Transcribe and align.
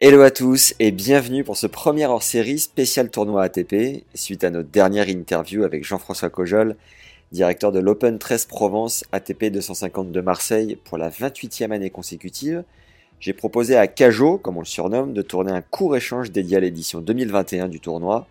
Hello 0.00 0.20
à 0.20 0.30
tous 0.30 0.74
et 0.78 0.92
bienvenue 0.92 1.42
pour 1.42 1.56
ce 1.56 1.66
premier 1.66 2.06
hors 2.06 2.22
série 2.22 2.60
spécial 2.60 3.10
tournoi 3.10 3.42
ATP, 3.42 4.04
suite 4.14 4.44
à 4.44 4.50
notre 4.50 4.68
dernière 4.68 5.08
interview 5.08 5.64
avec 5.64 5.84
Jean-François 5.84 6.30
Cojol, 6.30 6.76
directeur 7.32 7.72
de 7.72 7.80
l'Open 7.80 8.20
13 8.20 8.44
Provence 8.44 9.02
ATP 9.10 9.46
250 9.46 10.12
de 10.12 10.20
Marseille 10.20 10.78
pour 10.84 10.98
la 10.98 11.10
28e 11.10 11.72
année 11.72 11.90
consécutive. 11.90 12.62
J'ai 13.18 13.32
proposé 13.32 13.76
à 13.76 13.88
Cajo, 13.88 14.38
comme 14.38 14.56
on 14.58 14.60
le 14.60 14.66
surnomme, 14.66 15.14
de 15.14 15.22
tourner 15.22 15.50
un 15.50 15.62
court 15.62 15.96
échange 15.96 16.30
dédié 16.30 16.58
à 16.58 16.60
l'édition 16.60 17.00
2021 17.00 17.66
du 17.66 17.80
tournoi, 17.80 18.28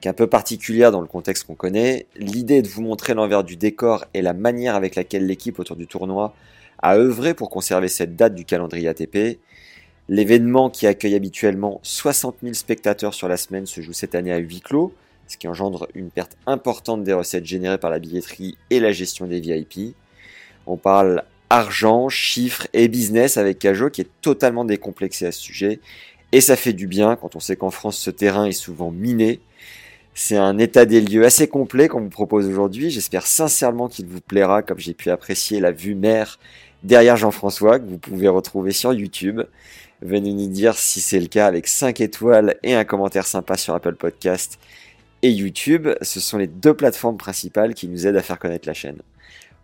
qui 0.00 0.08
est 0.08 0.10
un 0.10 0.14
peu 0.14 0.26
particulière 0.26 0.90
dans 0.90 1.00
le 1.00 1.06
contexte 1.06 1.46
qu'on 1.46 1.54
connaît. 1.54 2.06
L'idée 2.16 2.56
est 2.56 2.62
de 2.62 2.68
vous 2.68 2.82
montrer 2.82 3.14
l'envers 3.14 3.44
du 3.44 3.54
décor 3.54 4.04
et 4.14 4.20
la 4.20 4.32
manière 4.32 4.74
avec 4.74 4.96
laquelle 4.96 5.28
l'équipe 5.28 5.60
autour 5.60 5.76
du 5.76 5.86
tournoi 5.86 6.34
a 6.82 6.96
œuvré 6.96 7.34
pour 7.34 7.50
conserver 7.50 7.86
cette 7.86 8.16
date 8.16 8.34
du 8.34 8.44
calendrier 8.44 8.88
ATP. 8.88 9.38
L'événement 10.08 10.68
qui 10.68 10.86
accueille 10.86 11.14
habituellement 11.14 11.80
60 11.82 12.36
000 12.42 12.54
spectateurs 12.54 13.14
sur 13.14 13.26
la 13.26 13.38
semaine 13.38 13.66
se 13.66 13.80
joue 13.80 13.94
cette 13.94 14.14
année 14.14 14.32
à 14.32 14.36
huis 14.36 14.60
clos, 14.60 14.92
ce 15.26 15.38
qui 15.38 15.48
engendre 15.48 15.88
une 15.94 16.10
perte 16.10 16.36
importante 16.46 17.04
des 17.04 17.14
recettes 17.14 17.46
générées 17.46 17.78
par 17.78 17.90
la 17.90 17.98
billetterie 17.98 18.58
et 18.68 18.80
la 18.80 18.92
gestion 18.92 19.26
des 19.26 19.40
VIP. 19.40 19.94
On 20.66 20.76
parle 20.76 21.24
argent, 21.48 22.08
chiffres 22.10 22.66
et 22.74 22.88
business 22.88 23.38
avec 23.38 23.58
Cajo 23.58 23.88
qui 23.88 24.02
est 24.02 24.10
totalement 24.20 24.64
décomplexé 24.64 25.26
à 25.26 25.32
ce 25.32 25.40
sujet. 25.40 25.80
Et 26.32 26.40
ça 26.42 26.56
fait 26.56 26.72
du 26.74 26.86
bien 26.86 27.16
quand 27.16 27.36
on 27.36 27.40
sait 27.40 27.56
qu'en 27.56 27.70
France 27.70 27.96
ce 27.96 28.10
terrain 28.10 28.44
est 28.44 28.52
souvent 28.52 28.90
miné. 28.90 29.40
C'est 30.14 30.36
un 30.36 30.58
état 30.58 30.84
des 30.84 31.00
lieux 31.00 31.24
assez 31.24 31.48
complet 31.48 31.88
qu'on 31.88 32.00
vous 32.00 32.10
propose 32.10 32.46
aujourd'hui. 32.46 32.90
J'espère 32.90 33.26
sincèrement 33.26 33.88
qu'il 33.88 34.06
vous 34.06 34.20
plaira 34.20 34.62
comme 34.62 34.78
j'ai 34.78 34.94
pu 34.94 35.10
apprécier 35.10 35.60
la 35.60 35.72
vue 35.72 35.94
mer 35.94 36.38
derrière 36.82 37.16
Jean-François 37.16 37.78
que 37.78 37.86
vous 37.86 37.98
pouvez 37.98 38.28
retrouver 38.28 38.72
sur 38.72 38.92
YouTube. 38.92 39.42
Venez 40.04 40.34
nous 40.34 40.48
dire 40.48 40.74
si 40.74 41.00
c'est 41.00 41.18
le 41.18 41.28
cas 41.28 41.46
avec 41.46 41.66
5 41.66 42.02
étoiles 42.02 42.56
et 42.62 42.74
un 42.74 42.84
commentaire 42.84 43.26
sympa 43.26 43.56
sur 43.56 43.72
Apple 43.72 43.94
Podcast 43.94 44.58
et 45.22 45.30
YouTube. 45.30 45.88
Ce 46.02 46.20
sont 46.20 46.36
les 46.36 46.46
deux 46.46 46.74
plateformes 46.74 47.16
principales 47.16 47.72
qui 47.72 47.88
nous 47.88 48.06
aident 48.06 48.18
à 48.18 48.22
faire 48.22 48.38
connaître 48.38 48.68
la 48.68 48.74
chaîne. 48.74 48.98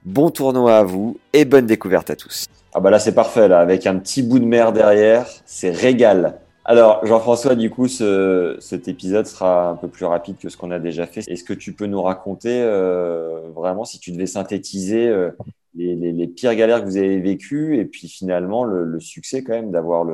Bon 0.06 0.30
tournoi 0.30 0.78
à 0.78 0.82
vous 0.82 1.18
et 1.34 1.44
bonne 1.44 1.66
découverte 1.66 2.08
à 2.08 2.16
tous. 2.16 2.46
Ah 2.72 2.80
bah 2.80 2.88
là 2.88 2.98
c'est 2.98 3.14
parfait 3.14 3.48
là, 3.48 3.60
avec 3.60 3.86
un 3.86 3.98
petit 3.98 4.22
bout 4.22 4.38
de 4.38 4.46
mer 4.46 4.72
derrière, 4.72 5.26
c'est 5.44 5.72
régal. 5.72 6.38
Alors 6.64 7.04
Jean-François, 7.04 7.54
du 7.54 7.68
coup 7.68 7.86
ce, 7.86 8.56
cet 8.60 8.88
épisode 8.88 9.26
sera 9.26 9.68
un 9.68 9.76
peu 9.76 9.88
plus 9.88 10.06
rapide 10.06 10.38
que 10.38 10.48
ce 10.48 10.56
qu'on 10.56 10.70
a 10.70 10.78
déjà 10.78 11.06
fait. 11.06 11.20
Est-ce 11.28 11.44
que 11.44 11.52
tu 11.52 11.74
peux 11.74 11.84
nous 11.84 12.00
raconter 12.00 12.62
euh, 12.62 13.42
vraiment 13.54 13.84
si 13.84 13.98
tu 13.98 14.10
devais 14.10 14.24
synthétiser 14.24 15.06
euh, 15.06 15.32
les, 15.74 15.94
les, 15.94 16.12
les, 16.12 16.28
pires 16.28 16.54
galères 16.54 16.80
que 16.80 16.86
vous 16.86 16.96
avez 16.96 17.20
vécues 17.20 17.78
et 17.78 17.84
puis 17.84 18.08
finalement 18.08 18.64
le, 18.64 18.84
le 18.84 19.00
succès 19.00 19.44
quand 19.44 19.52
même 19.52 19.70
d'avoir 19.70 20.04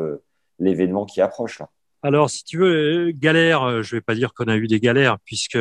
l'événement 0.59 1.07
qui 1.07 1.21
approche 1.21 1.59
là 1.59 1.71
Alors 2.03 2.31
si 2.31 2.45
tu 2.45 2.59
veux, 2.59 3.11
galère, 3.13 3.83
je 3.83 3.97
vais 3.97 4.01
pas 4.01 4.15
dire 4.15 4.35
qu'on 4.35 4.47
a 4.47 4.57
eu 4.57 4.67
des 4.67 4.81
galères 4.81 5.19
puisque 5.25 5.59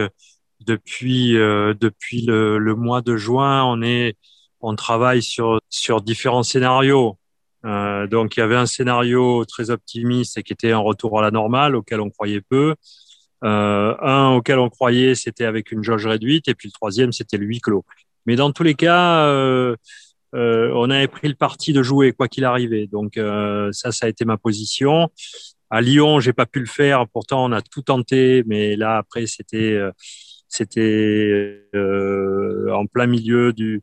depuis 0.61 1.37
euh, 1.37 1.73
depuis 1.79 2.21
le, 2.21 2.57
le, 2.57 2.75
mois 2.75 3.01
de 3.01 3.17
juin, 3.17 3.63
on 3.65 3.81
est 3.81 4.17
on 4.61 4.75
travaille 4.75 5.21
sur 5.21 5.59
sur 5.69 6.01
différents 6.01 6.43
scénarios. 6.43 7.17
Euh, 7.65 8.07
donc 8.07 8.37
il 8.37 8.41
y 8.41 8.43
avait 8.43 8.55
un 8.55 8.65
scénario 8.65 9.43
très 9.45 9.69
optimiste 9.69 10.37
et 10.37 10.43
qui 10.43 10.53
était 10.53 10.71
un 10.71 10.79
retour 10.79 11.19
à 11.19 11.21
la 11.21 11.31
normale 11.31 11.75
auquel 11.75 12.01
on 12.01 12.09
croyait 12.09 12.41
peu. 12.41 12.75
Euh, 13.43 13.95
un 14.01 14.29
auquel 14.35 14.59
on 14.59 14.69
croyait 14.69 15.13
c'était 15.13 15.45
avec 15.45 15.71
une 15.71 15.83
jauge 15.83 16.07
réduite 16.07 16.47
et 16.47 16.55
puis 16.55 16.69
le 16.69 16.73
troisième 16.73 17.11
c'était 17.11 17.37
le 17.37 17.45
huis 17.45 17.61
clos. 17.61 17.85
Mais 18.25 18.35
dans 18.35 18.51
tous 18.51 18.63
les 18.63 18.75
cas, 18.75 19.25
euh, 19.25 19.75
euh, 20.35 20.71
on 20.75 20.89
avait 20.89 21.07
pris 21.07 21.27
le 21.27 21.35
parti 21.35 21.73
de 21.73 21.81
jouer 21.83 22.11
quoi 22.11 22.27
qu'il 22.27 22.43
arrivait. 22.45 22.87
Donc 22.87 23.17
euh, 23.17 23.71
ça, 23.71 23.91
ça 23.91 24.05
a 24.07 24.09
été 24.09 24.25
ma 24.25 24.37
position. 24.37 25.09
À 25.69 25.81
Lyon, 25.81 26.19
j'ai 26.19 26.33
pas 26.33 26.45
pu 26.45 26.59
le 26.59 26.65
faire. 26.65 27.07
Pourtant, 27.07 27.45
on 27.45 27.51
a 27.51 27.61
tout 27.61 27.81
tenté, 27.81 28.43
mais 28.45 28.75
là 28.75 28.97
après, 28.97 29.27
c'était 29.27 29.73
euh, 29.73 29.91
c'était 30.47 31.63
euh, 31.75 32.71
en 32.73 32.85
plein 32.85 33.07
milieu 33.07 33.51
du, 33.53 33.81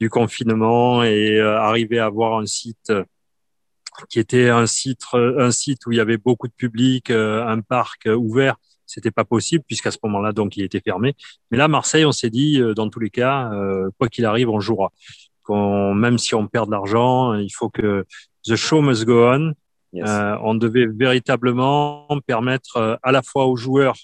du 0.00 0.08
confinement 0.08 1.02
et 1.02 1.38
euh, 1.38 1.58
arriver 1.58 1.98
à 1.98 2.06
avoir 2.06 2.38
un 2.38 2.46
site 2.46 2.92
qui 4.08 4.18
était 4.18 4.48
un 4.48 4.66
site 4.66 5.02
un 5.12 5.50
site 5.50 5.86
où 5.86 5.92
il 5.92 5.98
y 5.98 6.00
avait 6.00 6.16
beaucoup 6.16 6.48
de 6.48 6.52
public, 6.52 7.10
un 7.10 7.60
parc 7.60 8.08
ouvert, 8.08 8.56
c'était 8.94 9.10
pas 9.10 9.24
possible 9.24 9.64
puisqu'à 9.66 9.90
ce 9.90 9.98
moment-là 10.04 10.32
donc 10.32 10.56
il 10.56 10.64
était 10.64 10.80
fermé. 10.80 11.14
Mais 11.50 11.58
là 11.58 11.68
Marseille, 11.68 12.04
on 12.04 12.12
s'est 12.12 12.30
dit 12.30 12.60
dans 12.76 12.88
tous 12.88 13.00
les 13.00 13.10
cas 13.10 13.50
quoi 13.98 14.08
qu'il 14.08 14.24
arrive, 14.24 14.48
on 14.48 14.60
jouera. 14.60 14.92
Même 15.48 16.18
si 16.18 16.34
on 16.34 16.46
perd 16.46 16.66
de 16.66 16.72
l'argent, 16.72 17.34
il 17.34 17.50
faut 17.50 17.68
que 17.68 18.04
the 18.46 18.56
show 18.56 18.80
must 18.80 19.04
go 19.04 19.26
on. 19.26 19.54
Yes. 19.92 20.08
Euh, 20.08 20.36
on 20.42 20.54
devait 20.54 20.86
véritablement 20.86 22.08
permettre 22.26 22.98
à 23.02 23.12
la 23.12 23.22
fois 23.22 23.46
aux 23.46 23.56
joueurs 23.56 23.94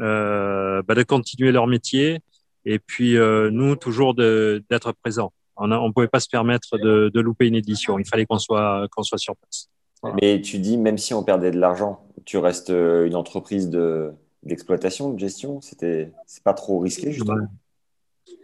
euh, 0.00 0.82
bah, 0.82 0.94
de 0.94 1.02
continuer 1.02 1.52
leur 1.52 1.66
métier 1.66 2.20
et 2.64 2.78
puis 2.78 3.16
euh, 3.16 3.50
nous 3.50 3.76
toujours 3.76 4.14
d'être 4.14 4.92
présents. 5.02 5.32
On 5.58 5.68
ne 5.68 5.92
pouvait 5.92 6.08
pas 6.08 6.20
se 6.20 6.28
permettre 6.28 6.78
de, 6.78 7.10
de, 7.12 7.20
louper 7.20 7.46
une 7.46 7.54
édition. 7.54 7.98
Il 7.98 8.06
fallait 8.06 8.26
qu'on 8.26 8.38
soit 8.38 8.88
qu'on 8.90 9.02
soit 9.02 9.18
sur 9.18 9.36
place. 9.36 9.68
Voilà. 10.02 10.16
Mais 10.20 10.42
tu 10.42 10.58
dis 10.58 10.76
même 10.76 10.98
si 10.98 11.14
on 11.14 11.22
perdait 11.22 11.50
de 11.50 11.58
l'argent, 11.58 12.06
tu 12.26 12.36
restes 12.36 12.70
une 12.70 13.14
entreprise 13.14 13.70
de 13.70 14.12
d'exploitation, 14.46 15.12
de 15.12 15.18
gestion. 15.18 15.60
C'était 15.60 16.12
c'est 16.26 16.42
pas 16.42 16.54
trop 16.54 16.78
risqué 16.78 17.12
justement. 17.12 17.48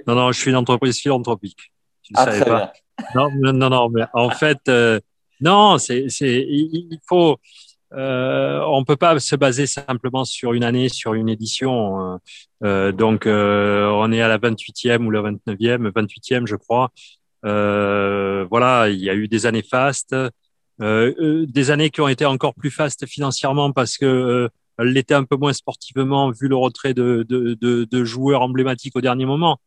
Non 0.07 0.15
non, 0.15 0.33
je 0.33 0.39
suis 0.39 0.51
une 0.51 0.57
entreprise 0.57 0.99
philanthropique. 0.99 1.73
Tu 2.03 2.13
ah, 2.17 2.25
savais 2.25 2.45
pas. 2.45 2.73
Non, 3.15 3.31
non 3.53 3.71
non 3.71 3.89
mais 3.89 4.05
en 4.13 4.31
fait 4.31 4.61
euh, 4.69 5.01
non 5.41 5.79
c'est 5.79 6.09
c'est 6.09 6.45
il 6.49 6.99
faut 7.07 7.39
euh, 7.95 8.61
on 8.67 8.85
peut 8.85 8.97
pas 8.97 9.19
se 9.19 9.37
baser 9.37 9.67
simplement 9.67 10.25
sur 10.25 10.55
une 10.55 10.65
année, 10.65 10.89
sur 10.89 11.15
une 11.15 11.29
édition. 11.29 12.19
Euh, 12.65 12.91
donc, 12.91 13.25
on 13.27 14.13
est 14.13 14.23
à 14.23 14.29
la 14.29 14.39
28e 14.39 15.05
ou 15.05 15.11
la 15.11 15.21
29e, 15.21 15.91
28e, 15.91 16.47
je 16.47 16.57
crois. 16.57 16.91
Voilà, 17.43 18.89
il 18.89 18.99
y 18.99 19.11
a 19.11 19.15
eu 19.15 19.29
des 19.29 19.45
années 19.45 19.63
fastes, 19.63 20.17
des 20.81 21.71
années 21.71 21.91
qui 21.91 22.01
ont 22.01 22.09
été 22.09 22.25
encore 22.25 22.55
plus 22.55 22.71
fastes 22.71 23.05
financièrement 23.07 23.73
parce 23.73 23.99
que 23.99 24.49
elles 24.79 24.89
l'étaient 24.89 25.15
un 25.15 25.25
peu 25.25 25.37
moins 25.37 25.53
sportivement 25.53 26.31
vu 26.31 26.49
le 26.49 26.57
retrait 26.57 26.95
de, 26.95 27.25
de, 27.29 27.55
de, 27.61 27.85
de 27.85 28.05
joueurs 28.05 28.43
emblématiques 28.43 28.97
au 28.97 29.01
dernier 29.01 29.27
moment. 29.27 29.59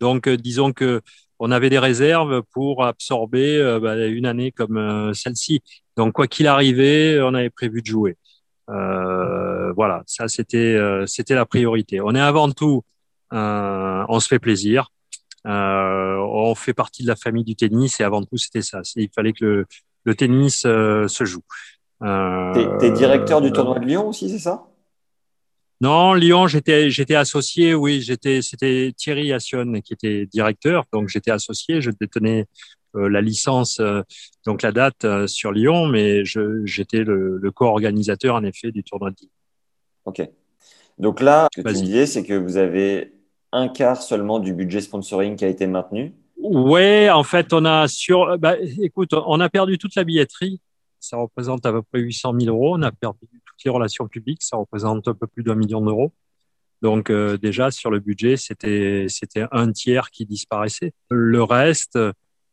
Donc, 0.00 0.28
disons 0.28 0.72
que 0.72 1.00
on 1.44 1.50
avait 1.50 1.70
des 1.70 1.80
réserves 1.80 2.42
pour 2.52 2.84
absorber 2.84 3.58
euh, 3.58 3.80
bah, 3.80 4.06
une 4.06 4.26
année 4.26 4.52
comme 4.52 4.76
euh, 4.76 5.12
celle-ci. 5.12 5.60
Donc 5.96 6.12
quoi 6.12 6.28
qu'il 6.28 6.46
arrivait, 6.46 7.20
on 7.20 7.34
avait 7.34 7.50
prévu 7.50 7.82
de 7.82 7.86
jouer. 7.86 8.16
Euh, 8.70 9.72
voilà, 9.72 10.04
ça 10.06 10.28
c'était 10.28 10.58
euh, 10.76 11.04
c'était 11.06 11.34
la 11.34 11.44
priorité. 11.44 12.00
On 12.00 12.14
est 12.14 12.20
avant 12.20 12.50
tout, 12.52 12.84
euh, 13.32 14.04
on 14.08 14.20
se 14.20 14.28
fait 14.28 14.38
plaisir. 14.38 14.88
on 15.44 16.54
fait 16.54 16.74
partie 16.74 17.02
de 17.02 17.08
la 17.08 17.16
famille 17.16 17.44
du 17.44 17.56
tennis 17.56 17.98
et 18.00 18.04
avant 18.04 18.22
tout 18.22 18.36
c'était 18.36 18.62
ça. 18.62 18.82
Il 18.94 19.10
fallait 19.12 19.32
que 19.32 19.44
le, 19.44 19.66
le 20.04 20.14
tennis 20.14 20.60
se 20.60 21.24
joue. 21.24 21.42
T'es 22.02 22.86
es 22.86 22.90
directeur 22.90 23.40
du 23.40 23.52
tournoi 23.52 23.78
de 23.78 23.86
Lyon 23.86 24.08
aussi, 24.08 24.28
c'est 24.28 24.38
ça? 24.38 24.66
Non, 25.80 26.14
Lyon, 26.14 26.46
j'étais 26.46 26.90
j'étais 26.90 27.16
associé, 27.16 27.74
oui, 27.74 28.00
j'étais 28.00 28.40
c'était 28.40 28.92
Thierry 28.96 29.32
Assion 29.32 29.80
qui 29.80 29.92
était 29.94 30.26
directeur, 30.26 30.84
donc 30.92 31.08
j'étais 31.08 31.32
associé, 31.32 31.80
je 31.80 31.90
détenais 31.90 32.46
euh, 32.94 33.08
la 33.08 33.20
licence, 33.20 33.80
euh, 33.80 34.02
donc 34.46 34.62
la 34.62 34.70
date 34.70 35.04
euh, 35.04 35.26
sur 35.26 35.50
Lyon, 35.50 35.86
mais 35.86 36.24
j'étais 36.24 37.04
le, 37.04 37.38
le 37.38 37.50
co-organisateur 37.50 38.36
en 38.36 38.44
effet 38.44 38.70
du 38.70 38.84
tournoi 38.84 39.10
de 39.10 39.16
Lyon. 39.22 39.30
Ok. 40.04 40.28
Donc 40.98 41.20
là, 41.20 41.48
ce 41.54 41.62
que 41.62 41.68
tu 41.68 41.74
disais, 41.74 42.06
c'est 42.06 42.22
que 42.22 42.34
vous 42.34 42.58
avez 42.58 43.14
un 43.50 43.68
quart 43.68 44.00
seulement 44.00 44.38
du 44.38 44.52
budget 44.54 44.82
sponsoring 44.82 45.36
qui 45.36 45.44
a 45.44 45.48
été 45.48 45.66
maintenu? 45.66 46.14
Ouais, 46.36 47.10
en 47.10 47.24
fait, 47.24 47.52
on 47.52 47.64
a 47.64 47.88
sur, 47.88 48.38
bah, 48.38 48.56
écoute, 48.60 49.14
on 49.14 49.40
a 49.40 49.48
perdu 49.48 49.78
toute 49.78 49.94
la 49.94 50.04
billetterie. 50.04 50.60
Ça 51.02 51.16
représente 51.16 51.66
à 51.66 51.72
peu 51.72 51.82
près 51.82 52.00
800 52.00 52.34
000 52.40 52.56
euros. 52.56 52.76
On 52.76 52.82
a 52.82 52.92
perdu 52.92 53.28
les 53.64 53.70
relations 53.70 54.08
publiques, 54.08 54.42
ça 54.42 54.56
représente 54.56 55.08
un 55.08 55.14
peu 55.14 55.26
plus 55.26 55.42
d'un 55.42 55.54
million 55.54 55.80
d'euros. 55.80 56.12
Donc 56.80 57.10
euh, 57.10 57.36
déjà 57.38 57.70
sur 57.70 57.90
le 57.90 58.00
budget, 58.00 58.36
c'était 58.36 59.06
un 59.52 59.72
tiers 59.72 60.10
qui 60.10 60.26
disparaissait. 60.26 60.92
Le 61.10 61.42
reste, 61.42 61.98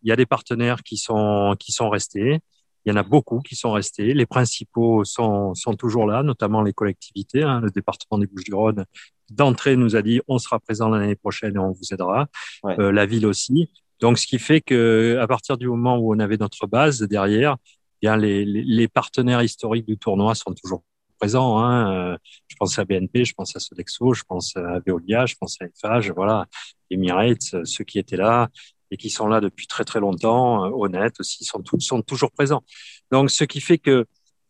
il 0.03 0.09
y 0.09 0.11
a 0.11 0.15
des 0.15 0.25
partenaires 0.25 0.83
qui 0.83 0.97
sont 0.97 1.55
qui 1.59 1.71
sont 1.71 1.89
restés. 1.89 2.39
Il 2.85 2.89
y 2.89 2.91
en 2.93 2.95
a 2.95 3.03
beaucoup 3.03 3.39
qui 3.39 3.55
sont 3.55 3.71
restés. 3.71 4.13
Les 4.13 4.25
principaux 4.25 5.03
sont, 5.03 5.53
sont 5.53 5.75
toujours 5.75 6.07
là, 6.07 6.23
notamment 6.23 6.61
les 6.61 6.71
collectivités. 6.73 7.43
Hein. 7.43 7.59
Le 7.59 7.69
département 7.69 8.17
des 8.17 8.25
Bouches-du-Rhône, 8.25 8.85
d'entrée, 9.29 9.75
nous 9.75 9.97
a 9.97 10.01
dit 10.01 10.21
on 10.27 10.39
sera 10.39 10.59
présent 10.59 10.87
l'année 10.89 11.15
prochaine 11.15 11.55
et 11.55 11.59
on 11.59 11.71
vous 11.71 11.93
aidera. 11.93 12.27
Euh, 12.65 12.91
la 12.91 13.05
ville 13.05 13.25
aussi. 13.25 13.69
Donc, 13.99 14.17
ce 14.17 14.25
qui 14.25 14.39
fait 14.39 14.61
que 14.61 15.17
à 15.21 15.27
partir 15.27 15.57
du 15.57 15.67
moment 15.67 15.97
où 15.97 16.15
on 16.15 16.19
avait 16.19 16.37
notre 16.37 16.67
base 16.67 17.01
derrière, 17.01 17.57
bien 18.01 18.17
les, 18.17 18.45
les, 18.45 18.87
partenaires 18.87 19.41
historiques 19.41 19.85
du 19.85 19.97
tournoi 19.97 20.35
sont 20.35 20.53
toujours 20.53 20.83
présents. 21.19 21.59
Hein. 21.59 22.13
Euh, 22.13 22.17
je 22.47 22.55
pense 22.57 22.79
à 22.79 22.85
BNP, 22.85 23.25
je 23.25 23.33
pense 23.33 23.55
à 23.55 23.59
Sodexo, 23.59 24.13
je 24.13 24.23
pense 24.23 24.55
à 24.55 24.79
Veolia, 24.85 25.25
je 25.25 25.35
pense 25.39 25.57
à 25.61 25.65
Eiffage, 25.65 26.11
voilà, 26.11 26.45
Emirates, 26.89 27.65
ceux 27.65 27.83
qui 27.83 27.99
étaient 27.99 28.17
là 28.17 28.49
et 28.91 28.97
qui 28.97 29.09
sont 29.09 29.27
là 29.27 29.41
depuis 29.41 29.67
très 29.67 29.83
très 29.83 29.99
longtemps, 29.99 30.65
euh, 30.65 30.71
honnêtes 30.73 31.19
aussi, 31.19 31.43
sont, 31.45 31.63
sont 31.79 32.01
toujours 32.01 32.31
présents. 32.31 32.63
Donc, 33.11 33.29
ce 33.29 33.43
qui 33.43 33.61
fait 33.61 33.77
que 33.77 34.05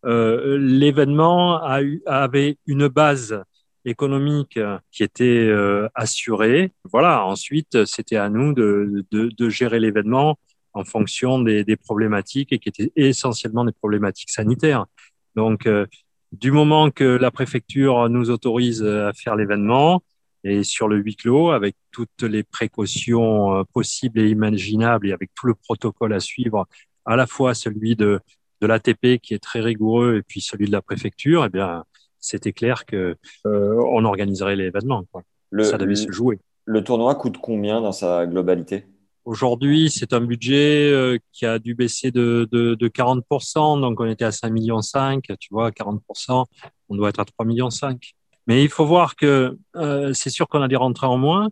euh, 0.06 0.58
l'événement 0.58 1.62
a 1.62 1.82
eu, 1.82 2.02
avait 2.06 2.56
une 2.66 2.88
base 2.88 3.42
économique 3.84 4.58
qui 4.90 5.02
était 5.02 5.24
euh, 5.24 5.88
assurée. 5.94 6.72
Voilà. 6.90 7.24
Ensuite, 7.26 7.84
c'était 7.84 8.16
à 8.16 8.28
nous 8.28 8.52
de, 8.52 9.04
de, 9.10 9.28
de 9.28 9.48
gérer 9.48 9.80
l'événement 9.80 10.38
en 10.72 10.84
fonction 10.84 11.40
des, 11.40 11.64
des, 11.64 11.76
problématiques 11.76 12.52
et 12.52 12.58
qui 12.58 12.68
étaient 12.68 12.92
essentiellement 12.96 13.64
des 13.64 13.72
problématiques 13.72 14.30
sanitaires. 14.30 14.86
Donc, 15.34 15.66
euh, 15.66 15.86
du 16.32 16.52
moment 16.52 16.90
que 16.90 17.04
la 17.04 17.30
préfecture 17.30 18.08
nous 18.08 18.30
autorise 18.30 18.84
à 18.84 19.12
faire 19.12 19.34
l'événement, 19.34 20.02
et 20.44 20.64
sur 20.64 20.88
le 20.88 20.96
huis 20.96 21.16
clos 21.16 21.50
avec 21.50 21.76
toutes 21.90 22.22
les 22.22 22.42
précautions 22.42 23.56
euh, 23.56 23.62
possibles 23.72 24.20
et 24.20 24.28
imaginables 24.28 25.08
et 25.08 25.12
avec 25.12 25.30
tout 25.34 25.46
le 25.46 25.54
protocole 25.54 26.12
à 26.12 26.20
suivre, 26.20 26.66
à 27.04 27.16
la 27.16 27.26
fois 27.26 27.54
celui 27.54 27.96
de, 27.96 28.20
de 28.60 28.66
l'ATP 28.66 29.20
qui 29.22 29.34
est 29.34 29.42
très 29.42 29.60
rigoureux 29.60 30.16
et 30.16 30.22
puis 30.22 30.40
celui 30.40 30.66
de 30.66 30.72
la 30.72 30.82
préfecture, 30.82 31.44
eh 31.44 31.48
bien, 31.48 31.84
c'était 32.18 32.52
clair 32.52 32.84
que 32.86 33.16
euh, 33.46 33.82
on 33.90 34.04
organiserait 34.04 34.56
l'événement. 34.56 35.04
Ça 35.62 35.78
devait 35.78 35.96
se 35.96 36.10
jouer. 36.10 36.38
Le 36.66 36.84
tournoi 36.84 37.14
coûte 37.14 37.38
combien 37.38 37.80
dans 37.80 37.92
sa 37.92 38.26
globalité? 38.26 38.84
Aujourd'hui, 39.24 39.90
c'est 39.90 40.12
un 40.12 40.20
budget 40.20 40.90
euh, 40.90 41.18
qui 41.32 41.44
a 41.44 41.58
dû 41.58 41.74
baisser 41.74 42.10
de, 42.10 42.48
de, 42.50 42.74
de 42.74 42.88
40%. 42.88 43.80
Donc, 43.80 44.00
on 44.00 44.06
était 44.06 44.24
à 44.24 44.30
5,5 44.30 44.50
millions. 44.50 44.80
Tu 45.38 45.48
vois, 45.50 45.70
40%, 45.70 46.46
on 46.88 46.96
doit 46.96 47.10
être 47.10 47.20
à 47.20 47.24
3,5 47.24 47.46
millions. 47.46 47.68
Mais 48.46 48.64
il 48.64 48.68
faut 48.68 48.86
voir 48.86 49.16
que 49.16 49.58
euh, 49.76 50.12
c'est 50.14 50.30
sûr 50.30 50.48
qu'on 50.48 50.62
a 50.62 50.68
des 50.68 50.76
rentrées 50.76 51.06
en 51.06 51.18
moins, 51.18 51.48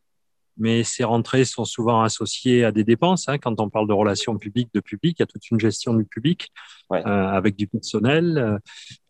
mais 0.58 0.82
ces 0.82 1.05
rentrées 1.05 1.44
sont 1.44 1.64
souvent 1.64 2.02
associées 2.02 2.64
à 2.64 2.72
des 2.72 2.84
dépenses. 2.84 3.28
Hein. 3.28 3.38
Quand 3.38 3.60
on 3.60 3.70
parle 3.70 3.88
de 3.88 3.93
relations 3.93 4.37
publiques, 4.37 4.70
de 4.75 4.81
public, 4.81 5.16
il 5.19 5.22
y 5.22 5.25
a 5.25 5.26
toute 5.26 5.50
une 5.50 5.60
gestion 5.60 5.94
du 5.94 6.05
public 6.05 6.49
euh, 6.93 6.99
avec 7.05 7.56
du 7.56 7.66
personnel, 7.66 8.58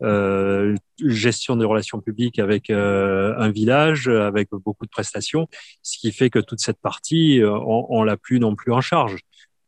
euh, 0.02 0.74
gestion 1.02 1.56
des 1.56 1.64
relations 1.64 2.00
publiques 2.00 2.38
avec 2.38 2.70
euh, 2.70 3.34
un 3.38 3.50
village, 3.50 4.08
avec 4.08 4.50
beaucoup 4.50 4.84
de 4.84 4.90
prestations, 4.90 5.48
ce 5.82 5.98
qui 5.98 6.12
fait 6.12 6.30
que 6.30 6.38
toute 6.38 6.60
cette 6.60 6.80
partie, 6.80 7.40
on, 7.44 7.86
on 7.88 8.02
l'a 8.02 8.16
plus 8.16 8.40
non 8.40 8.54
plus 8.54 8.72
en 8.72 8.80
charge. 8.80 9.18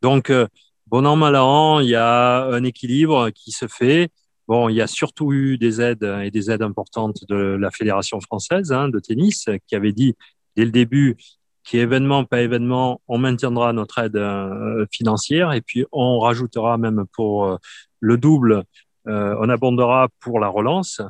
Donc, 0.02 0.32
bon 0.86 1.06
an, 1.06 1.16
mal 1.16 1.36
an, 1.36 1.80
il 1.80 1.88
y 1.88 1.94
a 1.94 2.44
un 2.44 2.64
équilibre 2.64 3.30
qui 3.30 3.52
se 3.52 3.66
fait. 3.66 4.10
Bon, 4.48 4.68
il 4.68 4.74
y 4.74 4.80
a 4.80 4.86
surtout 4.86 5.32
eu 5.32 5.58
des 5.58 5.80
aides 5.80 6.02
et 6.24 6.30
des 6.30 6.50
aides 6.50 6.62
importantes 6.62 7.24
de 7.28 7.36
la 7.36 7.70
Fédération 7.70 8.20
française 8.20 8.72
hein, 8.72 8.88
de 8.88 8.98
tennis 8.98 9.46
qui 9.68 9.76
avait 9.76 9.92
dit 9.92 10.14
dès 10.56 10.64
le 10.64 10.72
début 10.72 11.16
qui 11.70 11.78
événement 11.78 12.24
pas 12.24 12.40
événement, 12.40 13.00
on 13.06 13.18
maintiendra 13.18 13.72
notre 13.72 14.00
aide 14.00 14.16
euh, 14.16 14.86
financière 14.90 15.52
et 15.52 15.60
puis 15.60 15.86
on 15.92 16.18
rajoutera 16.18 16.78
même 16.78 17.04
pour 17.12 17.44
euh, 17.44 17.58
le 18.00 18.18
double, 18.18 18.64
euh, 19.06 19.36
on 19.38 19.48
abondera 19.48 20.08
pour 20.18 20.40
la 20.40 20.48
relance. 20.48 21.00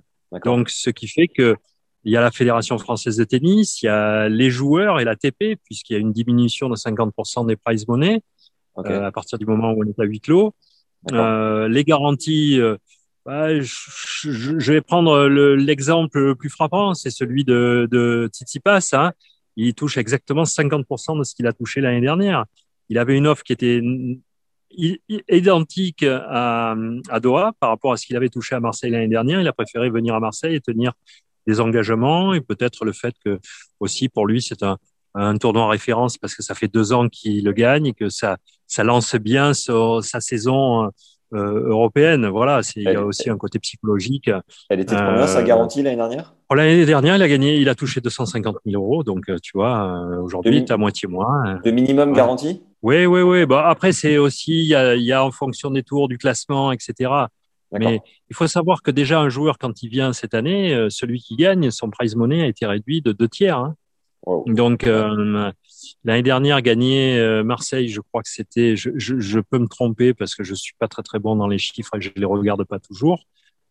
Donc, 0.45 0.69
ce 0.69 0.91
qui 0.91 1.09
fait 1.09 1.29
que 1.29 1.57
il 2.05 2.13
y 2.13 2.17
a 2.17 2.21
la 2.21 2.31
Fédération 2.31 2.77
française 2.77 3.17
de 3.17 3.25
tennis, 3.25 3.83
il 3.83 3.87
y 3.87 3.89
a 3.89 4.29
les 4.29 4.51
joueurs 4.51 5.01
et 5.01 5.05
la 5.05 5.17
TP, 5.17 5.57
puisqu'il 5.65 5.95
y 5.95 5.97
a 5.97 5.99
une 5.99 6.13
diminution 6.13 6.69
de 6.69 6.77
50% 6.77 7.47
des 7.47 7.57
prize 7.57 7.89
money 7.89 8.23
à 8.77 9.13
partir 9.13 9.39
du 9.39 9.45
moment 9.45 9.73
où 9.73 9.83
on 9.83 9.87
est 9.87 9.99
à 9.99 10.05
huis 10.05 10.21
clos. 10.21 10.55
les 11.11 11.85
garanties, 11.85 12.59
bah, 13.27 13.61
je, 13.61 14.31
je, 14.31 14.73
vais 14.73 14.81
prendre 14.81 15.27
l'exemple 15.27 16.19
le, 16.21 16.35
plus 16.35 16.49
frappant, 16.49 16.95
c'est 16.95 17.11
celui 17.11 17.45
de, 17.45 17.87
de 17.91 18.31
Tsitsipas. 18.33 18.89
Hein. 18.95 19.13
Il 19.67 19.75
touche 19.75 19.99
exactement 19.99 20.45
50% 20.45 21.19
de 21.19 21.25
ce 21.25 21.35
qu'il 21.35 21.47
a 21.47 21.53
touché 21.53 21.81
l'année 21.81 22.01
dernière. 22.01 22.47
Il 22.89 22.99
avait 22.99 23.17
une 23.17 23.27
offre 23.27 23.43
qui 23.43 23.53
était 23.53 23.83
identique 25.29 26.05
à, 26.05 26.75
à 27.09 27.21
Doha 27.21 27.53
par 27.61 27.71
rapport 27.71 27.93
à 27.93 27.97
ce 27.97 28.07
qu'il 28.07 28.17
avait 28.17 28.29
touché 28.29 28.55
à 28.55 28.61
Marseille 28.61 28.91
l'année 28.91 29.09
dernière. 29.09 29.41
Il 29.41 29.49
a 29.49 29.53
préféré 29.53 29.91
venir 29.91 30.15
à 30.15 30.21
Marseille 30.21 30.55
et 30.55 30.61
tenir 30.61 30.93
des 31.47 31.61
engagements 31.61 32.33
et 32.35 32.41
peut-être 32.41 32.85
le 32.85 32.93
fait 32.93 33.15
que 33.25 33.39
aussi 33.81 34.09
pour 34.09 34.27
lui 34.27 34.43
c'est 34.43 34.63
un, 34.63 34.79
un 35.15 35.37
tournoi 35.37 35.63
en 35.63 35.69
référence 35.69 36.17
parce 36.19 36.35
que 36.35 36.43
ça 36.43 36.55
fait 36.55 36.69
deux 36.69 36.93
ans 36.93 37.09
qu'il 37.09 37.45
le 37.45 37.53
gagne 37.53 37.87
et 37.87 37.93
que 37.93 38.09
ça, 38.09 38.39
ça 38.67 38.85
lance 38.85 39.15
bien 39.17 39.53
sa 39.55 40.21
saison 40.21 40.91
euh, 41.33 41.69
européenne. 41.69 42.27
Voilà, 42.29 42.61
il 42.77 42.83
y 42.83 42.89
a 42.89 43.05
aussi 43.05 43.31
un 43.31 43.37
côté 43.37 43.59
psychologique. 43.59 44.31
Elle 44.69 44.81
était 44.81 44.97
combien 44.97 45.27
sa 45.27 45.41
euh, 45.41 45.45
garantie 45.45 45.83
l'année 45.83 45.97
dernière? 45.97 46.35
L'année 46.53 46.85
dernière, 46.85 47.17
il 47.17 47.23
a 47.23 47.29
gagné, 47.29 47.57
il 47.57 47.69
a 47.69 47.75
touché 47.75 48.01
250 48.01 48.57
000 48.67 48.83
euros. 48.83 49.05
Donc, 49.05 49.29
euh, 49.29 49.37
tu 49.43 49.53
vois, 49.55 50.19
aujourd'hui, 50.23 50.65
tu 50.65 50.73
as 50.73 50.77
moitié 50.77 51.09
moins. 51.09 51.61
De 51.65 51.71
minimum 51.71 52.13
garantie 52.13 52.63
Oui, 52.83 53.07
oui, 53.07 53.23
oui. 53.23 53.47
Bah, 53.47 53.69
après, 53.69 53.93
c'est 53.93 54.19
aussi, 54.19 54.61
il 54.61 54.67
y 54.67 54.75
a, 54.75 54.97
y 54.97 55.13
a 55.13 55.25
en 55.25 55.31
fonction 55.31 55.71
des 55.71 55.83
tours, 55.83 56.09
du 56.09 56.19
classement, 56.19 56.73
etc. 56.73 57.11
Mais 57.73 58.01
il 58.29 58.35
faut 58.35 58.49
savoir 58.49 58.83
que 58.83 58.91
déjà, 58.91 59.21
un 59.21 59.29
joueur, 59.29 59.59
quand 59.59 59.83
il 59.85 59.91
vient 59.91 60.13
cette 60.13 60.35
année, 60.35 60.89
celui 60.91 61.21
qui 61.21 61.37
gagne, 61.37 61.71
son 61.71 61.89
prize 61.89 62.17
money 62.17 62.43
a 62.43 62.47
été 62.47 62.67
réduit 62.67 63.01
de 63.01 63.13
deux 63.13 63.29
tiers. 63.29 63.59
Hein. 63.59 63.77
Donc, 64.47 64.87
euh, 64.87 65.51
l'année 66.05 66.23
dernière, 66.23 66.61
gagner 66.61 67.19
euh, 67.19 67.43
Marseille, 67.43 67.89
je 67.89 68.01
crois 68.01 68.23
que 68.23 68.29
c'était, 68.29 68.77
je, 68.77 68.91
je, 68.97 69.19
je, 69.19 69.41
peux 69.41 69.59
me 69.59 69.67
tromper 69.67 70.13
parce 70.13 70.35
que 70.35 70.45
je 70.45 70.55
suis 70.55 70.75
pas 70.79 70.89
très 70.89 71.03
très 71.03 71.19
bon 71.19 71.37
dans 71.37 71.49
les 71.49 71.59
chiffres 71.59 71.97
et 71.97 72.01
je 72.01 72.11
les 72.15 72.27
regarde 72.27 72.63
pas 72.65 72.79
toujours. 72.79 73.21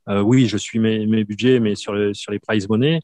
Euh, 0.09 0.21
oui, 0.21 0.47
je 0.47 0.57
suis 0.57 0.79
mes, 0.79 1.05
mes 1.05 1.23
budgets, 1.23 1.59
mais 1.59 1.75
sur, 1.75 1.93
le, 1.93 2.13
sur 2.13 2.31
les 2.31 2.39
prize 2.39 2.67
money, 2.67 3.01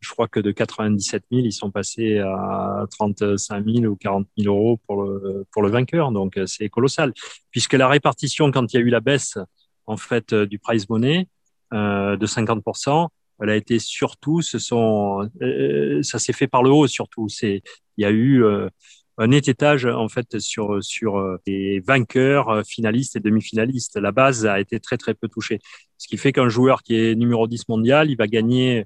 je 0.00 0.10
crois 0.10 0.28
que 0.28 0.40
de 0.40 0.52
97 0.52 1.24
000, 1.32 1.46
ils 1.46 1.52
sont 1.52 1.70
passés 1.70 2.18
à 2.18 2.84
35 2.90 3.64
000 3.66 3.84
ou 3.86 3.96
40 3.96 4.26
000 4.38 4.54
euros 4.54 4.78
pour 4.86 5.02
le, 5.02 5.46
pour 5.50 5.62
le 5.62 5.70
vainqueur. 5.70 6.12
Donc, 6.12 6.36
euh, 6.36 6.46
c'est 6.46 6.68
colossal. 6.68 7.12
Puisque 7.50 7.72
la 7.72 7.88
répartition, 7.88 8.50
quand 8.50 8.72
il 8.72 8.76
y 8.76 8.80
a 8.80 8.82
eu 8.82 8.90
la 8.90 9.00
baisse, 9.00 9.38
en 9.86 9.96
fait, 9.96 10.32
euh, 10.32 10.46
du 10.46 10.58
prize 10.58 10.88
money, 10.88 11.28
euh, 11.72 12.16
de 12.16 12.26
50%, 12.26 13.08
elle 13.40 13.50
a 13.50 13.56
été 13.56 13.78
surtout, 13.78 14.42
ce 14.42 14.58
sont, 14.58 15.28
euh, 15.42 16.02
ça 16.02 16.18
s'est 16.18 16.32
fait 16.32 16.46
par 16.46 16.62
le 16.62 16.70
haut 16.70 16.86
surtout. 16.86 17.28
C'est, 17.28 17.62
il 17.96 18.02
y 18.02 18.04
a 18.04 18.10
eu 18.10 18.44
euh, 18.44 18.68
un 19.18 19.30
étage 19.30 19.86
en 19.86 20.08
fait 20.08 20.38
sur 20.40 20.82
sur 20.82 21.18
euh, 21.18 21.36
les 21.46 21.80
vainqueurs, 21.80 22.64
finalistes 22.66 23.16
et 23.16 23.20
demi-finalistes. 23.20 23.96
La 23.96 24.12
base 24.12 24.46
a 24.46 24.60
été 24.60 24.80
très 24.80 24.96
très 24.96 25.14
peu 25.14 25.28
touchée, 25.28 25.60
ce 25.98 26.08
qui 26.08 26.16
fait 26.16 26.32
qu'un 26.32 26.48
joueur 26.48 26.82
qui 26.82 26.96
est 26.96 27.14
numéro 27.14 27.46
10 27.46 27.68
mondial, 27.68 28.10
il 28.10 28.16
va 28.16 28.26
gagner 28.26 28.84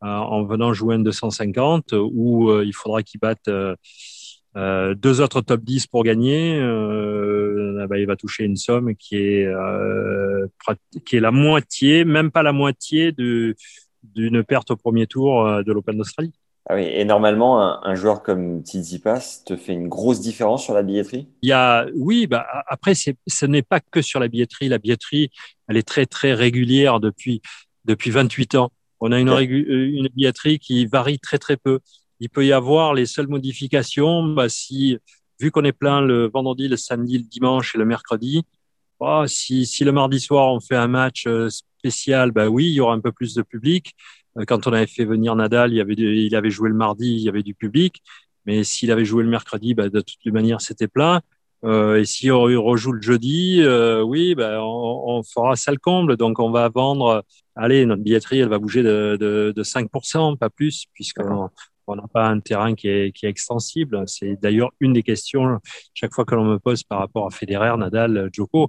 en 0.00 0.44
venant 0.44 0.72
jouer 0.72 0.94
un 0.94 1.00
250 1.00 1.92
ou 1.92 2.52
il 2.62 2.72
faudra 2.72 3.02
qu'il 3.02 3.18
batte 3.20 3.48
euh, 4.58 4.94
deux 4.94 5.20
autres 5.20 5.40
top 5.40 5.62
10 5.62 5.86
pour 5.86 6.02
gagner, 6.04 6.58
euh, 6.58 7.86
bah, 7.86 7.98
il 7.98 8.06
va 8.06 8.16
toucher 8.16 8.44
une 8.44 8.56
somme 8.56 8.94
qui 8.96 9.16
est 9.16 9.46
euh, 9.46 10.46
qui 11.04 11.16
est 11.16 11.20
la 11.20 11.30
moitié, 11.30 12.04
même 12.04 12.30
pas 12.30 12.42
la 12.42 12.52
moitié 12.52 13.12
d'une 13.12 14.42
perte 14.44 14.70
au 14.70 14.76
premier 14.76 15.06
tour 15.06 15.46
euh, 15.46 15.62
de 15.62 15.72
l'Open 15.72 15.96
d'Australie. 15.98 16.32
Ah 16.70 16.74
oui, 16.74 16.82
et 16.84 17.04
normalement, 17.06 17.62
un, 17.62 17.80
un 17.82 17.94
joueur 17.94 18.22
comme 18.22 18.62
Tsitsipas 18.62 19.42
te 19.46 19.56
fait 19.56 19.72
une 19.72 19.88
grosse 19.88 20.20
différence 20.20 20.62
sur 20.62 20.74
la 20.74 20.82
billetterie? 20.82 21.26
Il 21.40 21.48
y 21.48 21.52
a, 21.52 21.86
oui, 21.94 22.26
bah, 22.26 22.46
après, 22.66 22.94
ce 22.94 23.46
n'est 23.46 23.62
pas 23.62 23.80
que 23.80 24.02
sur 24.02 24.20
la 24.20 24.28
billetterie. 24.28 24.68
La 24.68 24.78
billetterie, 24.78 25.30
elle 25.66 25.78
est 25.78 25.88
très, 25.88 26.04
très 26.04 26.34
régulière 26.34 27.00
depuis, 27.00 27.40
depuis 27.86 28.10
28 28.10 28.56
ans. 28.56 28.70
On 29.00 29.12
a 29.12 29.18
une, 29.18 29.30
euh, 29.30 29.40
une 29.40 30.08
billetterie 30.14 30.58
qui 30.58 30.84
varie 30.84 31.18
très, 31.18 31.38
très 31.38 31.56
peu. 31.56 31.80
Il 32.20 32.28
peut 32.28 32.44
y 32.44 32.52
avoir 32.52 32.92
les 32.92 33.06
seules 33.06 33.28
modifications, 33.28 34.24
bah, 34.24 34.50
si, 34.50 34.98
vu 35.40 35.50
qu'on 35.50 35.64
est 35.64 35.72
plein 35.72 36.02
le 36.02 36.28
vendredi, 36.28 36.68
le 36.68 36.76
samedi, 36.76 37.16
le 37.16 37.24
dimanche 37.24 37.74
et 37.74 37.78
le 37.78 37.86
mercredi, 37.86 38.42
bah, 39.00 39.24
si, 39.26 39.64
si 39.64 39.84
le 39.84 39.92
mardi 39.92 40.20
soir 40.20 40.52
on 40.52 40.60
fait 40.60 40.76
un 40.76 40.88
match 40.88 41.26
euh, 41.26 41.48
spécial, 41.48 42.32
bah 42.32 42.48
oui, 42.48 42.66
il 42.66 42.72
y 42.72 42.80
aura 42.80 42.94
un 42.94 43.00
peu 43.00 43.12
plus 43.12 43.34
de 43.34 43.42
public. 43.42 43.94
Euh, 44.38 44.44
quand 44.46 44.66
on 44.66 44.72
avait 44.72 44.86
fait 44.86 45.04
venir 45.04 45.34
Nadal, 45.36 45.72
il, 45.72 45.76
y 45.76 45.80
avait 45.80 45.94
il 45.94 46.34
avait 46.34 46.50
joué 46.50 46.68
le 46.68 46.74
mardi, 46.74 47.12
il 47.12 47.20
y 47.20 47.28
avait 47.28 47.42
du 47.42 47.54
public. 47.54 48.02
Mais 48.46 48.64
s'il 48.64 48.90
avait 48.90 49.04
joué 49.04 49.22
le 49.24 49.28
mercredi, 49.30 49.74
bah, 49.74 49.88
de 49.88 50.00
toutes 50.00 50.24
les 50.24 50.32
manières, 50.32 50.60
c'était 50.60 50.88
plein. 50.88 51.20
Euh, 51.64 52.00
et 52.00 52.04
si 52.04 52.30
on 52.30 52.42
rejoue 52.42 52.92
le 52.92 53.02
jeudi, 53.02 53.60
euh, 53.62 54.02
oui, 54.02 54.34
bah, 54.34 54.62
on, 54.62 55.18
on, 55.18 55.22
fera 55.22 55.56
ça 55.56 55.72
le 55.72 55.78
comble. 55.78 56.16
Donc, 56.16 56.38
on 56.38 56.50
va 56.50 56.68
vendre. 56.68 57.24
Allez, 57.56 57.84
notre 57.84 58.02
billetterie, 58.02 58.38
elle 58.38 58.48
va 58.48 58.58
bouger 58.58 58.82
de, 58.82 59.16
de, 59.20 59.52
de 59.54 59.62
5%, 59.62 60.38
pas 60.38 60.50
plus, 60.50 60.86
puisqu'on 60.94 61.50
on 61.88 61.96
n'a 61.96 62.06
pas 62.12 62.28
un 62.28 62.38
terrain 62.40 62.74
qui 62.74 62.88
est, 62.88 63.12
qui 63.12 63.26
est 63.26 63.28
extensible. 63.30 64.04
C'est 64.06 64.38
d'ailleurs 64.40 64.70
une 64.80 64.92
des 64.92 65.02
questions 65.02 65.58
chaque 65.94 66.14
fois 66.14 66.24
que 66.24 66.34
l'on 66.34 66.44
me 66.44 66.58
pose 66.58 66.84
par 66.84 67.00
rapport 67.00 67.26
à 67.26 67.30
Federer, 67.30 67.76
Nadal, 67.76 68.28
Djoko 68.32 68.68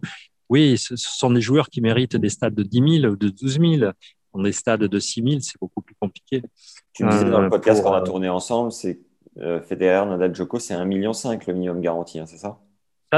oui, 0.49 0.77
ce 0.79 0.95
sont 0.95 1.29
des 1.29 1.41
joueurs 1.41 1.69
qui 1.69 1.79
méritent 1.79 2.15
des 2.15 2.29
stades 2.29 2.55
de 2.55 2.63
10 2.63 3.01
000 3.01 3.13
ou 3.13 3.15
de 3.15 3.29
12 3.29 3.59
000. 3.59 3.91
Dans 4.33 4.43
des 4.43 4.51
stades 4.51 4.83
de 4.83 4.99
6 4.99 5.23
000, 5.23 5.39
c'est 5.41 5.59
beaucoup 5.59 5.81
plus 5.81 5.95
compliqué. 5.99 6.43
Tu 6.93 7.03
me 7.03 7.11
disais 7.11 7.29
dans 7.29 7.41
le 7.41 7.49
podcast 7.49 7.81
qu'on 7.81 7.93
a 7.93 8.01
tourné 8.01 8.29
ensemble, 8.29 8.71
c'est 8.71 8.99
Federer, 9.35 10.05
Nadal, 10.07 10.35
Djoko, 10.35 10.59
c'est 10.59 10.73
1,5 10.73 10.85
million 10.85 11.11
le 11.47 11.53
minimum 11.53 11.81
garanti, 11.81 12.19
hein, 12.19 12.25
c'est 12.25 12.37
ça? 12.37 12.59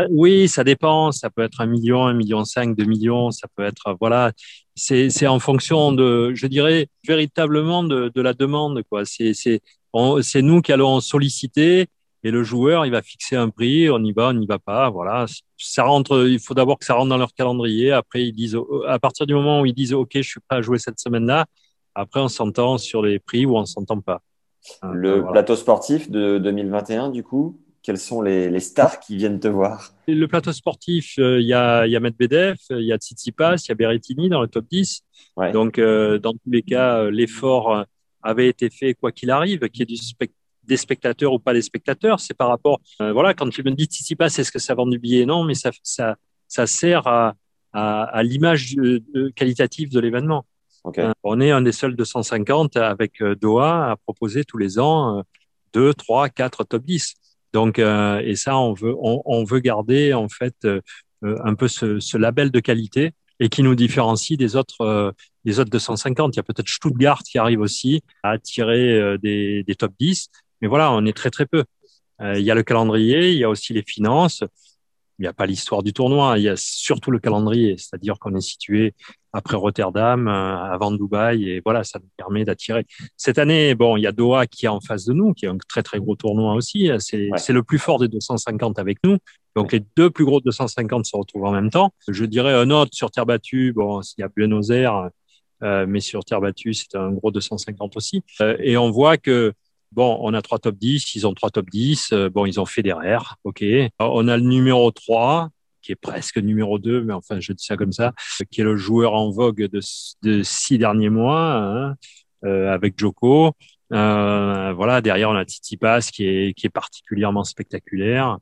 Oui, 0.09 0.47
ça 0.47 0.63
dépend. 0.63 1.11
Ça 1.11 1.29
peut 1.29 1.41
être 1.41 1.61
un 1.61 1.65
million, 1.65 2.05
un 2.05 2.13
million 2.13 2.45
cinq, 2.45 2.75
deux 2.75 2.85
millions. 2.85 3.31
Ça 3.31 3.47
peut 3.55 3.63
être 3.63 3.95
voilà. 3.99 4.31
C'est 4.75 5.27
en 5.27 5.39
fonction 5.39 5.91
de, 5.91 6.33
je 6.33 6.47
dirais 6.47 6.87
véritablement 7.05 7.83
de, 7.83 8.11
de 8.13 8.21
la 8.21 8.33
demande 8.33 8.83
quoi. 8.89 9.03
C'est 9.05 9.33
c'est 9.33 10.41
nous 10.41 10.61
qui 10.61 10.71
allons 10.71 11.01
solliciter 11.01 11.87
et 12.23 12.31
le 12.31 12.43
joueur 12.43 12.85
il 12.85 12.91
va 12.91 13.01
fixer 13.01 13.35
un 13.35 13.49
prix. 13.49 13.89
On 13.89 14.03
y 14.03 14.11
va, 14.11 14.29
on 14.29 14.33
n'y 14.33 14.45
va 14.45 14.59
pas. 14.59 14.89
Voilà. 14.89 15.25
Ça 15.57 15.83
rentre. 15.83 16.27
Il 16.27 16.39
faut 16.39 16.53
d'abord 16.53 16.79
que 16.79 16.85
ça 16.85 16.93
rentre 16.93 17.09
dans 17.09 17.17
leur 17.17 17.33
calendrier. 17.33 17.91
Après 17.91 18.23
ils 18.23 18.33
disent 18.33 18.57
à 18.87 18.99
partir 18.99 19.25
du 19.25 19.33
moment 19.33 19.61
où 19.61 19.65
ils 19.65 19.73
disent 19.73 19.93
ok 19.93 20.11
je 20.13 20.21
suis 20.21 20.39
pas 20.47 20.57
à 20.57 20.61
jouer 20.61 20.77
cette 20.77 20.99
semaine 20.99 21.25
là. 21.25 21.45
Après 21.95 22.19
on 22.19 22.27
s'entend 22.27 22.77
sur 22.77 23.01
les 23.01 23.19
prix 23.19 23.45
ou 23.45 23.57
on 23.57 23.65
s'entend 23.65 23.99
pas. 23.99 24.21
Le 24.83 25.25
plateau 25.31 25.55
sportif 25.55 26.09
de 26.11 26.37
2021 26.37 27.09
du 27.09 27.23
coup 27.23 27.59
quels 27.83 27.97
sont 27.97 28.21
les, 28.21 28.59
stars 28.59 28.99
qui 28.99 29.17
viennent 29.17 29.39
te 29.39 29.47
voir? 29.47 29.91
Le 30.07 30.27
plateau 30.27 30.51
sportif, 30.51 31.15
euh, 31.17 31.41
il 31.41 31.47
y, 31.47 31.53
a, 31.53 31.87
y 31.87 31.95
a 31.95 31.99
Medvedev, 31.99 32.57
il 32.69 32.85
y 32.85 32.93
a 32.93 32.97
Tsitsipas, 32.97 33.55
il 33.55 33.69
y 33.69 33.71
a 33.71 33.75
Berrettini 33.75 34.29
dans 34.29 34.41
le 34.41 34.47
top 34.47 34.65
10. 34.69 35.01
Donc, 35.53 35.79
euh, 35.79 36.19
dans 36.19 36.33
tous 36.33 36.51
les 36.51 36.61
cas, 36.61 36.99
euh, 36.99 37.11
l'effort 37.11 37.85
avait 38.21 38.47
été 38.47 38.69
fait 38.69 38.93
quoi 38.93 39.11
qu'il 39.11 39.31
arrive, 39.31 39.67
qu'il 39.69 39.79
y 39.79 39.83
ait 39.83 39.85
du 39.85 39.95
des 40.63 40.77
spectateurs 40.77 41.33
ou 41.33 41.39
pas 41.39 41.53
des 41.53 41.61
spectateurs. 41.61 42.19
C'est 42.19 42.33
par 42.33 42.49
rapport, 42.49 42.79
voilà, 42.99 43.33
quand 43.33 43.49
tu 43.49 43.63
me 43.63 43.71
dis 43.71 43.85
Tsitsipas, 43.85 44.27
est-ce 44.27 44.51
que 44.51 44.59
ça 44.59 44.75
vend 44.75 44.87
du 44.87 44.99
billet 44.99 45.25
Non, 45.25 45.43
mais 45.43 45.55
ça, 45.55 45.71
ça, 45.83 46.15
ça 46.47 46.67
sert 46.67 47.07
à, 47.07 47.33
à, 47.73 48.03
à 48.03 48.23
l'image 48.23 48.75
qualitative 49.35 49.91
de 49.91 49.99
l'événement. 49.99 50.45
on 51.23 51.41
est 51.41 51.51
un 51.51 51.61
des 51.61 51.71
seuls 51.71 51.95
250 51.95 52.77
avec 52.77 53.23
Doha 53.23 53.91
à 53.91 53.95
proposer 53.95 54.43
tous 54.43 54.57
les 54.57 54.79
ans 54.79 55.23
2, 55.73 55.93
3, 55.93 56.29
4 56.29 56.63
top 56.63 56.83
10. 56.83 57.15
Donc, 57.53 57.79
euh, 57.79 58.19
et 58.19 58.35
ça, 58.35 58.57
on 58.57 58.73
veut, 58.73 58.95
on, 58.99 59.21
on, 59.25 59.43
veut 59.43 59.59
garder 59.59 60.13
en 60.13 60.29
fait 60.29 60.55
euh, 60.65 60.81
euh, 61.23 61.35
un 61.43 61.55
peu 61.55 61.67
ce, 61.67 61.99
ce, 61.99 62.17
label 62.17 62.51
de 62.51 62.59
qualité 62.59 63.11
et 63.39 63.49
qui 63.49 63.63
nous 63.63 63.75
différencie 63.75 64.37
des 64.37 64.55
autres, 64.55 65.13
des 65.45 65.59
autres 65.59 65.71
250. 65.71 66.35
Il 66.35 66.37
y 66.37 66.39
a 66.39 66.43
peut-être 66.43 66.69
Stuttgart 66.69 67.23
qui 67.23 67.39
arrive 67.39 67.59
aussi 67.59 68.03
à 68.21 68.31
attirer 68.31 69.17
des, 69.17 69.63
des 69.63 69.75
top 69.75 69.93
10, 69.99 70.29
mais 70.61 70.67
voilà, 70.67 70.91
on 70.91 71.05
est 71.05 71.15
très 71.15 71.29
très 71.29 71.45
peu. 71.45 71.63
il 72.21 72.41
y 72.41 72.51
a 72.51 72.55
le 72.55 72.63
calendrier, 72.63 73.31
il 73.31 73.37
y 73.37 73.43
a 73.43 73.49
aussi 73.49 73.73
les 73.73 73.83
finances. 73.83 74.43
Il 75.21 75.25
n'y 75.25 75.27
a 75.27 75.33
pas 75.33 75.45
l'histoire 75.45 75.83
du 75.83 75.93
tournoi, 75.93 76.39
il 76.39 76.45
y 76.45 76.49
a 76.49 76.55
surtout 76.55 77.11
le 77.11 77.19
calendrier, 77.19 77.77
c'est-à-dire 77.77 78.17
qu'on 78.17 78.33
est 78.33 78.41
situé 78.41 78.95
après 79.33 79.55
Rotterdam, 79.55 80.27
euh, 80.27 80.57
avant 80.57 80.91
Dubaï, 80.91 81.47
et 81.47 81.61
voilà, 81.63 81.83
ça 81.83 81.99
nous 81.99 82.09
permet 82.17 82.43
d'attirer. 82.43 82.85
Cette 83.17 83.37
année, 83.37 83.75
bon, 83.75 83.97
il 83.97 84.01
y 84.01 84.07
a 84.07 84.11
Doha 84.11 84.47
qui 84.47 84.65
est 84.65 84.69
en 84.69 84.81
face 84.81 85.05
de 85.05 85.13
nous, 85.13 85.33
qui 85.33 85.45
est 85.45 85.47
un 85.47 85.57
très 85.69 85.83
très 85.83 85.99
gros 85.99 86.15
tournoi 86.15 86.55
aussi. 86.55 86.89
C'est 86.97 87.53
le 87.53 87.63
plus 87.63 87.77
fort 87.77 87.99
des 87.99 88.07
250 88.07 88.79
avec 88.79 88.97
nous. 89.03 89.17
Donc 89.55 89.73
les 89.73 89.83
deux 89.95 90.09
plus 90.09 90.25
gros 90.25 90.41
250 90.41 91.05
se 91.05 91.15
retrouvent 91.15 91.45
en 91.45 91.51
même 91.51 91.69
temps. 91.69 91.93
Je 92.07 92.25
dirais 92.25 92.53
un 92.53 92.71
autre 92.71 92.91
sur 92.93 93.11
terre 93.11 93.25
battue. 93.25 93.73
Bon, 93.73 94.01
il 94.17 94.21
y 94.21 94.23
a 94.23 94.27
Buenos 94.27 94.69
Aires, 94.71 95.09
euh, 95.63 95.85
mais 95.87 95.99
sur 95.99 96.25
terre 96.25 96.41
battue, 96.41 96.73
c'est 96.73 96.95
un 96.95 97.11
gros 97.11 97.31
250 97.31 97.95
aussi. 97.95 98.23
Euh, 98.41 98.57
et 98.59 98.75
on 98.77 98.89
voit 98.89 99.17
que 99.17 99.53
Bon, 99.91 100.17
on 100.21 100.33
a 100.33 100.41
trois 100.41 100.59
top 100.59 100.75
10, 100.77 101.15
ils 101.15 101.27
ont 101.27 101.33
trois 101.33 101.49
top 101.49 101.69
10. 101.69 102.13
bon, 102.31 102.45
ils 102.45 102.59
ont 102.59 102.65
Federer, 102.65 103.17
ok. 103.43 103.63
On 103.99 104.27
a 104.27 104.37
le 104.37 104.43
numéro 104.43 104.89
3, 104.91 105.49
qui 105.81 105.91
est 105.91 105.95
presque 105.95 106.37
numéro 106.37 106.79
2, 106.79 107.03
mais 107.03 107.13
enfin, 107.13 107.39
je 107.39 107.53
dis 107.53 107.65
ça 107.65 107.75
comme 107.77 107.91
ça, 107.91 108.13
qui 108.51 108.61
est 108.61 108.63
le 108.63 108.77
joueur 108.77 109.13
en 109.13 109.31
vogue 109.31 109.67
de, 109.67 109.81
de 110.23 110.43
six 110.43 110.77
derniers 110.77 111.09
mois, 111.09 111.55
hein, 111.55 111.95
euh, 112.45 112.71
avec 112.71 112.97
Joko. 112.97 113.51
Euh, 113.93 114.73
voilà, 114.73 115.01
derrière, 115.01 115.29
on 115.29 115.35
a 115.35 115.45
Titi 115.45 115.77
Pass 115.77 116.11
qui 116.11 116.25
est, 116.25 116.53
qui 116.53 116.67
est 116.67 116.71
particulièrement 116.71 117.43
spectaculaire. 117.43 118.37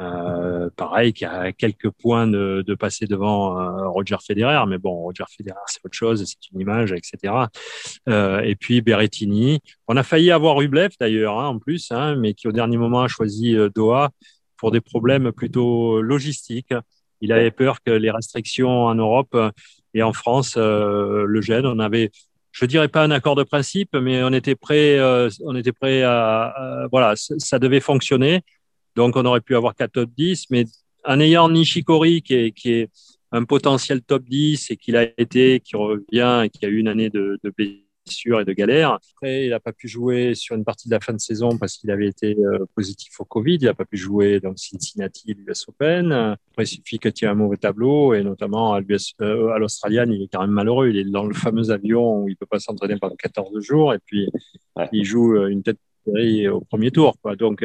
Euh, 0.00 0.70
pareil, 0.76 1.12
qui 1.12 1.24
a 1.24 1.52
quelques 1.52 1.90
points 1.90 2.28
de, 2.28 2.62
de 2.64 2.74
passer 2.74 3.06
devant 3.06 3.58
euh, 3.58 3.88
Roger 3.88 4.16
Federer, 4.24 4.64
mais 4.68 4.78
bon, 4.78 4.92
Roger 4.92 5.24
Federer, 5.28 5.58
c'est 5.66 5.84
autre 5.84 5.96
chose, 5.96 6.24
c'est 6.24 6.50
une 6.52 6.60
image, 6.60 6.92
etc. 6.92 7.34
Euh, 8.08 8.40
et 8.40 8.54
puis 8.54 8.80
Berrettini. 8.80 9.60
On 9.88 9.96
a 9.96 10.04
failli 10.04 10.30
avoir 10.30 10.56
Rublev 10.56 10.90
d'ailleurs, 11.00 11.40
hein, 11.40 11.48
en 11.48 11.58
plus, 11.58 11.90
hein, 11.90 12.14
mais 12.16 12.34
qui 12.34 12.46
au 12.46 12.52
dernier 12.52 12.76
moment 12.76 13.02
a 13.02 13.08
choisi 13.08 13.56
euh, 13.56 13.68
Doha 13.74 14.10
pour 14.56 14.70
des 14.70 14.80
problèmes 14.80 15.32
plutôt 15.32 16.00
logistiques. 16.00 16.74
Il 17.20 17.32
avait 17.32 17.50
peur 17.50 17.82
que 17.82 17.90
les 17.90 18.10
restrictions 18.10 18.84
en 18.84 18.94
Europe 18.94 19.36
et 19.94 20.02
en 20.02 20.12
France 20.12 20.54
euh, 20.56 21.24
le 21.26 21.40
gênent. 21.40 21.66
On 21.66 21.78
avait, 21.78 22.10
je 22.52 22.64
dirais 22.66 22.88
pas 22.88 23.02
un 23.02 23.10
accord 23.10 23.34
de 23.34 23.42
principe, 23.42 23.94
mais 23.94 24.22
on 24.22 24.32
était 24.32 24.54
prêt, 24.54 24.98
euh, 24.98 25.28
on 25.44 25.56
était 25.56 25.72
prêt 25.72 26.02
à, 26.02 26.86
voilà, 26.90 27.14
ça 27.16 27.58
devait 27.58 27.80
fonctionner. 27.80 28.42
Donc 28.98 29.14
on 29.14 29.24
aurait 29.24 29.40
pu 29.40 29.54
avoir 29.54 29.76
quatre 29.76 29.92
top 29.92 30.10
10, 30.16 30.46
mais 30.50 30.64
en 31.04 31.20
ayant 31.20 31.48
Nishikori 31.48 32.20
qui 32.20 32.34
est, 32.34 32.50
qui 32.50 32.72
est 32.72 32.90
un 33.30 33.44
potentiel 33.44 34.02
top 34.02 34.24
10 34.24 34.72
et 34.72 34.76
qu'il 34.76 34.96
a 34.96 35.06
été, 35.16 35.60
qui 35.60 35.76
revient 35.76 36.42
et 36.44 36.50
qui 36.50 36.66
a 36.66 36.68
eu 36.68 36.78
une 36.78 36.88
année 36.88 37.08
de, 37.08 37.38
de 37.44 37.50
et 37.60 38.44
de 38.44 38.52
galères. 38.52 38.98
Après, 39.14 39.44
il 39.44 39.50
n'a 39.50 39.60
pas 39.60 39.72
pu 39.72 39.86
jouer 39.86 40.34
sur 40.34 40.56
une 40.56 40.64
partie 40.64 40.88
de 40.88 40.94
la 40.94 40.98
fin 40.98 41.12
de 41.12 41.20
saison 41.20 41.58
parce 41.58 41.76
qu'il 41.76 41.92
avait 41.92 42.08
été 42.08 42.36
euh, 42.40 42.64
positif 42.74 43.20
au 43.20 43.24
Covid. 43.24 43.58
Il 43.60 43.66
n'a 43.66 43.74
pas 43.74 43.84
pu 43.84 43.98
jouer 43.98 44.40
dans 44.40 44.56
Cincinnati, 44.56 45.32
l'US 45.34 45.68
Open. 45.68 46.10
Après, 46.10 46.64
il 46.64 46.66
suffit 46.66 46.98
que 46.98 47.10
tu 47.10 47.24
aies 47.26 47.28
un 47.28 47.34
mauvais 47.34 47.58
tableau 47.58 48.14
et 48.14 48.24
notamment 48.24 48.72
à 48.72 48.80
euh, 48.80 49.58
l'Australian, 49.58 50.10
il 50.10 50.22
est 50.22 50.28
quand 50.32 50.40
même 50.40 50.50
malheureux. 50.50 50.88
Il 50.88 50.96
est 50.96 51.04
dans 51.04 51.26
le 51.26 51.34
fameux 51.34 51.70
avion 51.70 52.22
où 52.22 52.28
il 52.28 52.36
peut 52.36 52.46
pas 52.46 52.58
s'entraîner 52.58 52.96
pendant 52.98 53.14
14 53.14 53.60
jours 53.60 53.94
et 53.94 53.98
puis 54.04 54.28
il 54.90 55.04
joue 55.04 55.36
euh, 55.36 55.48
une 55.48 55.62
tête 55.62 55.76
de 56.06 56.12
série 56.12 56.48
au 56.48 56.62
premier 56.62 56.90
tour. 56.90 57.14
Quoi. 57.22 57.36
Donc, 57.36 57.62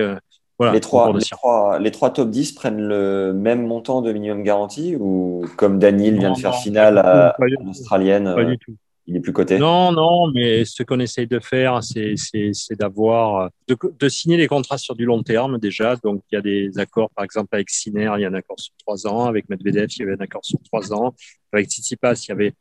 voilà, 0.63 0.73
les, 0.73 0.79
trois, 0.79 1.13
les, 1.13 1.25
trois, 1.25 1.79
les 1.79 1.91
trois 1.91 2.09
top 2.11 2.29
10 2.29 2.53
prennent 2.53 2.81
le 2.81 3.33
même 3.33 3.65
montant 3.65 4.01
de 4.01 4.11
minimum 4.11 4.43
garantie 4.43 4.95
ou 4.99 5.45
comme 5.57 5.79
Daniel 5.79 6.17
vient 6.19 6.31
de 6.31 6.37
faire 6.37 6.55
finale 6.55 6.97
à, 6.97 7.35
l'Australienne 7.39 8.33
Pas 8.35 8.45
du 8.45 8.57
tout 8.57 8.75
il 9.05 9.17
est 9.17 9.19
plus 9.19 9.33
coté 9.33 9.59
Non, 9.59 9.91
non, 9.91 10.31
mais 10.31 10.63
ce 10.65 10.83
qu'on 10.83 10.99
essaye 10.99 11.27
de 11.27 11.39
faire, 11.39 11.81
c'est 11.83 12.15
d'avoir, 12.79 13.49
de, 13.67 13.77
de, 13.99 14.09
signer 14.09 14.37
les 14.37 14.47
contrats 14.47 14.77
sur 14.77 14.95
du 14.95 15.05
long 15.05 15.23
terme 15.23 15.57
déjà. 15.57 15.95
Donc, 15.97 16.23
il 16.31 16.35
y 16.35 16.37
a 16.37 16.41
des 16.41 16.79
accords, 16.79 17.09
par 17.09 17.25
exemple, 17.25 17.49
avec 17.51 17.69
Siner, 17.69 18.11
il 18.17 18.21
y 18.21 18.25
a 18.25 18.29
un 18.29 18.33
accord 18.33 18.59
sur 18.59 18.73
trois 18.77 19.05
ans. 19.07 19.25
Avec 19.25 19.49
Medvedev, 19.49 19.87
il 19.89 19.99
y 19.99 20.03
avait 20.03 20.13
un 20.13 20.23
accord 20.23 20.45
sur 20.45 20.59
trois 20.63 20.93
ans. 20.93 21.13
Avec 21.51 21.69
Tsitsipas, 21.69 22.13
il 22.25 22.29
y 22.29 22.31
avait 22.31 22.53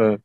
euh, 0.00 0.16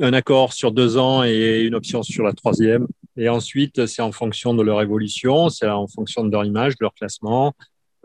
un 0.00 0.12
accord 0.12 0.52
sur 0.52 0.72
deux 0.72 0.96
ans 0.96 1.22
et 1.22 1.60
une 1.60 1.74
option 1.74 2.02
sur 2.02 2.24
la 2.24 2.32
troisième. 2.32 2.86
Et 3.16 3.28
ensuite, 3.28 3.86
c'est 3.86 4.02
en 4.02 4.12
fonction 4.12 4.54
de 4.54 4.62
leur 4.62 4.82
évolution, 4.82 5.48
c'est 5.48 5.68
en 5.68 5.86
fonction 5.86 6.24
de 6.24 6.30
leur 6.30 6.44
image, 6.44 6.72
de 6.72 6.78
leur 6.80 6.94
classement, 6.94 7.52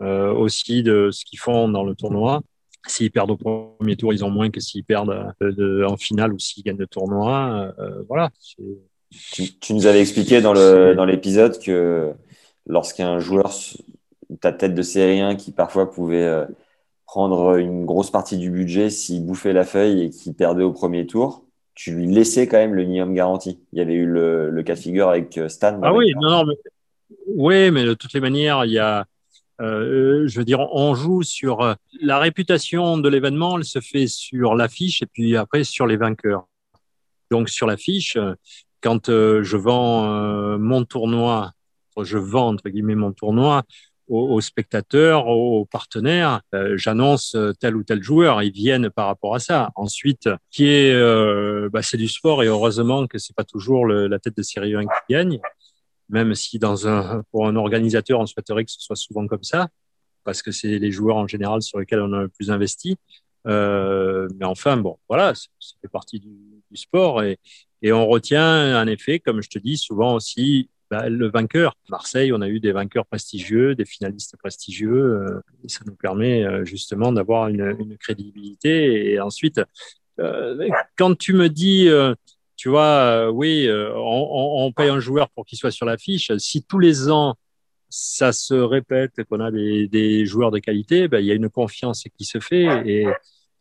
euh, 0.02 0.32
aussi 0.32 0.82
de 0.82 1.10
ce 1.10 1.24
qu'ils 1.24 1.38
font 1.38 1.68
dans 1.68 1.84
le 1.84 1.94
tournoi. 1.94 2.42
S'ils 2.86 3.10
perdent 3.10 3.32
au 3.32 3.36
premier 3.36 3.96
tour, 3.96 4.12
ils 4.12 4.24
ont 4.24 4.30
moins 4.30 4.50
que 4.50 4.60
s'ils 4.60 4.84
perdent 4.84 5.34
euh, 5.42 5.86
en 5.86 5.96
finale 5.96 6.32
ou 6.32 6.38
s'ils 6.38 6.62
gagnent 6.62 6.78
le 6.78 6.86
tournoi. 6.86 7.74
Euh, 7.78 8.02
voilà. 8.08 8.30
Tu, 9.10 9.58
tu, 9.58 9.74
nous 9.74 9.86
avais 9.86 10.00
expliqué 10.00 10.40
dans 10.40 11.04
l'épisode 11.04 11.58
que 11.58 12.12
lorsqu'un 12.66 13.18
joueur, 13.18 13.52
ta 14.40 14.52
tête 14.52 14.74
de 14.74 14.82
série 14.82 15.20
1 15.20 15.34
qui 15.34 15.50
parfois 15.50 15.90
pouvait 15.90 16.46
prendre 17.06 17.56
une 17.56 17.84
grosse 17.84 18.12
partie 18.12 18.38
du 18.38 18.50
budget 18.50 18.88
s'il 18.88 19.26
bouffait 19.26 19.52
la 19.52 19.64
feuille 19.64 20.04
et 20.04 20.10
qu'il 20.10 20.32
perdait 20.34 20.62
au 20.62 20.72
premier 20.72 21.08
tour, 21.08 21.44
tu 21.74 21.92
lui 21.92 22.06
laissais 22.06 22.46
quand 22.46 22.58
même 22.58 22.74
le 22.74 22.84
minimum 22.84 23.14
garanti. 23.14 23.60
Il 23.72 23.78
y 23.78 23.82
avait 23.82 23.94
eu 23.94 24.06
le, 24.06 24.50
le 24.50 24.62
cas 24.62 24.74
de 24.74 24.80
figure 24.80 25.08
avec 25.08 25.38
Stan. 25.48 25.80
Ah 25.82 25.94
oui, 25.94 26.12
non, 26.20 26.30
non, 26.30 26.44
mais, 26.44 26.54
oui, 27.26 27.70
mais 27.70 27.84
de 27.84 27.94
toutes 27.94 28.12
les 28.12 28.20
manières, 28.20 28.64
il 28.64 28.72
y 28.72 28.78
a, 28.78 29.06
euh, 29.60 30.26
je 30.26 30.38
veux 30.38 30.44
dire, 30.44 30.60
on 30.72 30.94
joue 30.94 31.22
sur 31.22 31.60
euh, 31.60 31.74
la 32.00 32.18
réputation 32.18 32.98
de 32.98 33.08
l'événement, 33.08 33.58
elle 33.58 33.64
se 33.64 33.80
fait 33.80 34.06
sur 34.06 34.54
l'affiche 34.54 35.02
et 35.02 35.06
puis 35.06 35.36
après 35.36 35.64
sur 35.64 35.86
les 35.86 35.96
vainqueurs. 35.96 36.46
Donc 37.30 37.48
sur 37.48 37.66
l'affiche, 37.66 38.16
euh, 38.16 38.34
quand 38.80 39.08
je 39.08 39.56
vends 39.58 40.58
mon 40.58 40.86
tournoi, 40.86 41.52
je 42.00 42.16
vends 42.16 42.48
entre 42.48 42.70
guillemets 42.70 42.94
mon 42.94 43.12
tournoi 43.12 43.64
aux, 44.10 44.40
spectateurs, 44.40 45.28
aux 45.28 45.64
partenaires, 45.64 46.42
j'annonce 46.74 47.36
tel 47.60 47.76
ou 47.76 47.84
tel 47.84 48.02
joueur, 48.02 48.42
ils 48.42 48.52
viennent 48.52 48.90
par 48.90 49.06
rapport 49.06 49.34
à 49.34 49.38
ça. 49.38 49.70
Ensuite, 49.76 50.28
qui 50.50 50.66
est, 50.66 50.92
bah, 51.70 51.80
c'est 51.82 51.96
du 51.96 52.08
sport 52.08 52.42
et 52.42 52.46
heureusement 52.46 53.06
que 53.06 53.18
c'est 53.18 53.34
pas 53.34 53.44
toujours 53.44 53.86
la 53.86 54.18
tête 54.18 54.36
de 54.36 54.42
série 54.42 54.74
1 54.74 54.82
qui 54.82 54.88
gagne 55.08 55.40
même 56.10 56.34
si 56.34 56.58
pour 57.30 57.46
un 57.46 57.56
organisateur, 57.56 58.20
on 58.20 58.26
souhaiterait 58.26 58.64
que 58.64 58.70
ce 58.70 58.80
soit 58.80 58.96
souvent 58.96 59.26
comme 59.26 59.44
ça, 59.44 59.68
parce 60.24 60.42
que 60.42 60.50
c'est 60.50 60.78
les 60.78 60.90
joueurs 60.90 61.16
en 61.16 61.26
général 61.26 61.62
sur 61.62 61.78
lesquels 61.78 62.00
on 62.00 62.12
a 62.12 62.22
le 62.22 62.28
plus 62.28 62.50
investi. 62.50 62.96
Euh, 63.46 64.28
mais 64.36 64.44
enfin, 64.44 64.76
bon, 64.76 64.98
voilà, 65.08 65.34
ça 65.34 65.48
fait 65.80 65.88
partie 65.88 66.20
du, 66.20 66.36
du, 66.70 66.76
sport 66.76 67.22
et, 67.22 67.38
et 67.80 67.92
on 67.92 68.06
retient 68.06 68.82
en 68.82 68.86
effet, 68.86 69.18
comme 69.18 69.40
je 69.40 69.48
te 69.48 69.58
dis, 69.58 69.78
souvent 69.78 70.14
aussi 70.14 70.68
bah, 70.90 71.08
le 71.08 71.30
vainqueur. 71.30 71.76
Marseille, 71.88 72.32
on 72.32 72.40
a 72.40 72.48
eu 72.48 72.60
des 72.60 72.72
vainqueurs 72.72 73.06
prestigieux, 73.06 73.74
des 73.74 73.84
finalistes 73.84 74.36
prestigieux. 74.36 75.40
et 75.64 75.68
ça 75.68 75.80
nous 75.86 75.94
permet 75.94 76.44
justement 76.64 77.12
d'avoir 77.12 77.48
une, 77.48 77.76
une, 77.78 77.96
crédibilité. 77.96 79.12
Et 79.12 79.20
ensuite, 79.20 79.60
quand 80.96 81.16
tu 81.16 81.32
me 81.34 81.48
dis 81.48 81.88
tu 82.56 82.68
vois, 82.68 83.30
oui, 83.30 83.68
on, 83.70 84.64
on, 84.66 84.72
paye 84.72 84.90
un 84.90 85.00
joueur 85.00 85.30
pour 85.30 85.46
qu'il 85.46 85.56
soit 85.56 85.70
sur 85.70 85.86
l'affiche. 85.86 86.30
Si 86.38 86.62
tous 86.62 86.78
les 86.78 87.08
ans 87.08 87.36
ça 87.90 88.32
se 88.32 88.54
répète 88.54 89.24
qu'on 89.24 89.40
a 89.40 89.50
des, 89.50 89.88
des, 89.88 90.24
joueurs 90.24 90.52
de 90.52 90.60
qualité, 90.60 91.08
ben, 91.08 91.18
il 91.18 91.26
y 91.26 91.32
a 91.32 91.34
une 91.34 91.50
confiance 91.50 92.04
qui 92.16 92.24
se 92.24 92.38
fait 92.38 92.82
et, 92.86 93.06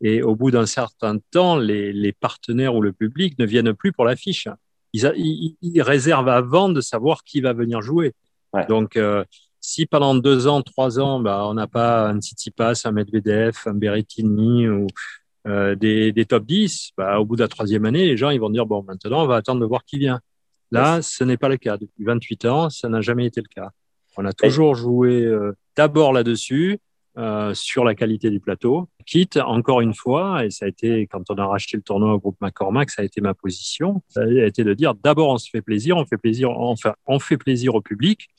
et 0.01 0.21
au 0.21 0.35
bout 0.35 0.51
d'un 0.51 0.67
certain 0.67 1.17
temps, 1.31 1.57
les, 1.57 1.91
les, 1.91 2.13
partenaires 2.13 2.75
ou 2.75 2.81
le 2.81 2.93
public 2.93 3.37
ne 3.39 3.45
viennent 3.45 3.73
plus 3.73 3.91
pour 3.91 4.05
l'affiche. 4.05 4.47
Ils, 4.93 5.55
ils, 5.61 5.81
réservent 5.81 6.29
avant 6.29 6.69
de 6.69 6.81
savoir 6.81 7.23
qui 7.23 7.41
va 7.41 7.53
venir 7.53 7.81
jouer. 7.81 8.13
Ouais. 8.53 8.65
Donc, 8.65 8.95
euh, 8.95 9.23
si 9.61 9.85
pendant 9.85 10.15
deux 10.15 10.47
ans, 10.47 10.61
trois 10.61 10.99
ans, 10.99 11.19
ben, 11.19 11.43
on 11.43 11.53
n'a 11.53 11.67
pas 11.67 12.07
un 12.07 12.19
Tsitsipas, 12.19 12.81
un 12.85 12.91
Medvedev, 12.91 13.55
un 13.65 13.73
Berrettini 13.73 14.67
ou 14.67 14.87
euh, 15.47 15.75
des, 15.75 16.11
des, 16.11 16.25
top 16.25 16.45
10, 16.45 16.91
ben, 16.97 17.17
au 17.17 17.25
bout 17.25 17.35
de 17.35 17.41
la 17.41 17.47
troisième 17.47 17.85
année, 17.85 18.05
les 18.05 18.17
gens 18.17 18.29
ils 18.29 18.39
vont 18.39 18.49
dire, 18.49 18.65
bon, 18.65 18.83
maintenant, 18.83 19.23
on 19.23 19.27
va 19.27 19.35
attendre 19.35 19.61
de 19.61 19.65
voir 19.65 19.83
qui 19.83 19.97
vient. 19.97 20.19
Là, 20.71 21.01
ce 21.01 21.23
n'est 21.23 21.37
pas 21.37 21.49
le 21.49 21.57
cas. 21.57 21.77
Depuis 21.77 22.03
28 22.03 22.45
ans, 22.45 22.69
ça 22.69 22.89
n'a 22.89 23.01
jamais 23.01 23.25
été 23.25 23.41
le 23.41 23.47
cas. 23.47 23.71
On 24.17 24.25
a 24.25 24.33
toujours 24.33 24.75
joué 24.75 25.23
euh, 25.23 25.53
d'abord 25.75 26.13
là-dessus, 26.13 26.79
euh, 27.19 27.53
sur 27.53 27.83
la 27.83 27.93
qualité 27.93 28.29
du 28.29 28.39
plateau, 28.39 28.89
quitte 29.05 29.37
encore 29.37 29.81
une 29.81 29.93
fois, 29.93 30.45
et 30.45 30.49
ça 30.49 30.65
a 30.65 30.67
été 30.69 31.05
quand 31.05 31.29
on 31.29 31.35
a 31.35 31.45
racheté 31.45 31.77
le 31.77 31.83
tournoi 31.83 32.13
au 32.13 32.19
groupe 32.19 32.37
McCormack, 32.41 32.89
ça 32.89 33.01
a 33.01 33.05
été 33.05 33.21
ma 33.21 33.33
position, 33.33 34.01
ça 34.07 34.21
a 34.21 34.45
été 34.45 34.63
de 34.63 34.73
dire 34.73 34.95
d'abord 34.95 35.29
on 35.29 35.37
se 35.37 35.49
fait 35.49 35.61
plaisir, 35.61 35.97
on 35.97 36.05
fait 36.05 36.17
plaisir, 36.17 36.49
enfin 36.51 36.93
on 37.05 37.19
fait 37.19 37.37
plaisir 37.37 37.75
au 37.75 37.81
public, 37.81 38.29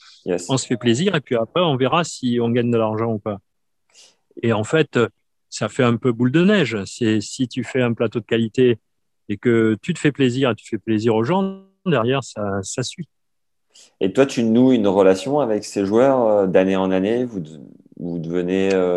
on 0.48 0.56
se 0.56 0.66
fait 0.66 0.76
plaisir, 0.76 1.14
et 1.14 1.20
puis 1.20 1.36
après 1.36 1.60
on 1.60 1.76
verra 1.76 2.02
si 2.04 2.38
on 2.40 2.50
gagne 2.50 2.70
de 2.70 2.78
l'argent 2.78 3.12
ou 3.12 3.18
pas. 3.18 3.38
Et 4.42 4.52
en 4.52 4.64
fait, 4.64 4.98
ça 5.50 5.68
fait 5.68 5.84
un 5.84 5.96
peu 5.96 6.12
boule 6.12 6.32
de 6.32 6.44
neige. 6.44 6.78
C'est 6.86 7.20
si 7.20 7.48
tu 7.48 7.64
fais 7.64 7.82
un 7.82 7.92
plateau 7.92 8.20
de 8.20 8.24
qualité 8.24 8.78
et 9.28 9.36
que 9.36 9.76
tu 9.82 9.92
te 9.92 9.98
fais 9.98 10.12
plaisir 10.12 10.50
et 10.50 10.54
tu 10.54 10.66
fais 10.66 10.78
plaisir 10.78 11.14
aux 11.14 11.24
gens, 11.24 11.64
derrière 11.84 12.24
ça, 12.24 12.60
ça 12.62 12.82
suit. 12.82 13.08
Et 14.00 14.12
toi, 14.12 14.26
tu 14.26 14.42
noues 14.42 14.72
une 14.72 14.88
relation 14.88 15.40
avec 15.40 15.64
ces 15.64 15.86
joueurs 15.86 16.26
euh, 16.26 16.46
d'année 16.46 16.76
en 16.76 16.90
année? 16.90 17.24
Vous, 17.24 17.42
vous 18.00 18.18
devenez 18.18 18.72
euh, 18.72 18.96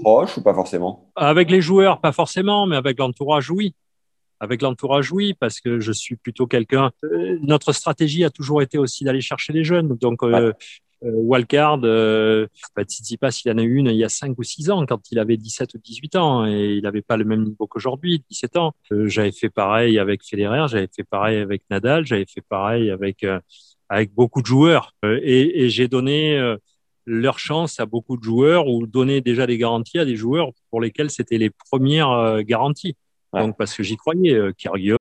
proche 0.00 0.36
ou 0.36 0.42
pas 0.42 0.54
forcément? 0.54 1.10
Avec 1.16 1.50
les 1.50 1.60
joueurs, 1.60 2.00
pas 2.00 2.12
forcément, 2.12 2.66
mais 2.66 2.76
avec 2.76 2.98
l'entourage, 2.98 3.50
oui. 3.50 3.74
Avec 4.40 4.62
l'entourage, 4.62 5.12
oui, 5.12 5.34
parce 5.34 5.60
que 5.60 5.80
je 5.80 5.92
suis 5.92 6.16
plutôt 6.16 6.46
quelqu'un. 6.46 6.90
Euh, 7.04 7.38
notre 7.42 7.72
stratégie 7.72 8.24
a 8.24 8.30
toujours 8.30 8.62
été 8.62 8.78
aussi 8.78 9.04
d'aller 9.04 9.20
chercher 9.20 9.52
les 9.52 9.64
jeunes. 9.64 9.96
Donc, 9.96 10.22
euh, 10.22 10.52
Wildcard, 11.02 11.80
euh, 11.84 12.46
bah, 12.76 12.84
Tsitsipas, 12.84 13.42
il 13.44 13.52
en 13.52 13.58
a 13.58 13.62
eu 13.62 13.76
une 13.76 13.88
il 13.88 13.96
y 13.96 14.04
a 14.04 14.08
5 14.08 14.38
ou 14.38 14.42
6 14.42 14.70
ans, 14.70 14.86
quand 14.86 15.00
il 15.10 15.18
avait 15.18 15.36
17 15.36 15.74
ou 15.74 15.78
18 15.78 16.16
ans, 16.16 16.46
et 16.46 16.74
il 16.74 16.82
n'avait 16.82 17.02
pas 17.02 17.16
le 17.16 17.24
même 17.24 17.42
niveau 17.44 17.66
qu'aujourd'hui, 17.66 18.24
17 18.30 18.56
ans. 18.56 18.72
j'avais 18.90 19.32
fait 19.32 19.50
pareil 19.50 19.98
avec 19.98 20.24
Federer, 20.24 20.66
j'avais 20.68 20.88
fait 20.94 21.04
pareil 21.04 21.38
avec 21.38 21.62
Nadal, 21.70 22.06
j'avais 22.06 22.26
fait 22.26 22.42
pareil 22.42 22.90
avec 22.90 23.24
avec 23.88 24.12
beaucoup 24.14 24.42
de 24.42 24.46
joueurs. 24.46 24.92
Euh, 25.04 25.20
et, 25.22 25.64
et 25.64 25.70
j'ai 25.70 25.88
donné 25.88 26.38
euh, 26.38 26.56
leur 27.06 27.38
chance 27.38 27.80
à 27.80 27.86
beaucoup 27.86 28.16
de 28.16 28.22
joueurs 28.22 28.66
ou 28.66 28.86
donné 28.86 29.20
déjà 29.20 29.46
des 29.46 29.58
garanties 29.58 29.98
à 29.98 30.04
des 30.04 30.16
joueurs 30.16 30.50
pour 30.70 30.80
lesquels 30.80 31.10
c'était 31.10 31.38
les 31.38 31.50
premières 31.50 32.10
euh, 32.10 32.42
garanties. 32.42 32.96
Ouais. 33.32 33.42
Donc 33.42 33.56
parce 33.56 33.74
que 33.74 33.82
j'y 33.82 33.96
croyais, 33.96 34.38
Kyrgios. 34.56 34.96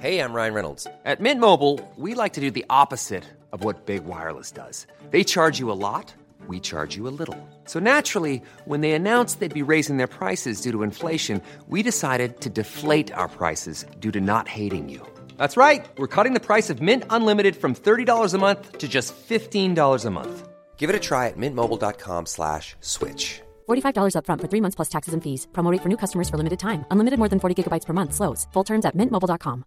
Hey, 0.00 0.20
I'm 0.20 0.32
Ryan 0.32 0.54
Reynolds. 0.54 0.86
At 1.04 1.20
Mint 1.20 1.40
Mobile, 1.40 1.80
we 1.96 2.14
like 2.14 2.34
to 2.34 2.40
do 2.40 2.52
the 2.52 2.64
opposite 2.70 3.24
of 3.50 3.64
what 3.64 3.84
Big 3.84 4.04
Wireless 4.04 4.52
does. 4.52 4.86
They 5.10 5.24
charge 5.24 5.58
you 5.58 5.72
a 5.72 5.74
lot, 5.74 6.14
we 6.46 6.60
charge 6.60 6.96
you 6.96 7.08
a 7.08 7.10
little. 7.18 7.36
So 7.64 7.80
naturally, 7.80 8.40
when 8.64 8.80
they 8.80 8.92
announced 8.92 9.40
they'd 9.40 9.52
be 9.52 9.72
raising 9.72 9.96
their 9.96 10.06
prices 10.06 10.60
due 10.60 10.70
to 10.70 10.84
inflation, 10.84 11.42
we 11.66 11.82
decided 11.82 12.40
to 12.42 12.48
deflate 12.48 13.12
our 13.12 13.26
prices 13.26 13.86
due 13.98 14.12
to 14.12 14.20
not 14.20 14.46
hating 14.46 14.88
you. 14.88 15.04
That's 15.38 15.56
right. 15.56 15.88
We're 15.96 16.14
cutting 16.16 16.34
the 16.34 16.40
price 16.40 16.68
of 16.68 16.82
Mint 16.82 17.04
Unlimited 17.10 17.56
from 17.56 17.74
$30 17.74 18.34
a 18.34 18.38
month 18.38 18.78
to 18.78 18.88
just 18.88 19.14
$15 19.28 20.04
a 20.04 20.10
month. 20.10 20.48
Give 20.76 20.90
it 20.90 20.96
a 20.96 21.00
try 21.00 21.26
at 21.28 21.36
mintmobile.com 21.36 22.26
slash 22.26 22.76
switch. 22.80 23.40
$45 23.68 24.16
up 24.16 24.26
front 24.26 24.40
for 24.40 24.48
three 24.48 24.60
months 24.60 24.76
plus 24.76 24.88
taxes 24.88 25.14
and 25.14 25.22
fees. 25.22 25.46
Promo 25.52 25.76
for 25.82 25.88
new 25.88 25.96
customers 25.96 26.28
for 26.28 26.36
limited 26.36 26.60
time. 26.60 26.84
Unlimited 26.90 27.18
more 27.18 27.28
than 27.28 27.40
40 27.40 27.54
gigabytes 27.54 27.86
per 27.86 27.92
month. 27.92 28.14
Slows. 28.14 28.46
Full 28.52 28.64
terms 28.64 28.84
at 28.84 28.96
mintmobile.com. 28.96 29.64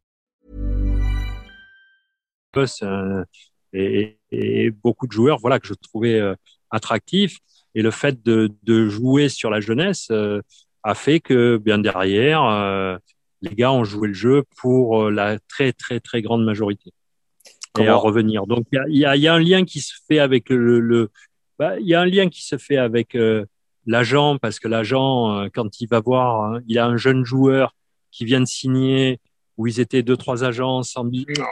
Euh, 2.58 3.24
et, 3.72 4.20
et, 4.32 4.72
beaucoup 4.72 5.08
de 5.08 5.14
joueurs 5.14 5.40
voilà, 5.40 5.60
que 5.60 5.68
je 5.68 5.74
trouvais 5.74 6.20
euh, 6.20 6.36
attractifs. 6.70 7.38
Et 7.76 7.82
le 7.82 7.92
fait 7.92 8.22
de, 8.24 8.52
de 8.64 8.90
jouer 8.90 9.30
sur 9.30 9.50
la 9.50 9.62
jeunesse 9.62 10.08
euh, 10.12 10.42
a 10.84 10.96
fait 10.96 11.22
que 11.22 11.58
bien 11.58 11.78
derrière... 11.78 12.44
Euh, 12.44 12.98
les 13.42 13.56
gars 13.56 13.72
ont 13.72 13.84
joué 13.84 14.08
le 14.08 14.14
jeu 14.14 14.44
pour 14.58 15.04
euh, 15.04 15.12
la 15.12 15.40
très 15.40 15.74
très 15.74 16.00
très 16.00 16.22
grande 16.22 16.44
majorité 16.44 16.94
et 17.80 17.88
à 17.88 17.96
revenir. 17.96 18.48
Donc 18.48 18.66
il 18.72 18.98
y 18.98 19.06
a, 19.06 19.16
y, 19.16 19.22
y 19.22 19.28
a, 19.28 19.34
un 19.34 19.40
lien 19.40 19.64
qui 19.64 19.80
se 19.80 19.94
fait 20.08 20.20
avec 20.20 20.50
le, 20.50 20.80
le 20.80 21.10
bah, 21.58 21.80
il 21.80 21.88
y 21.88 21.94
a 21.94 22.02
un 22.02 22.06
lien 22.06 22.30
qui 22.30 22.44
se 22.44 22.58
fait 22.58 22.78
avec 22.78 23.16
euh, 23.16 23.46
l'agent 23.86 24.38
parce 24.38 24.60
que 24.60 24.68
l'agent 24.68 25.32
euh, 25.32 25.48
quand 25.54 25.80
il 25.80 25.88
va 25.88 26.00
voir, 26.00 26.44
hein, 26.44 26.62
il 26.68 26.78
a 26.80 26.86
un 26.86 26.98
jeune 26.98 27.24
joueur 27.24 27.76
qui 28.12 28.26
vient 28.26 28.42
de 28.42 28.46
signer 28.46 29.20
où 29.58 29.68
ils 29.68 29.80
étaient 29.80 30.04
deux 30.04 30.18
trois 30.18 30.44
agences 30.44 30.98
en, 30.98 31.10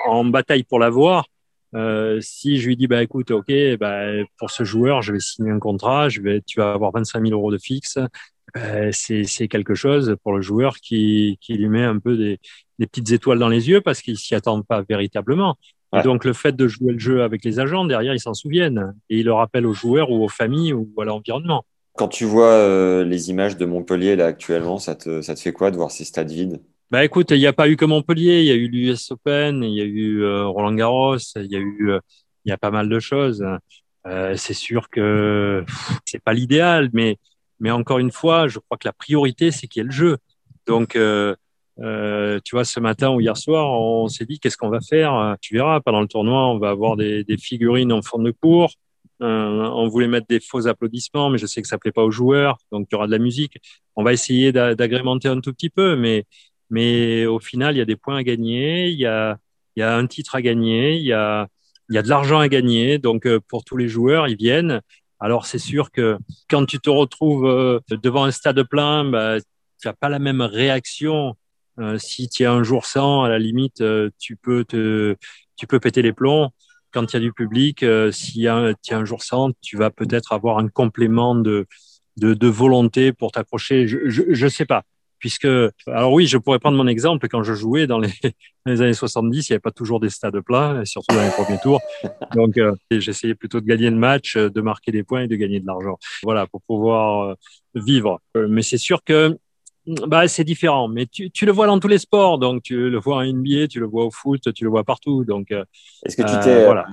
en 0.08 0.26
bataille 0.26 0.64
pour 0.64 0.80
l'avoir. 0.80 1.26
Euh, 1.76 2.20
si 2.22 2.58
je 2.58 2.68
lui 2.68 2.76
dis 2.76 2.88
bah 2.88 3.04
écoute 3.04 3.30
ok 3.30 3.52
bah, 3.80 4.06
pour 4.40 4.50
ce 4.50 4.64
joueur 4.64 5.04
je 5.04 5.14
vais 5.14 5.20
signer 5.20 5.52
un 5.52 5.60
contrat 5.60 6.10
je 6.10 6.20
vais 6.20 6.42
tu 6.42 6.60
vas 6.60 6.74
avoir 6.74 6.92
25 6.92 7.22
000 7.22 7.32
euros 7.32 7.52
de 7.52 7.60
fixe 7.60 8.00
euh, 8.58 8.90
c'est 8.92 9.48
quelque 9.48 9.76
chose 9.76 10.16
pour 10.24 10.34
le 10.34 10.42
joueur 10.42 10.78
qui, 10.78 11.38
qui 11.42 11.54
lui 11.54 11.70
met 11.70 11.84
un 11.84 12.00
peu 12.00 12.18
des, 12.18 12.40
des 12.80 12.88
petites 12.88 13.12
étoiles 13.12 13.40
dans 13.40 13.50
les 13.50 13.70
yeux 13.70 13.82
parce 13.82 14.02
qu'il 14.02 14.18
s'y 14.18 14.36
attend 14.36 14.62
pas 14.62 14.84
véritablement. 14.88 15.56
Ouais. 15.92 16.00
Et 16.00 16.04
donc 16.04 16.26
le 16.26 16.34
fait 16.34 16.56
de 16.56 16.68
jouer 16.68 16.94
le 16.94 17.00
jeu 17.00 17.24
avec 17.24 17.44
les 17.44 17.60
agents, 17.60 17.86
derrière, 17.86 18.14
ils 18.14 18.20
s'en 18.20 18.34
souviennent 18.34 18.94
et 19.10 19.20
ils 19.20 19.26
le 19.26 19.34
rappellent 19.34 19.66
aux 19.66 19.74
joueurs 19.74 20.12
ou 20.12 20.24
aux 20.24 20.30
familles 20.30 20.74
ou 20.74 20.90
à 21.00 21.06
l'environnement. 21.06 21.66
Quand 21.96 22.08
tu 22.08 22.26
vois 22.26 22.54
euh, 22.54 23.04
les 23.04 23.30
images 23.30 23.58
de 23.58 23.66
Montpellier 23.66 24.16
là 24.16 24.28
actuellement, 24.28 24.78
ça 24.78 24.96
te, 24.96 25.22
ça 25.22 25.36
te 25.36 25.40
fait 25.40 25.52
quoi 25.52 25.72
de 25.72 25.76
voir 25.76 25.92
ces 25.92 26.06
stades 26.06 26.32
vides? 26.32 26.62
Bah 26.92 27.06
écoute, 27.06 27.30
il 27.32 27.38
n'y 27.38 27.46
a 27.46 27.54
pas 27.54 27.70
eu 27.70 27.76
que 27.76 27.86
Montpellier, 27.86 28.40
il 28.40 28.46
y 28.46 28.52
a 28.52 28.56
eu 28.56 28.68
l'US 28.68 29.12
Open, 29.12 29.64
il 29.64 29.76
y 29.76 29.82
a 29.82 29.84
eu 29.84 30.24
euh, 30.24 30.48
Roland 30.48 30.74
Garros, 30.74 31.18
il 31.36 31.46
y 31.52 31.56
a 31.56 31.60
eu, 31.60 31.92
euh, 31.92 32.00
il 32.46 32.50
y 32.50 32.52
a 32.52 32.58
pas 32.58 32.72
mal 32.72 32.90
de 32.90 33.00
choses. 33.00 33.46
Euh, 34.08 34.34
c'est 34.36 34.56
sûr 34.56 34.90
que 34.90 35.64
c'est 36.06 36.24
pas 36.24 36.34
l'idéal, 36.34 36.90
mais 36.94 37.18
mais 37.60 37.72
encore 37.72 38.00
une 38.00 38.12
fois, 38.12 38.48
je 38.48 38.60
crois 38.60 38.78
que 38.78 38.88
la 38.88 38.94
priorité, 38.94 39.52
c'est 39.52 39.68
qu'il 39.68 39.82
y 39.82 39.84
ait 39.84 39.86
le 39.86 39.92
jeu. 39.92 40.18
Donc, 40.68 40.96
euh, 40.96 41.36
euh, 41.80 42.40
tu 42.44 42.56
vois, 42.56 42.66
ce 42.66 42.80
matin 42.80 43.10
ou 43.12 43.22
hier 43.22 43.38
soir, 43.38 43.70
on 43.72 44.08
s'est 44.08 44.26
dit 44.26 44.40
qu'est-ce 44.40 44.58
qu'on 44.58 44.70
va 44.70 44.82
faire? 44.82 45.36
Tu 45.42 45.56
verras, 45.56 45.80
pendant 45.82 46.02
le 46.02 46.08
tournoi, 46.08 46.48
on 46.48 46.60
va 46.60 46.70
avoir 46.70 46.96
des, 46.98 47.26
figurines 47.40 47.92
en 47.92 48.02
forme 48.02 48.26
de 48.26 48.32
cours. 48.32 48.74
Euh, 49.22 49.70
on 49.74 49.88
voulait 49.90 50.08
mettre 50.08 50.28
des 50.28 50.40
faux 50.40 50.68
applaudissements, 50.68 51.30
mais 51.30 51.38
je 51.38 51.46
sais 51.46 51.62
que 51.62 51.68
ça 51.68 51.78
plaît 51.78 51.92
pas 51.92 52.04
aux 52.04 52.12
joueurs, 52.12 52.58
donc 52.72 52.88
il 52.90 52.96
y 52.96 52.98
aura 52.98 53.08
de 53.08 53.12
la 53.12 53.18
musique. 53.18 53.58
On 53.98 54.04
va 54.04 54.14
essayer 54.14 54.54
d'agrémenter 54.54 55.28
un 55.28 55.42
tout 55.42 55.54
petit 55.54 55.70
peu, 55.70 55.96
mais 55.96 56.26
mais 56.70 57.26
au 57.26 57.40
final, 57.40 57.76
il 57.76 57.80
y 57.80 57.82
a 57.82 57.86
des 57.86 57.96
points 57.96 58.18
à 58.18 58.24
gagner, 58.24 58.90
il 58.90 59.00
y 59.00 59.06
a 59.06 59.38
il 59.76 59.82
y 59.82 59.84
a 59.84 59.96
un 59.96 60.08
titre 60.08 60.36
à 60.36 60.42
gagner, 60.42 60.98
il 60.98 61.06
y 61.06 61.14
a 61.14 61.48
il 61.90 61.96
y 61.96 61.98
a 61.98 62.02
de 62.02 62.10
l'argent 62.10 62.40
à 62.40 62.48
gagner. 62.48 62.98
Donc 62.98 63.26
euh, 63.26 63.40
pour 63.48 63.64
tous 63.66 63.78
les 63.78 63.88
joueurs, 63.90 64.28
ils 64.28 64.38
viennent 64.38 64.82
alors 65.20 65.46
c'est 65.46 65.60
sûr 65.60 65.92
que 65.92 66.18
quand 66.50 66.66
tu 66.66 66.80
te 66.80 66.90
retrouves 66.90 67.46
euh, 67.46 67.80
devant 67.90 68.24
un 68.24 68.32
stade 68.32 68.62
plein, 68.64 69.04
bah, 69.06 69.38
tu 69.82 69.88
n'as 69.88 69.94
pas 69.94 70.10
la 70.10 70.20
même 70.20 70.42
réaction. 70.42 71.36
Euh, 71.80 71.98
si 71.98 72.28
tu 72.28 72.44
es 72.44 72.46
un 72.46 72.64
jour 72.64 72.86
sans, 72.86 73.24
à 73.24 73.30
la 73.30 73.40
limite, 73.40 73.82
euh, 73.82 74.10
tu 74.18 74.36
peux 74.36 74.66
te, 74.66 75.16
tu 75.56 75.68
peux 75.68 75.80
péter 75.80 76.02
les 76.02 76.14
plombs. 76.14 76.50
Quand 76.92 77.12
il 77.12 77.16
y 77.16 77.18
a 77.18 77.20
du 77.20 77.34
public, 77.34 77.86
si 78.12 78.48
tu 78.82 78.94
es 78.94 78.96
un 78.96 79.06
jour 79.06 79.22
sans, 79.22 79.52
tu 79.62 79.78
vas 79.78 79.92
peut-être 79.92 80.34
avoir 80.34 80.58
un 80.58 80.70
complément 80.70 81.36
de, 81.36 81.68
de, 82.18 82.34
de 82.34 82.48
volonté 82.48 83.14
pour 83.14 83.32
t'accrocher. 83.32 83.88
Je, 83.88 84.00
je 84.08 84.48
sais 84.48 84.66
pas 84.66 84.84
puisque, 85.20 85.48
alors 85.88 86.14
oui, 86.14 86.28
je 86.28 86.38
pourrais 86.38 86.60
prendre 86.60 86.78
mon 86.78 86.88
exemple, 86.88 87.28
quand 87.28 87.44
je 87.44 87.54
jouais 87.54 87.88
dans 87.88 88.00
les, 88.00 88.10
dans 88.66 88.72
les 88.72 88.82
années 88.82 88.94
70, 88.94 89.50
il 89.50 89.52
n'y 89.52 89.54
avait 89.56 89.60
pas 89.60 89.72
toujours 89.72 90.00
des 90.00 90.10
stades 90.10 90.40
plats, 90.42 90.82
surtout 90.86 91.16
dans 91.16 91.24
les 91.24 91.30
premiers 91.32 91.60
tours. 91.60 91.82
Donc, 92.36 92.58
euh, 92.58 92.74
j'essayais 92.92 93.36
plutôt 93.36 93.60
de 93.62 93.66
gagner 93.66 93.90
le 93.90 93.98
match, 93.98 94.36
euh, 94.36 94.50
de 94.50 94.62
marquer 94.62 94.92
des 94.92 95.04
points 95.04 95.24
et 95.24 95.28
de 95.28 95.36
gagner 95.36 95.60
de 95.60 95.68
l'argent. 95.68 95.98
Voilà, 96.24 96.48
pour 96.48 96.62
pouvoir 96.62 97.30
euh, 97.30 97.36
vivre. 97.76 98.20
Euh, 98.38 98.48
mais 98.50 98.62
c'est 98.62 98.78
sûr 98.78 99.04
que 99.04 99.38
bah, 100.08 100.28
c'est 100.28 100.44
différent, 100.44 100.88
mais 100.88 101.08
tu, 101.08 101.32
tu, 101.32 101.48
le 101.48 101.52
vois 101.52 101.66
dans 101.66 101.80
tous 101.80 101.88
les 101.88 101.98
sports, 101.98 102.38
donc 102.38 102.62
tu 102.62 102.90
le 102.92 103.00
vois 103.00 103.16
en 103.16 103.24
NBA, 103.24 103.68
tu 103.68 103.80
le 103.80 103.88
vois 103.88 104.06
au 104.06 104.12
foot, 104.12 104.54
tu 104.54 104.64
le 104.64 104.70
vois 104.70 104.84
partout. 104.84 105.26
Donc, 105.26 105.52
est-ce 106.06 106.16
que 106.16 106.22
tu 106.22 106.40
t'es, 106.44 106.66
voilà. 106.66 106.86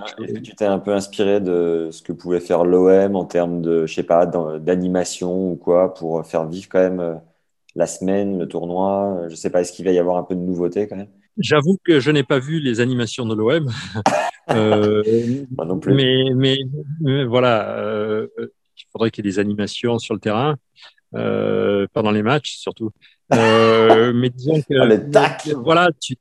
tu 0.42 0.54
t'es 0.54 0.64
un 0.64 0.78
peu 0.78 0.92
inspiré 0.92 1.40
de 1.40 1.90
ce 1.90 2.00
que 2.00 2.12
pouvait 2.12 2.40
faire 2.40 2.64
l'OM 2.64 3.16
en 3.16 3.26
termes 3.26 3.60
de, 3.60 3.84
je 3.84 3.92
sais 3.92 4.02
pas, 4.02 4.24
d'animation 4.24 5.50
ou 5.50 5.56
quoi, 5.56 5.92
pour 5.92 6.24
faire 6.24 6.46
vivre 6.46 6.68
quand 6.70 6.78
même 6.78 7.20
la 7.76 7.86
semaine, 7.86 8.38
le 8.38 8.48
tournoi 8.48 9.26
Je 9.28 9.34
sais 9.34 9.50
pas, 9.50 9.60
est-ce 9.60 9.72
qu'il 9.72 9.84
va 9.84 9.92
y 9.92 9.98
avoir 9.98 10.16
un 10.16 10.24
peu 10.24 10.34
de 10.34 10.40
nouveauté 10.40 10.88
quand 10.88 10.96
même? 10.96 11.08
J'avoue 11.38 11.78
que 11.84 12.00
je 12.00 12.10
n'ai 12.10 12.24
pas 12.24 12.38
vu 12.38 12.60
les 12.60 12.80
animations 12.80 13.26
de 13.26 13.34
l'OM. 13.34 13.70
euh, 14.50 15.02
non 15.50 15.78
plus. 15.78 15.94
Mais, 15.94 16.56
mais, 17.00 17.24
voilà, 17.24 17.78
euh, 17.78 18.26
il 18.38 18.84
faudrait 18.90 19.10
qu'il 19.10 19.24
y 19.24 19.28
ait 19.28 19.32
des 19.32 19.38
animations 19.38 19.98
sur 19.98 20.14
le 20.14 20.20
terrain 20.20 20.56
euh, 21.14 21.86
pendant 21.92 22.10
les 22.10 22.22
matchs, 22.22 22.56
surtout. 22.56 22.90
Euh, 23.32 24.12
mais 24.14 24.30
disons 24.30 24.60
que 24.62 25.16
ah, 25.16 25.36
voilà, 25.62 25.88
tu, 26.00 26.16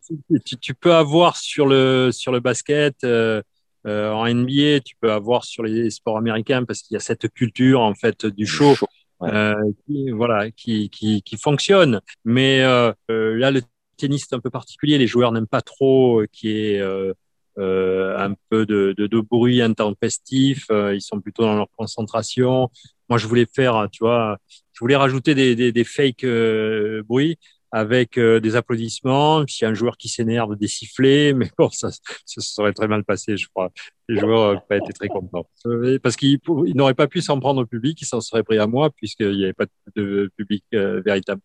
tu, 0.46 0.58
tu, 0.58 0.74
peux 0.74 0.94
avoir 0.94 1.38
sur 1.38 1.68
le 1.68 2.10
sur 2.12 2.32
le 2.32 2.40
basket 2.40 3.04
euh, 3.04 3.42
euh 3.88 4.12
en 4.12 4.28
NBA, 4.28 4.82
tu 4.84 4.96
peux 5.00 5.12
avoir 5.12 5.44
sur 5.44 5.64
les 5.64 5.90
sports 5.90 6.18
américains 6.18 6.66
parce 6.66 6.82
qu'il 6.82 6.96
y 6.96 6.98
a 6.98 7.02
cette 7.02 7.32
culture 7.34 7.82
en 7.82 7.94
fait 7.94 8.26
du 8.26 8.46
show. 8.46 8.76
Euh, 9.24 9.56
qui, 9.86 10.12
voilà, 10.12 10.52
qui, 10.52 10.90
qui, 10.90 11.22
qui 11.22 11.38
fonctionne. 11.38 12.02
Mais 12.26 12.62
euh, 12.64 12.94
là, 13.10 13.52
le 13.52 13.62
tennis 13.98 14.24
est 14.24 14.36
un 14.36 14.40
peu 14.40 14.50
particulier. 14.50 14.98
Les 14.98 15.08
joueurs 15.08 15.32
n'aiment 15.32 15.48
pas 15.48 15.62
trop 15.62 16.24
qui 16.32 16.50
est 16.50 16.82
euh, 16.82 17.14
un 17.58 18.34
peu 18.50 18.66
de, 18.66 18.94
de, 18.98 19.08
de, 19.08 19.20
bruit 19.22 19.62
intempestif. 19.62 20.68
ils 20.70 21.02
sont 21.02 21.22
plutôt 21.22 21.44
dans 21.44 21.56
leur 21.56 21.70
concentration. 21.78 22.70
Moi, 23.10 23.18
je 23.18 23.28
voulais 23.28 23.48
faire, 23.54 23.88
tu 23.92 24.04
vois, 24.04 24.38
je 24.74 24.80
voulais 24.80 24.96
rajouter 24.96 25.36
des, 25.36 25.56
des, 25.56 25.72
des 25.72 25.84
fake 25.84 26.24
euh, 26.24 27.04
bruits 27.04 27.38
avec 27.76 28.18
euh, 28.18 28.40
des 28.40 28.56
applaudissements. 28.56 29.40
A 29.40 29.66
un 29.66 29.74
joueur 29.74 29.98
qui 29.98 30.08
s'énerve, 30.08 30.56
des 30.56 30.70
sifflets, 30.70 31.34
mais 31.36 31.52
bon, 31.58 31.70
ça, 31.70 31.90
ça 31.92 32.42
serait 32.42 32.72
très 32.72 32.88
mal 32.88 33.04
passé, 33.04 33.36
je 33.36 33.48
crois. 33.50 33.70
Les 34.08 34.18
joueurs 34.18 34.54
n'auraient 34.54 34.66
pas 34.70 34.78
été 34.78 34.94
très 34.94 35.10
contents. 35.10 35.46
Euh, 35.66 36.00
parce 36.02 36.16
qu'ils 36.16 36.40
n'auraient 36.74 36.94
pas 36.94 37.08
pu 37.08 37.22
s'en 37.22 37.38
prendre 37.38 37.62
au 37.62 37.66
public, 37.66 38.02
ils 38.02 38.06
s'en 38.06 38.22
seraient 38.22 38.44
pris 38.44 38.60
à 38.60 38.68
moi, 38.68 38.92
puisqu'il 38.92 39.36
n'y 39.36 39.44
avait 39.44 39.54
pas 39.54 39.66
de 39.96 40.32
public 40.38 40.64
véritable. 40.72 41.42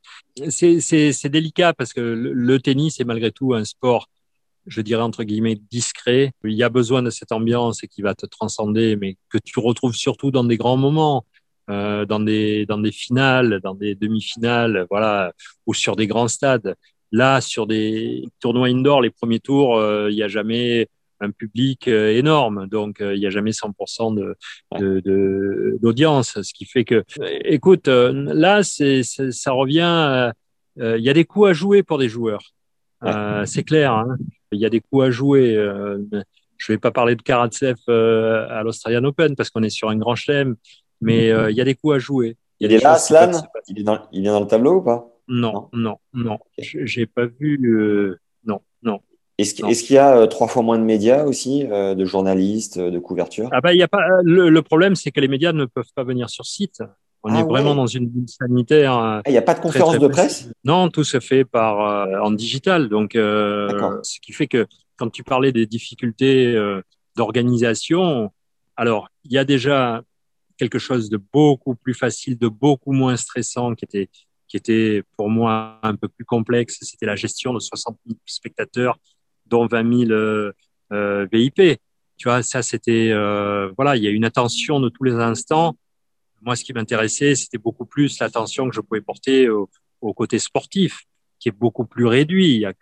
C'est 0.48 1.28
délicat 1.28 1.72
parce 1.72 1.92
que 1.92 2.00
le 2.00 2.60
tennis 2.60 3.00
est 3.00 3.04
malgré 3.04 3.32
tout 3.32 3.54
un 3.54 3.64
sport 3.64 4.08
je 4.66 4.82
dirais 4.82 5.02
entre 5.02 5.24
guillemets 5.24 5.56
discret. 5.70 6.32
Il 6.44 6.52
y 6.52 6.62
a 6.62 6.68
besoin 6.68 7.02
de 7.02 7.10
cette 7.10 7.32
ambiance 7.32 7.80
qui 7.80 8.02
va 8.02 8.14
te 8.14 8.26
transcender, 8.26 8.94
mais 8.94 9.16
que 9.30 9.38
tu 9.38 9.58
retrouves 9.58 9.94
surtout 9.94 10.30
dans 10.30 10.44
des 10.44 10.58
grands 10.58 10.76
moments. 10.76 11.24
Euh, 11.70 12.04
dans 12.04 12.20
des 12.20 12.66
dans 12.66 12.78
des 12.78 12.90
finales, 12.90 13.60
dans 13.62 13.74
des 13.74 13.94
demi-finales, 13.94 14.86
voilà, 14.90 15.32
ou 15.66 15.74
sur 15.74 15.94
des 15.94 16.06
grands 16.08 16.26
stades. 16.26 16.74
Là, 17.12 17.40
sur 17.40 17.66
des 17.66 18.24
tournois 18.40 18.68
indoor, 18.68 19.02
les 19.02 19.10
premiers 19.10 19.40
tours, 19.40 19.76
euh, 19.76 20.10
il 20.10 20.16
n'y 20.16 20.22
a 20.22 20.28
jamais 20.28 20.88
un 21.20 21.30
public 21.30 21.86
euh, 21.86 22.16
énorme, 22.16 22.66
donc 22.66 22.96
il 23.00 23.18
n'y 23.18 23.26
a 23.26 23.30
jamais 23.30 23.52
100% 23.52 24.14
de 24.14 25.78
d'audience, 25.80 26.38
de, 26.38 26.42
ce 26.42 26.52
qui 26.54 26.64
fait 26.64 26.84
que, 26.84 27.04
écoute, 27.44 27.88
là, 27.88 28.62
c'est 28.62 29.02
ça 29.02 29.52
revient, 29.52 30.32
il 30.76 31.02
y 31.02 31.10
a 31.10 31.12
des 31.12 31.24
coups 31.24 31.50
à 31.50 31.52
jouer 31.52 31.82
pour 31.82 31.98
des 31.98 32.08
joueurs, 32.08 32.42
c'est 33.44 33.64
clair. 33.64 33.92
Hein. 33.92 34.16
Il 34.50 34.60
y 34.60 34.66
a 34.66 34.70
des 34.70 34.80
coups 34.80 35.04
à 35.04 35.10
jouer. 35.10 35.54
je 36.56 36.72
vais 36.72 36.78
pas 36.78 36.90
parler 36.90 37.16
de 37.16 37.22
Karatsev 37.22 37.76
à 37.88 38.62
l'Australian 38.64 39.04
Open 39.04 39.36
parce 39.36 39.50
qu'on 39.50 39.62
est 39.62 39.70
sur 39.70 39.90
un 39.90 39.96
grand 39.96 40.16
chelem 40.16 40.56
mais 41.00 41.30
euh, 41.30 41.50
il 41.50 41.56
y 41.56 41.60
a 41.60 41.64
des 41.64 41.74
coups 41.74 41.96
à 41.96 41.98
jouer. 41.98 42.36
Il, 42.60 42.72
est 42.72 42.82
là, 42.82 42.96
Slan 42.98 43.30
il 43.68 43.80
est, 43.80 43.82
dans, 43.82 43.98
il 44.12 44.26
est 44.26 44.30
dans 44.30 44.40
le 44.40 44.46
tableau 44.46 44.76
ou 44.76 44.82
pas? 44.82 45.08
Non, 45.28 45.68
non, 45.72 45.96
non. 46.12 46.38
J'ai 46.58 47.06
pas 47.06 47.26
vu. 47.26 47.58
Euh, 47.64 48.18
non, 48.44 48.60
non. 48.82 49.00
Est-ce 49.38 49.54
qu'il 49.54 49.94
y 49.94 49.98
a 49.98 50.16
euh, 50.16 50.26
trois 50.26 50.48
fois 50.48 50.62
moins 50.62 50.78
de 50.78 50.84
médias 50.84 51.24
aussi, 51.24 51.64
de 51.64 52.04
journalistes, 52.04 52.78
de 52.78 52.98
couverture? 52.98 53.48
Ah 53.52 53.60
bah, 53.60 53.72
il 53.72 53.78
y 53.78 53.82
a 53.82 53.88
pas. 53.88 54.04
Le, 54.22 54.60
problème, 54.60 54.94
c'est 54.94 55.10
que 55.10 55.20
les 55.20 55.28
médias 55.28 55.52
ne 55.52 55.64
peuvent 55.64 55.92
pas 55.94 56.04
venir 56.04 56.28
sur 56.28 56.44
site. 56.44 56.82
On 57.22 57.34
ah 57.34 57.40
est 57.40 57.44
vraiment 57.44 57.74
dans 57.74 57.86
une 57.86 58.08
ville 58.08 58.28
sanitaire. 58.28 58.92
Ah, 58.92 59.22
il 59.26 59.32
n'y 59.32 59.38
a 59.38 59.42
pas 59.42 59.54
de 59.54 59.60
conférence 59.60 59.98
de 59.98 60.08
presse? 60.08 60.50
Non, 60.64 60.88
tout 60.88 61.04
se 61.04 61.20
fait 61.20 61.44
par 61.44 61.78
en 62.22 62.30
digital. 62.32 62.88
Donc, 62.88 63.12
ce 63.14 64.20
qui 64.20 64.32
fait 64.32 64.48
que 64.48 64.66
quand 64.96 65.08
tu 65.08 65.22
parlais 65.22 65.52
des 65.52 65.64
difficultés 65.64 66.54
d'organisation, 67.16 68.30
alors 68.76 69.08
il 69.24 69.32
y 69.32 69.38
a 69.38 69.44
déjà 69.44 70.02
quelque 70.60 70.78
chose 70.78 71.08
de 71.08 71.16
beaucoup 71.16 71.74
plus 71.74 71.94
facile, 71.94 72.36
de 72.36 72.48
beaucoup 72.48 72.92
moins 72.92 73.16
stressant, 73.16 73.74
qui 73.74 73.86
était, 73.86 74.10
qui 74.46 74.58
était 74.58 75.02
pour 75.16 75.30
moi 75.30 75.80
un 75.82 75.96
peu 75.96 76.06
plus 76.06 76.26
complexe. 76.26 76.76
C'était 76.82 77.06
la 77.06 77.16
gestion 77.16 77.54
de 77.54 77.60
60 77.60 77.96
000 78.06 78.18
spectateurs, 78.26 78.98
dont 79.46 79.66
20 79.66 80.06
000 80.06 80.10
euh, 80.10 80.52
euh 80.92 81.26
VIP. 81.32 81.80
Tu 82.18 82.28
vois, 82.28 82.42
ça, 82.42 82.60
c'était, 82.60 83.10
euh, 83.10 83.72
voilà, 83.78 83.96
il 83.96 84.02
y 84.02 84.06
a 84.06 84.10
une 84.10 84.26
attention 84.26 84.80
de 84.80 84.90
tous 84.90 85.04
les 85.04 85.14
instants. 85.14 85.76
Moi, 86.42 86.56
ce 86.56 86.64
qui 86.64 86.74
m'intéressait, 86.74 87.34
c'était 87.34 87.56
beaucoup 87.56 87.86
plus 87.86 88.18
l'attention 88.20 88.68
que 88.68 88.74
je 88.74 88.82
pouvais 88.82 89.00
porter 89.00 89.48
au, 89.48 89.70
côté 90.14 90.38
sportif, 90.38 91.04
qui 91.38 91.48
est 91.48 91.58
beaucoup 91.58 91.86
plus 91.86 92.04
réduit. 92.04 92.54
Il 92.56 92.60
y 92.60 92.66
a 92.66 92.74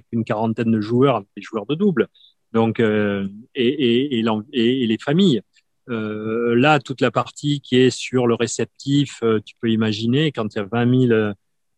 qu'une 0.00 0.24
quarantaine 0.24 0.70
de 0.70 0.80
joueurs, 0.80 1.22
des 1.36 1.42
joueurs 1.42 1.66
de 1.66 1.74
double. 1.74 2.08
Donc, 2.52 2.78
euh, 2.78 3.26
et, 3.56 4.20
et, 4.20 4.86
les 4.86 4.98
familles. 4.98 5.42
Euh, 5.90 6.54
là, 6.54 6.78
toute 6.80 7.00
la 7.00 7.10
partie 7.10 7.60
qui 7.60 7.76
est 7.76 7.90
sur 7.90 8.26
le 8.26 8.34
réceptif, 8.34 9.18
euh, 9.22 9.40
tu 9.44 9.54
peux 9.60 9.70
imaginer 9.70 10.32
quand 10.32 10.54
il 10.54 10.58
y 10.58 10.60
a 10.60 10.64
20 10.64 11.08
000 11.08 11.32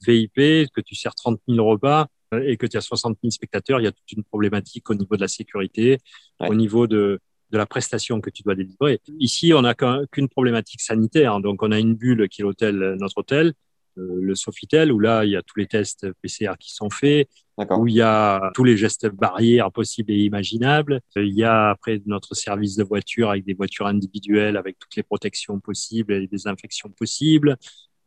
VIP, 0.07 0.71
que 0.73 0.81
tu 0.81 0.95
sers 0.95 1.15
30 1.15 1.41
000 1.49 1.67
repas 1.67 2.07
euh, 2.35 2.43
et 2.47 2.57
que 2.57 2.67
tu 2.67 2.77
as 2.77 2.81
60 2.81 3.19
000 3.23 3.31
spectateurs, 3.31 3.81
il 3.81 3.85
y 3.85 3.89
a 3.89 3.93
toute 3.93 4.13
une 4.13 4.25
problématique 4.25 4.89
au 4.91 4.95
niveau 4.95 5.17
de 5.17 5.21
la 5.21 5.29
sécurité, 5.29 5.99
au 6.41 6.55
niveau 6.55 6.87
de, 6.87 7.19
de 7.51 7.59
la 7.59 7.67
prestation 7.67 8.21
que 8.21 8.31
tu 8.31 8.43
dois 8.43 8.55
délivrer. 8.55 9.01
Ici, 9.19 9.53
on 9.55 9.63
n'a 9.63 9.75
qu'une 9.75 10.29
problématique 10.29 10.81
sanitaire. 10.81 11.41
Donc, 11.41 11.63
on 11.63 11.73
a 11.73 11.79
une 11.79 11.95
bulle 11.95 12.29
qui 12.29 12.43
est 12.43 12.45
l'hôtel, 12.45 12.97
notre 13.01 13.19
hôtel, 13.19 13.55
le 13.97 14.35
Sofitel, 14.35 14.93
où 14.93 14.99
là, 14.99 15.25
il 15.25 15.31
y 15.33 15.37
a 15.37 15.43
tous 15.43 15.59
les 15.59 15.67
tests 15.67 16.07
PCR 16.23 16.53
qui 16.59 16.73
sont 16.73 16.91
faits 16.91 17.29
où 17.59 17.89
il 17.89 17.95
y 17.95 18.03
a 18.03 18.51
tous 18.55 18.65
les 18.65 18.77
gestes 18.77 19.09
barrières 19.09 19.73
possibles 19.73 20.13
et 20.13 20.19
imaginables. 20.19 21.01
Il 21.17 21.33
y 21.33 21.45
a 21.45 21.71
après 21.71 22.03
notre 22.07 22.35
service 22.35 22.77
de 22.77 22.85
voiture 22.85 23.31
avec 23.31 23.45
des 23.45 23.55
voitures 23.55 23.87
individuelles, 23.87 24.57
avec 24.57 24.79
toutes 24.79 24.95
les 24.97 25.03
protections 25.03 25.59
possibles 25.59 26.13
et 26.13 26.21
les 26.21 26.27
désinfections 26.27 26.91
possibles. 26.91 27.57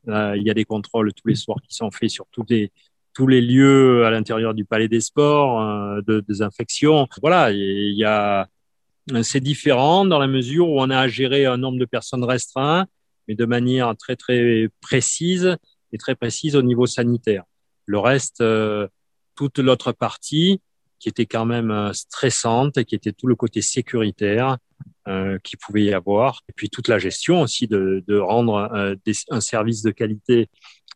Euh, 0.07 0.35
il 0.37 0.43
y 0.43 0.49
a 0.49 0.53
des 0.53 0.65
contrôles 0.65 1.11
tous 1.13 1.27
les 1.27 1.35
soirs 1.35 1.57
qui 1.67 1.75
sont 1.75 1.91
faits 1.91 2.09
sur 2.09 2.25
tous 2.31 2.45
les 2.49 2.71
tous 3.15 3.25
les 3.25 3.41
lieux 3.41 4.05
à 4.05 4.11
l'intérieur 4.11 4.53
du 4.53 4.65
palais 4.65 4.87
des 4.87 5.01
sports 5.01 5.61
euh, 5.61 6.01
de 6.07 6.21
désinfection. 6.21 7.07
Voilà, 7.21 7.51
il 7.51 7.95
y 7.95 8.05
a 8.05 8.47
c'est 9.23 9.41
différent 9.41 10.05
dans 10.05 10.19
la 10.19 10.27
mesure 10.27 10.69
où 10.69 10.79
on 10.79 10.91
a 10.91 10.99
à 10.99 11.07
gérer 11.07 11.47
un 11.47 11.57
nombre 11.57 11.79
de 11.79 11.85
personnes 11.85 12.23
restreint, 12.23 12.85
mais 13.27 13.33
de 13.33 13.45
manière 13.45 13.95
très 13.97 14.15
très 14.15 14.69
précise 14.81 15.57
et 15.91 15.97
très 15.97 16.15
précise 16.15 16.55
au 16.55 16.61
niveau 16.61 16.85
sanitaire. 16.85 17.43
Le 17.85 17.99
reste, 17.99 18.41
euh, 18.41 18.87
toute 19.35 19.59
l'autre 19.59 19.91
partie 19.91 20.61
qui 20.99 21.09
était 21.09 21.25
quand 21.25 21.45
même 21.45 21.71
euh, 21.71 21.93
stressante 21.93 22.77
et 22.77 22.85
qui 22.85 22.95
était 22.95 23.13
tout 23.13 23.27
le 23.27 23.35
côté 23.35 23.61
sécuritaire 23.61 24.57
euh, 25.07 25.39
qui 25.43 25.55
pouvait 25.55 25.85
y 25.85 25.93
avoir. 25.93 26.41
Et 26.49 26.53
puis 26.53 26.69
toute 26.69 26.87
la 26.87 26.99
gestion 26.99 27.41
aussi 27.41 27.67
de, 27.67 28.03
de 28.07 28.17
rendre 28.19 28.69
euh, 28.75 28.95
un 29.29 29.39
service 29.39 29.81
de 29.81 29.89
qualité 29.89 30.49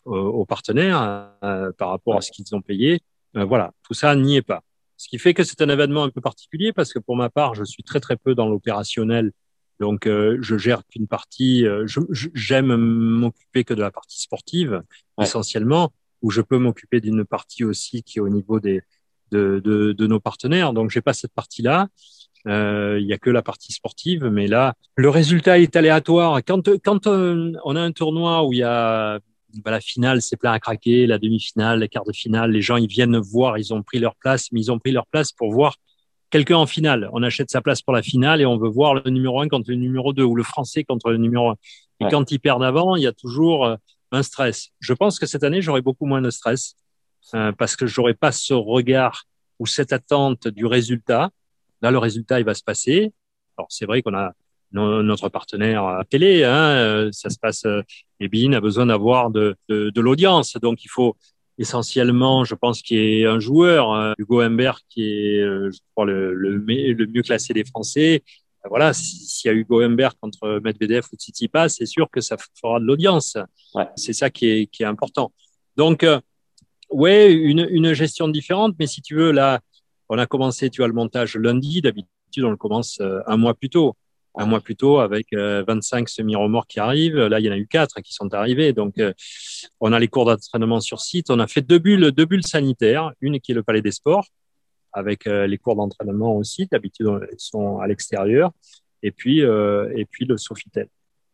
aux, 0.05 0.45
partenaires 0.45 1.31
euh, 1.43 1.71
par 1.77 1.89
rapport 1.89 2.17
à 2.17 2.21
ce 2.21 2.31
qu'ils 2.31 2.53
ont 2.53 2.61
payé. 2.61 2.99
Voilà 3.33 3.71
tout 3.81 3.95
ça 3.95 4.15
n'y 4.15 4.35
est 4.35 4.43
pas. 4.43 4.61
Ce 4.97 5.07
qui 5.07 5.17
fait 5.17 5.33
que 5.33 5.43
c'est 5.43 5.61
un 5.61 5.69
événement 5.69 6.03
un 6.03 6.09
peu 6.09 6.21
particulier 6.21 6.73
parce 6.73 6.93
que 6.93 6.99
pour 6.99 7.15
ma 7.15 7.31
part 7.31 7.55
je 7.55 7.63
suis 7.63 7.81
très 7.81 7.99
très 7.99 8.15
peu 8.15 8.35
dans 8.35 8.47
l'opérationnel 8.47 9.31
donc 9.79 10.05
je 10.05 10.57
gère 10.57 10.85
qu'une 10.87 11.07
partie 11.07 11.65
j'aime 12.33 12.75
m'occuper 12.75 13.63
que 13.63 13.73
de 13.73 13.81
la 13.81 13.91
partie 13.91 14.21
sportive 14.21 14.83
essentiellement 15.19 15.91
où 16.23 16.31
je 16.31 16.41
peux 16.41 16.57
m'occuper 16.57 17.01
d'une 17.01 17.25
partie 17.25 17.63
aussi 17.63 18.01
qui 18.01 18.17
est 18.17 18.21
au 18.21 18.29
niveau 18.29 18.59
des, 18.59 18.81
de, 19.31 19.61
de, 19.63 19.91
de 19.91 20.07
nos 20.07 20.19
partenaires. 20.19 20.73
Donc, 20.73 20.89
j'ai 20.89 21.01
pas 21.01 21.13
cette 21.13 21.33
partie-là. 21.33 21.89
Euh, 22.47 22.97
il 22.99 23.07
y 23.07 23.13
a 23.13 23.17
que 23.17 23.29
la 23.29 23.41
partie 23.41 23.71
sportive, 23.73 24.25
mais 24.25 24.47
là, 24.47 24.73
le 24.95 25.09
résultat 25.09 25.59
est 25.59 25.75
aléatoire. 25.75 26.39
Quand, 26.45 26.69
quand 26.83 27.07
euh, 27.07 27.53
on 27.63 27.75
a 27.75 27.81
un 27.81 27.91
tournoi 27.91 28.45
où 28.45 28.53
il 28.53 28.59
y 28.59 28.63
a 28.63 29.19
bah, 29.63 29.71
la 29.71 29.79
finale, 29.79 30.21
c'est 30.21 30.37
plein 30.37 30.51
à 30.51 30.59
craquer, 30.59 31.07
la 31.07 31.19
demi-finale, 31.19 31.79
les 31.81 31.89
quarts 31.89 32.05
de 32.05 32.13
finale, 32.13 32.51
les 32.51 32.61
gens 32.61 32.75
ils 32.75 32.87
viennent 32.87 33.17
voir, 33.17 33.57
ils 33.57 33.73
ont 33.73 33.83
pris 33.83 33.99
leur 33.99 34.15
place, 34.15 34.51
mais 34.51 34.59
ils 34.59 34.71
ont 34.71 34.79
pris 34.79 34.91
leur 34.91 35.05
place 35.07 35.31
pour 35.31 35.51
voir 35.51 35.75
quelqu'un 36.33 36.57
en 36.57 36.65
finale. 36.65 37.11
On 37.13 37.21
achète 37.21 37.51
sa 37.51 37.61
place 37.61 37.83
pour 37.83 37.93
la 37.93 38.01
finale 38.01 38.41
et 38.41 38.45
on 38.47 38.57
veut 38.57 38.67
voir 38.67 38.95
le 38.95 39.07
numéro 39.11 39.39
un 39.39 39.47
contre 39.47 39.69
le 39.69 39.75
numéro 39.75 40.13
2 40.13 40.23
ou 40.23 40.33
le 40.33 40.41
français 40.41 40.83
contre 40.83 41.11
le 41.11 41.17
numéro 41.17 41.51
1. 41.51 41.55
Et 41.99 42.09
quand 42.09 42.31
ils 42.31 42.39
perdent 42.39 42.63
avant, 42.63 42.95
il 42.95 43.03
y 43.03 43.07
a 43.07 43.13
toujours 43.13 43.67
euh, 43.67 43.75
un 44.11 44.23
stress. 44.23 44.69
Je 44.79 44.93
pense 44.93 45.19
que 45.19 45.27
cette 45.27 45.43
année, 45.43 45.61
j'aurai 45.61 45.83
beaucoup 45.83 46.07
moins 46.07 46.23
de 46.23 46.31
stress 46.31 46.75
euh, 47.35 47.51
parce 47.51 47.75
que 47.75 47.85
j'aurai 47.85 48.15
pas 48.15 48.31
ce 48.31 48.55
regard 48.55 49.25
ou 49.59 49.67
cette 49.67 49.93
attente 49.93 50.47
du 50.47 50.65
résultat. 50.65 51.29
Là, 51.83 51.91
le 51.91 51.99
résultat, 51.99 52.39
il 52.39 52.45
va 52.45 52.55
se 52.55 52.63
passer. 52.63 53.13
Alors, 53.55 53.67
c'est 53.69 53.85
vrai 53.85 54.01
qu'on 54.01 54.15
a 54.15 54.33
notre 54.71 55.29
partenaire 55.29 55.85
à 55.85 56.03
télé, 56.03 56.43
hein, 56.43 56.69
euh, 56.71 57.09
ça 57.11 57.29
se 57.29 57.37
passe. 57.37 57.63
Euh, 57.65 57.83
et 58.19 58.27
BIN 58.27 58.53
a 58.53 58.59
besoin 58.59 58.87
d'avoir 58.87 59.29
de, 59.29 59.55
de, 59.69 59.91
de 59.91 60.01
l'audience, 60.01 60.57
donc 60.57 60.83
il 60.83 60.87
faut 60.87 61.15
essentiellement, 61.57 62.43
je 62.43 62.55
pense 62.55 62.81
qu'il 62.81 62.97
ait 62.97 63.25
un 63.25 63.39
joueur, 63.39 64.15
Hugo 64.17 64.41
Humbert, 64.41 64.79
qui 64.89 65.03
est, 65.03 65.39
je 65.41 65.77
crois, 65.93 66.05
le, 66.05 66.33
le, 66.33 66.57
le 66.57 67.07
mieux 67.07 67.21
classé 67.21 67.53
des 67.53 67.63
Français, 67.63 68.23
ben 68.63 68.69
voilà, 68.69 68.93
s'il 68.93 69.49
y 69.49 69.53
a 69.53 69.55
Hugo 69.55 69.81
Humbert 69.81 70.17
contre 70.19 70.59
Medvedev 70.63 71.05
ou 71.11 71.15
Tsitsipas, 71.15 71.69
c'est 71.69 71.85
sûr 71.85 72.09
que 72.09 72.21
ça 72.21 72.37
fera 72.59 72.79
de 72.79 72.85
l'audience. 72.85 73.37
Ouais. 73.75 73.87
C'est 73.95 74.13
ça 74.13 74.29
qui 74.29 74.47
est, 74.47 74.65
qui 74.67 74.83
est 74.83 74.87
important. 74.87 75.31
Donc, 75.75 76.03
euh, 76.03 76.19
Ouais, 76.89 77.33
une, 77.33 77.67
une 77.71 77.93
gestion 77.93 78.27
différente, 78.27 78.75
mais 78.77 78.85
si 78.85 79.01
tu 79.01 79.15
veux, 79.15 79.31
là, 79.31 79.61
on 80.09 80.17
a 80.19 80.27
commencé, 80.27 80.69
tu 80.69 80.83
as 80.83 80.87
le 80.87 80.93
montage 80.93 81.35
lundi. 81.35 81.81
D'habitude, 81.81 82.43
on 82.43 82.51
le 82.51 82.57
commence 82.57 82.99
euh, 83.01 83.19
un 83.25 83.35
mois 83.35 83.55
plus 83.55 83.69
tôt. 83.69 83.95
Un 84.35 84.45
mois 84.45 84.61
plus 84.61 84.75
tôt, 84.75 84.99
avec 84.99 85.27
25 85.31 86.09
semi-remorques 86.09 86.69
qui 86.71 86.79
arrivent. 86.79 87.17
Là, 87.17 87.39
il 87.39 87.45
y 87.45 87.49
en 87.49 87.53
a 87.53 87.57
eu 87.57 87.67
quatre 87.67 88.01
qui 88.01 88.13
sont 88.13 88.33
arrivés. 88.33 88.73
Donc, 88.73 88.95
on 89.79 89.93
a 89.93 89.99
les 89.99 90.07
cours 90.07 90.25
d'entraînement 90.25 90.79
sur 90.79 91.01
site. 91.01 91.29
On 91.29 91.39
a 91.39 91.47
fait 91.47 91.61
deux 91.61 91.77
bulles, 91.77 92.11
deux 92.11 92.25
bulles 92.25 92.45
sanitaires. 92.45 93.11
Une 93.21 93.39
qui 93.39 93.51
est 93.51 93.55
le 93.55 93.61
Palais 93.61 93.83
des 93.83 93.91
Sports, 93.91 94.27
avec 94.91 95.25
les 95.25 95.57
cours 95.59 95.75
d'entraînement 95.75 96.35
aussi. 96.35 96.67
D'habitude, 96.71 97.07
ils 97.31 97.35
sont 97.37 97.79
à 97.79 97.87
l'extérieur. 97.87 98.51
Et 99.03 99.11
puis, 99.11 99.41
et 99.41 100.05
puis 100.09 100.25
le 100.25 100.37
Sofitel. 100.37 100.87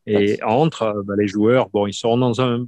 Et 0.06 0.42
entre, 0.44 1.04
bah, 1.06 1.14
les 1.18 1.28
joueurs, 1.28 1.70
bon, 1.70 1.88
ils 1.88 1.94
seront 1.94 2.18
dans 2.18 2.42
un, 2.42 2.68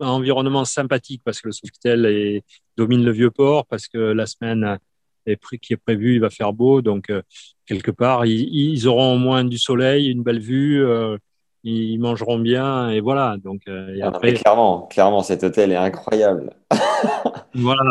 environnement 0.00 0.64
sympathique 0.64 1.22
parce 1.24 1.40
que 1.40 1.48
le 1.48 1.52
Sofitel 1.52 2.42
domine 2.76 3.04
le 3.04 3.12
vieux 3.12 3.30
port, 3.30 3.66
parce 3.66 3.86
que 3.86 3.98
la 3.98 4.26
semaine 4.26 4.78
qui 5.60 5.72
est 5.72 5.76
prévue, 5.76 6.14
il 6.14 6.20
va 6.20 6.30
faire 6.30 6.52
beau. 6.52 6.82
Donc, 6.82 7.10
euh, 7.10 7.22
quelque 7.66 7.90
part, 7.90 8.26
ils, 8.26 8.88
auront 8.88 9.14
au 9.14 9.18
moins 9.18 9.44
du 9.44 9.58
soleil, 9.58 10.08
une 10.08 10.22
belle 10.22 10.40
vue. 10.40 10.84
Euh, 10.84 11.16
ils 11.62 11.98
mangeront 11.98 12.38
bien 12.38 12.88
et 12.88 13.00
voilà. 13.00 13.36
Donc, 13.42 13.62
euh, 13.68 13.94
et 13.94 14.00
ah 14.00 14.08
après... 14.08 14.32
clairement, 14.32 14.86
clairement, 14.86 15.22
cet 15.22 15.44
hôtel 15.44 15.72
est 15.72 15.76
incroyable. 15.76 16.54
voilà. 17.54 17.82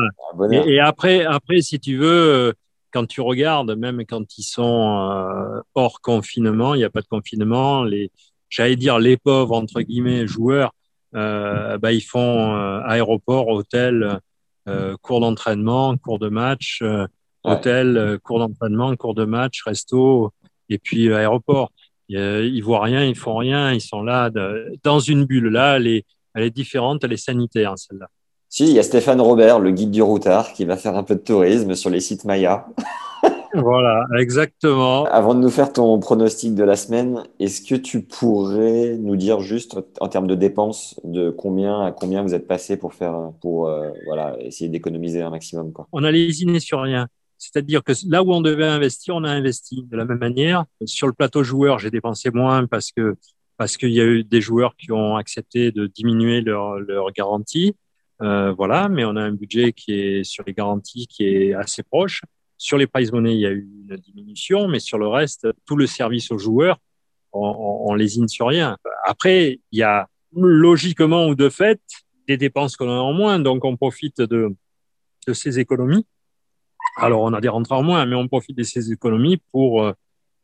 Et, 0.52 0.74
et, 0.74 0.80
après, 0.80 1.24
après, 1.24 1.62
si 1.62 1.80
tu 1.80 1.98
veux, 1.98 2.54
quand 2.92 3.06
tu 3.06 3.22
regardes, 3.22 3.78
même 3.78 4.04
quand 4.08 4.38
ils 4.40 4.44
sont 4.44 5.62
hors 5.76 6.02
confinement, 6.02 6.74
il 6.74 6.80
n'y 6.80 6.84
a 6.84 6.90
pas 6.90 7.02
de 7.02 7.08
confinement, 7.08 7.84
les, 7.84 8.12
j'allais 8.50 8.76
dire 8.76 8.98
les 8.98 9.18
pauvres 9.18 9.56
entre 9.56 9.82
guillemets 9.82 10.26
joueurs, 10.26 10.72
bah, 11.14 11.92
ils 11.92 12.02
font 12.02 12.56
aéroport, 12.86 13.50
hôtel, 13.50 14.20
cours 15.04 15.20
d'entraînement, 15.20 15.96
cours 15.98 16.18
de 16.18 16.30
match, 16.30 16.82
euh, 17.46 17.52
hôtel, 17.52 17.98
euh, 17.98 18.18
cours 18.18 18.40
d'entraînement, 18.40 18.96
cours 18.96 19.16
de 19.16 19.26
match, 19.26 19.64
resto, 19.66 20.32
et 20.70 20.78
puis 20.78 21.12
aéroport. 21.14 21.72
Ils 22.10 22.62
voient 22.62 22.84
rien, 22.84 23.06
ils 23.06 23.16
font 23.16 23.38
rien, 23.38 23.72
ils 23.72 23.82
sont 23.82 24.02
là 24.02 24.30
de, 24.30 24.74
dans 24.84 25.00
une 25.00 25.26
bulle. 25.26 25.50
Là, 25.50 25.78
elle 25.78 25.88
est, 25.88 26.06
elle 26.34 26.44
est 26.44 26.50
différente, 26.50 27.04
elle 27.04 27.14
est 27.14 27.18
sanitaire, 27.18 27.78
celle-là. 27.78 28.08
Si, 28.52 28.66
il 28.66 28.74
y 28.74 28.80
a 28.80 28.84
Stéphane 28.84 29.22
Robert, 29.22 29.60
le 29.60 29.70
guide 29.70 29.92
du 29.92 30.02
routard, 30.02 30.54
qui 30.54 30.66
va 30.66 30.76
faire 30.76 30.96
un 30.96 31.04
peu 31.04 31.14
de 31.14 31.20
tourisme 31.20 31.76
sur 31.76 31.92
les 31.92 32.00
sites 32.00 32.26
Maya. 32.26 32.66
voilà, 33.54 34.06
exactement. 34.18 35.06
Avant 35.06 35.36
de 35.36 35.40
nous 35.40 35.52
faire 35.52 35.72
ton 35.72 36.00
pronostic 36.00 36.56
de 36.56 36.64
la 36.64 36.76
semaine, 36.76 37.24
est-ce 37.40 37.62
que 37.62 37.76
tu 37.76 38.02
pourrais 38.02 38.98
nous 38.98 39.16
dire 39.16 39.40
juste 39.40 39.78
en 40.00 40.08
termes 40.08 40.26
de 40.26 40.34
dépenses 40.34 41.00
de 41.04 41.30
combien 41.30 41.86
à 41.86 41.92
combien 41.92 42.24
vous 42.24 42.34
êtes 42.34 42.48
passé 42.48 42.78
pour 42.78 42.94
faire 42.94 43.32
pour 43.42 43.68
euh, 43.68 43.90
voilà 44.08 44.36
essayer 44.40 44.70
d'économiser 44.70 45.22
un 45.22 45.30
maximum 45.30 45.72
quoi? 45.72 45.88
On 45.92 46.04
a 46.04 46.12
lésiné 46.12 46.60
sur 46.60 46.82
rien. 46.82 47.08
C'est-à-dire 47.40 47.84
que 47.84 47.94
là 48.08 48.22
où 48.22 48.34
on 48.34 48.42
devait 48.42 48.68
investir, 48.68 49.16
on 49.16 49.24
a 49.24 49.32
investi. 49.32 49.84
De 49.90 49.98
la 49.98 50.06
même 50.06 50.20
manière, 50.20 50.66
sur 50.86 51.08
le 51.08 51.14
plateau 51.14 51.42
joueur, 51.42 51.80
j'ai 51.80 51.90
dépensé 51.90 52.30
moins 52.32 52.68
parce 52.68 52.92
que 52.92 53.16
parce 53.58 53.76
qu'il 53.76 53.92
y 53.92 54.00
a 54.00 54.06
eu 54.06 54.24
des 54.24 54.40
joueurs 54.40 54.76
qui 54.78 54.92
ont 54.94 55.18
accepté 55.18 55.72
de 55.72 55.86
diminuer 55.88 56.40
leur, 56.40 56.80
leur 56.80 57.12
garantie. 57.12 57.76
Euh, 58.22 58.54
voilà, 58.54 58.88
mais 58.88 59.04
on 59.04 59.18
a 59.18 59.22
un 59.22 59.34
budget 59.34 59.74
qui 59.74 59.94
est 59.94 60.24
sur 60.24 60.46
les 60.46 60.54
garanties 60.54 61.08
qui 61.08 61.26
est 61.26 61.54
assez 61.54 61.84
proche. 61.84 62.22
Sur 62.58 62.78
les 62.78 62.88
prize 62.88 63.12
money, 63.12 63.34
il 63.34 63.42
y 63.42 63.46
a 63.46 63.52
eu 63.52 63.68
une 63.90 63.98
diminution, 63.98 64.70
mais 64.70 64.80
sur 64.80 64.98
le 64.98 65.08
reste, 65.08 65.48
tout 65.66 65.76
le 65.76 65.88
service 65.88 66.32
aux 66.32 66.38
joueurs, 66.38 66.78
on, 67.34 67.84
on, 67.86 67.94
lésine 67.96 68.30
sur 68.30 68.48
rien. 68.48 68.78
Après, 69.06 69.60
il 69.72 69.80
y 69.80 69.84
a 69.84 70.08
logiquement 70.34 71.28
ou 71.28 71.36
de 71.36 71.50
fait 71.50 71.82
des 72.28 72.38
dépenses 72.38 72.78
qu'on 72.78 72.90
a 72.90 72.94
en 72.94 73.14
moins, 73.14 73.40
donc 73.40 73.66
on 73.66 73.76
profite 73.76 74.22
de, 74.22 74.56
de 75.28 75.34
ces 75.34 75.60
économies. 75.60 76.06
Alors, 77.02 77.22
on 77.22 77.34
a 77.34 77.42
des 77.42 77.50
rentrées 77.50 77.76
en 77.76 77.84
moins, 77.84 78.06
mais 78.06 78.16
on 78.16 78.28
profite 78.28 78.58
de 78.58 78.64
ces 78.64 78.92
économies 78.92 79.38
pour 79.52 79.94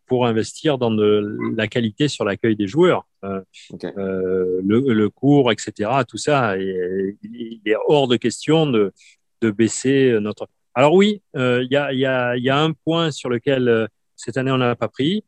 pour 0.07 0.25
investir 0.25 0.77
dans 0.77 0.91
de 0.91 1.37
la 1.55 1.67
qualité 1.67 2.07
sur 2.07 2.25
l'accueil 2.25 2.55
des 2.55 2.67
joueurs, 2.67 3.07
euh, 3.23 3.41
euh, 3.83 4.61
le, 4.63 4.93
le, 4.93 5.09
cours, 5.09 5.51
etc. 5.51 5.89
Tout 6.07 6.17
ça, 6.17 6.57
et, 6.57 7.17
il 7.23 7.61
est 7.65 7.75
hors 7.87 8.07
de 8.07 8.17
question 8.17 8.67
de, 8.67 8.93
de 9.41 9.51
baisser 9.51 10.17
notre. 10.21 10.47
Alors 10.73 10.93
oui, 10.93 11.21
euh, 11.35 11.63
il 11.63 11.71
y, 11.71 11.77
a, 11.77 11.93
y, 11.93 12.05
a, 12.05 12.37
y, 12.37 12.49
a, 12.49 12.59
un 12.59 12.73
point 12.73 13.11
sur 13.11 13.29
lequel 13.29 13.67
euh, 13.67 13.87
cette 14.15 14.37
année 14.37 14.51
on 14.51 14.57
n'a 14.57 14.75
pas 14.75 14.89
pris, 14.89 15.23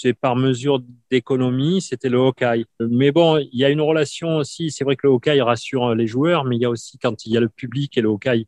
c'est 0.00 0.12
par 0.12 0.36
mesure 0.36 0.80
d'économie, 1.10 1.80
c'était 1.80 2.08
le 2.08 2.18
Hawkeye. 2.18 2.64
Mais 2.80 3.12
bon, 3.12 3.38
il 3.38 3.58
y 3.58 3.64
a 3.64 3.70
une 3.70 3.80
relation 3.80 4.36
aussi, 4.36 4.70
c'est 4.70 4.84
vrai 4.84 4.96
que 4.96 5.06
le 5.06 5.12
Hawkeye 5.12 5.40
rassure 5.40 5.94
les 5.94 6.06
joueurs, 6.06 6.44
mais 6.44 6.56
il 6.56 6.62
y 6.62 6.64
a 6.64 6.70
aussi 6.70 6.98
quand 6.98 7.26
il 7.26 7.32
y 7.32 7.36
a 7.36 7.40
le 7.40 7.48
public 7.48 7.96
et 7.96 8.00
le 8.00 8.08
Hawkeye, 8.08 8.46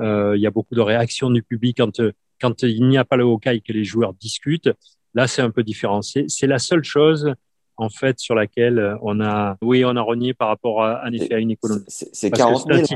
euh, 0.00 0.36
il 0.36 0.42
y 0.42 0.46
a 0.46 0.50
beaucoup 0.50 0.74
de 0.74 0.80
réactions 0.80 1.30
du 1.30 1.42
public 1.42 1.76
quand, 1.78 2.00
quand 2.40 2.62
il 2.62 2.86
n'y 2.88 2.98
a 2.98 3.04
pas 3.04 3.16
le 3.16 3.24
Hawkeye 3.24 3.62
que 3.62 3.72
les 3.72 3.84
joueurs 3.84 4.14
discutent. 4.14 4.70
Là, 5.14 5.26
c'est 5.26 5.42
un 5.42 5.50
peu 5.50 5.62
différent. 5.62 6.02
C'est 6.02 6.46
la 6.46 6.58
seule 6.58 6.84
chose 6.84 7.34
en 7.78 7.88
fait 7.88 8.18
sur 8.18 8.34
laquelle 8.34 8.96
on 9.02 9.20
a, 9.20 9.56
oui, 9.62 9.84
on 9.84 9.96
a 9.96 10.02
renié 10.02 10.34
par 10.34 10.48
rapport 10.48 10.82
à, 10.82 11.02
en 11.06 11.12
effet 11.12 11.34
à 11.34 11.38
une 11.38 11.50
économie. 11.50 11.84
C'est 11.88 12.30
40 12.30 12.66
000 12.72 12.86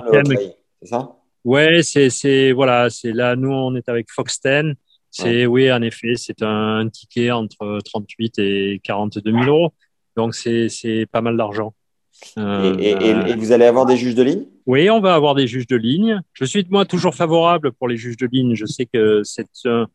c'est 0.82 0.88
ça? 0.88 1.16
Ouais, 1.44 1.82
c'est, 1.82 2.10
c'est, 2.10 2.52
voilà, 2.52 2.90
c'est 2.90 3.12
là, 3.12 3.36
nous, 3.36 3.52
on 3.52 3.74
est 3.74 3.88
avec 3.88 4.10
Fox 4.10 4.40
10. 4.42 4.74
C'est, 5.10 5.46
oui, 5.46 5.70
en 5.72 5.82
effet, 5.82 6.14
c'est 6.16 6.42
un, 6.42 6.88
ticket 6.88 7.30
entre 7.30 7.80
38 7.84 8.38
et 8.38 8.80
42 8.82 9.30
000 9.30 9.44
euros. 9.44 9.72
Donc, 10.16 10.34
c'est, 10.34 11.06
pas 11.10 11.20
mal 11.20 11.36
d'argent. 11.36 11.74
Euh, 12.36 12.76
et, 12.78 12.90
et, 12.90 13.34
vous 13.34 13.52
allez 13.52 13.64
avoir 13.64 13.86
des 13.86 13.96
juges 13.96 14.14
de 14.14 14.22
ligne? 14.22 14.44
Oui, 14.66 14.90
on 14.90 15.00
va 15.00 15.14
avoir 15.14 15.34
des 15.34 15.46
juges 15.46 15.66
de 15.66 15.76
ligne. 15.76 16.20
Je 16.32 16.44
suis, 16.44 16.66
moi, 16.70 16.84
toujours 16.84 17.14
favorable 17.14 17.72
pour 17.72 17.88
les 17.88 17.96
juges 17.96 18.18
de 18.18 18.28
ligne. 18.30 18.54
Je 18.54 18.66
sais 18.66 18.86
que 18.86 19.22
c'est 19.24 19.46
un, 19.64 19.86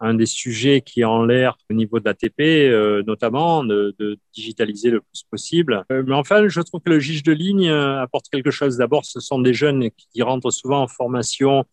un 0.00 0.14
des 0.14 0.26
sujets 0.26 0.80
qui 0.80 1.00
est 1.00 1.04
en 1.04 1.24
l'air 1.24 1.56
au 1.70 1.74
niveau 1.74 1.98
de 1.98 2.04
l'ATP, 2.04 2.40
euh, 2.40 3.02
notamment, 3.06 3.64
de, 3.64 3.94
de, 3.98 4.18
digitaliser 4.34 4.90
le 4.90 5.00
plus 5.00 5.24
possible. 5.30 5.84
Euh, 5.90 6.02
mais 6.06 6.14
enfin, 6.14 6.46
je 6.48 6.60
trouve 6.60 6.80
que 6.80 6.90
le 6.90 7.00
juge 7.00 7.22
de 7.22 7.32
ligne 7.32 7.68
euh, 7.68 8.02
apporte 8.02 8.28
quelque 8.30 8.50
chose. 8.50 8.76
D'abord, 8.76 9.04
ce 9.04 9.20
sont 9.20 9.38
des 9.38 9.54
jeunes 9.54 9.88
qui 10.12 10.22
rentrent 10.22 10.50
souvent 10.50 10.82
en 10.82 10.88
formation 10.88 11.64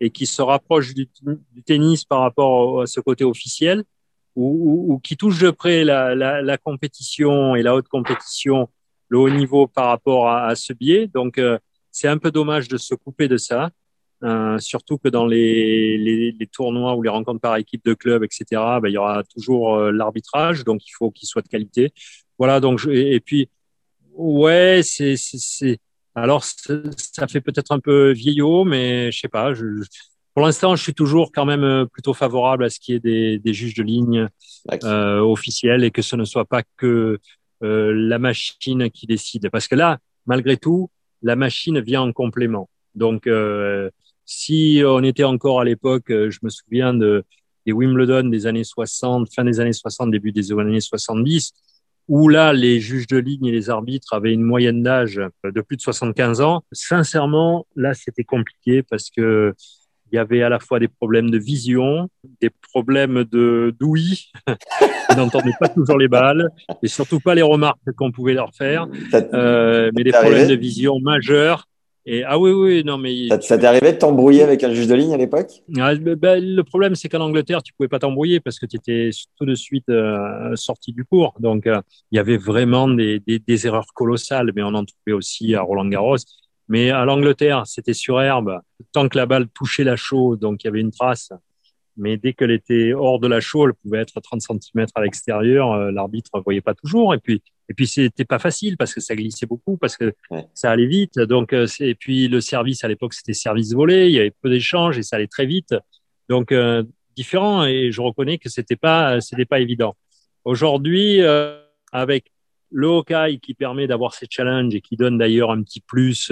et 0.00 0.10
qui 0.10 0.26
se 0.26 0.42
rapprochent 0.42 0.94
du, 0.94 1.08
du 1.52 1.62
tennis 1.62 2.04
par 2.04 2.20
rapport 2.20 2.82
à 2.82 2.86
ce 2.86 3.00
côté 3.00 3.24
officiel 3.24 3.84
ou, 4.34 4.92
ou, 4.92 4.98
qui 4.98 5.16
touchent 5.16 5.40
de 5.40 5.50
près 5.50 5.84
la, 5.84 6.14
la, 6.14 6.42
la, 6.42 6.58
compétition 6.58 7.56
et 7.56 7.62
la 7.62 7.74
haute 7.74 7.88
compétition, 7.88 8.68
le 9.08 9.18
haut 9.18 9.30
niveau 9.30 9.66
par 9.66 9.86
rapport 9.86 10.28
à, 10.28 10.46
à 10.46 10.54
ce 10.54 10.74
biais. 10.74 11.06
Donc, 11.06 11.38
euh, 11.38 11.58
c'est 11.90 12.08
un 12.08 12.18
peu 12.18 12.30
dommage 12.30 12.68
de 12.68 12.76
se 12.76 12.94
couper 12.94 13.28
de 13.28 13.38
ça. 13.38 13.70
Euh, 14.22 14.58
surtout 14.58 14.98
que 14.98 15.08
dans 15.08 15.26
les, 15.26 15.98
les, 15.98 16.32
les, 16.32 16.46
tournois 16.46 16.94
ou 16.96 17.02
les 17.02 17.10
rencontres 17.10 17.40
par 17.40 17.56
équipe 17.56 17.84
de 17.84 17.94
club, 17.94 18.24
etc., 18.24 18.44
ben, 18.80 18.88
il 18.88 18.92
y 18.92 18.98
aura 18.98 19.22
toujours 19.24 19.76
euh, 19.76 19.92
l'arbitrage, 19.92 20.64
donc 20.64 20.86
il 20.86 20.92
faut 20.92 21.10
qu'il 21.10 21.28
soit 21.28 21.42
de 21.42 21.48
qualité. 21.48 21.92
Voilà, 22.38 22.60
donc 22.60 22.78
je, 22.78 22.90
et, 22.90 23.20
puis 23.20 23.50
ouais, 24.14 24.80
c'est 24.82 25.16
c'est 25.16 25.78
alors 26.16 26.42
ça 26.44 27.28
fait 27.28 27.40
peut-être 27.40 27.72
un 27.72 27.78
peu 27.78 28.12
vieillot, 28.12 28.64
mais 28.64 29.12
je 29.12 29.20
sais 29.20 29.28
pas. 29.28 29.54
Je, 29.54 29.64
pour 30.34 30.44
l'instant, 30.44 30.76
je 30.76 30.82
suis 30.82 30.94
toujours 30.94 31.30
quand 31.32 31.44
même 31.44 31.64
euh, 31.64 31.86
plutôt 31.86 32.12
favorable 32.12 32.64
à 32.64 32.70
ce 32.70 32.80
qui 32.80 32.92
est 32.92 33.00
des, 33.00 33.38
des 33.38 33.54
juges 33.54 33.74
de 33.74 33.82
ligne 33.82 34.28
euh, 34.84 35.20
officiels 35.20 35.84
et 35.84 35.90
que 35.90 36.02
ce 36.02 36.16
ne 36.16 36.24
soit 36.24 36.44
pas 36.44 36.62
que 36.76 37.18
euh, 37.62 37.92
la 37.94 38.18
machine 38.18 38.90
qui 38.90 39.06
décide, 39.06 39.48
parce 39.50 39.66
que 39.66 39.74
là, 39.74 39.98
malgré 40.26 40.56
tout, 40.58 40.90
la 41.22 41.36
machine 41.36 41.80
vient 41.80 42.02
en 42.02 42.12
complément. 42.12 42.68
Donc, 42.94 43.26
euh, 43.26 43.90
si 44.26 44.82
on 44.84 45.02
était 45.02 45.24
encore 45.24 45.60
à 45.60 45.64
l'époque, 45.64 46.10
euh, 46.10 46.30
je 46.30 46.40
me 46.42 46.50
souviens 46.50 46.92
de, 46.92 47.24
des 47.64 47.72
Wimbledon 47.72 48.28
des 48.28 48.46
années 48.46 48.64
60, 48.64 49.32
fin 49.34 49.44
des 49.44 49.60
années 49.60 49.72
60, 49.72 50.10
début 50.10 50.32
des 50.32 50.52
années 50.52 50.80
70, 50.80 51.52
où 52.08 52.28
là, 52.28 52.52
les 52.52 52.80
juges 52.80 53.06
de 53.06 53.16
ligne 53.16 53.46
et 53.46 53.52
les 53.52 53.70
arbitres 53.70 54.12
avaient 54.12 54.32
une 54.32 54.42
moyenne 54.42 54.82
d'âge 54.82 55.20
de 55.44 55.60
plus 55.60 55.76
de 55.76 55.82
75 55.82 56.40
ans. 56.40 56.62
Sincèrement, 56.72 57.66
là, 57.74 57.94
c'était 57.94 58.24
compliqué 58.24 58.82
parce 58.82 59.10
que 59.10 59.54
il 60.12 60.16
y 60.16 60.18
avait 60.18 60.42
à 60.42 60.48
la 60.48 60.60
fois 60.60 60.78
des 60.78 60.88
problèmes 60.88 61.30
de 61.30 61.38
vision, 61.38 62.08
des 62.40 62.50
problèmes 62.72 63.24
de 63.24 63.74
d'ouïe, 63.78 64.30
ils 64.46 65.16
n'entendaient 65.16 65.56
pas 65.58 65.68
toujours 65.68 65.98
les 65.98 66.06
balles, 66.06 66.48
et 66.82 66.86
surtout 66.86 67.18
pas 67.18 67.34
les 67.34 67.42
remarques 67.42 67.80
qu'on 67.96 68.12
pouvait 68.12 68.34
leur 68.34 68.54
faire, 68.54 68.86
euh, 69.14 69.90
mais 69.96 70.04
des 70.04 70.12
problèmes 70.12 70.48
de 70.48 70.54
vision 70.54 71.00
majeurs 71.00 71.66
et, 72.08 72.22
ah 72.22 72.38
oui, 72.38 72.52
oui, 72.52 72.84
non, 72.84 72.98
mais. 72.98 73.28
Ça, 73.28 73.40
ça 73.40 73.58
t'est 73.58 73.66
arrivé 73.66 73.92
de 73.92 73.98
t'embrouiller 73.98 74.44
avec 74.44 74.62
un 74.62 74.72
juge 74.72 74.86
de 74.86 74.94
ligne 74.94 75.12
à 75.12 75.16
l'époque? 75.16 75.50
Ah, 75.76 75.92
ben, 75.96 76.40
Le 76.40 76.62
problème, 76.62 76.94
c'est 76.94 77.08
qu'en 77.08 77.20
Angleterre, 77.20 77.64
tu 77.64 77.72
pouvais 77.72 77.88
pas 77.88 77.98
t'embrouiller 77.98 78.38
parce 78.38 78.60
que 78.60 78.66
tu 78.66 78.76
étais 78.76 79.10
tout 79.36 79.44
de 79.44 79.56
suite 79.56 79.88
euh, 79.88 80.54
sorti 80.54 80.92
du 80.92 81.04
cours. 81.04 81.34
Donc, 81.40 81.66
euh, 81.66 81.80
il 82.12 82.16
y 82.16 82.18
avait 82.20 82.36
vraiment 82.36 82.88
des, 82.88 83.18
des, 83.18 83.40
des, 83.40 83.66
erreurs 83.66 83.92
colossales, 83.92 84.52
mais 84.54 84.62
on 84.62 84.74
en 84.74 84.84
trouvait 84.84 85.16
aussi 85.16 85.56
à 85.56 85.62
Roland 85.62 85.88
Garros. 85.88 86.16
Mais 86.68 86.90
à 86.90 87.04
l'Angleterre, 87.04 87.64
c'était 87.66 87.94
sur 87.94 88.20
herbe. 88.20 88.60
Tant 88.92 89.08
que 89.08 89.18
la 89.18 89.26
balle 89.26 89.48
touchait 89.48 89.84
la 89.84 89.96
chaux, 89.96 90.36
donc 90.36 90.62
il 90.62 90.66
y 90.66 90.68
avait 90.68 90.80
une 90.80 90.92
trace. 90.92 91.32
Mais 91.96 92.16
dès 92.16 92.32
qu'elle 92.32 92.50
était 92.50 92.92
hors 92.92 93.18
de 93.18 93.26
la 93.26 93.40
chaux, 93.40 93.66
elle 93.66 93.74
pouvait 93.74 93.98
être 93.98 94.20
30 94.20 94.40
cm 94.40 94.86
à 94.94 95.02
l'extérieur, 95.02 95.72
euh, 95.72 95.90
l'arbitre 95.90 96.30
ne 96.34 96.40
voyait 96.40 96.60
pas 96.60 96.74
toujours. 96.74 97.14
Et 97.14 97.18
puis, 97.18 97.42
et 97.68 97.74
puis 97.74 97.86
c'était 97.86 98.24
pas 98.24 98.38
facile 98.38 98.76
parce 98.76 98.94
que 98.94 99.00
ça 99.00 99.16
glissait 99.16 99.46
beaucoup, 99.46 99.76
parce 99.76 99.96
que 99.96 100.14
ça 100.54 100.70
allait 100.70 100.86
vite. 100.86 101.18
Donc, 101.18 101.52
euh, 101.52 101.66
et 101.80 101.94
puis 101.94 102.28
le 102.28 102.40
service 102.40 102.84
à 102.84 102.88
l'époque 102.88 103.14
c'était 103.14 103.32
service 103.32 103.72
volé, 103.72 104.08
il 104.08 104.12
y 104.12 104.18
avait 104.18 104.32
peu 104.42 104.50
d'échanges 104.50 104.98
et 104.98 105.02
ça 105.02 105.16
allait 105.16 105.26
très 105.26 105.46
vite. 105.46 105.74
Donc 106.28 106.52
euh, 106.52 106.82
différent. 107.16 107.64
Et 107.64 107.90
je 107.92 108.00
reconnais 108.00 108.38
que 108.38 108.48
c'était 108.48 108.76
pas 108.76 109.20
c'était 109.20 109.46
pas 109.46 109.60
évident. 109.60 109.96
Aujourd'hui, 110.44 111.20
avec 111.90 112.30
le 112.70 112.86
Hawkeye 112.88 113.40
qui 113.40 113.54
permet 113.54 113.86
d'avoir 113.86 114.14
ces 114.14 114.26
challenges 114.30 114.74
et 114.74 114.80
qui 114.80 114.96
donne 114.96 115.18
d'ailleurs 115.18 115.50
un 115.50 115.62
petit 115.62 115.80
plus 115.80 116.30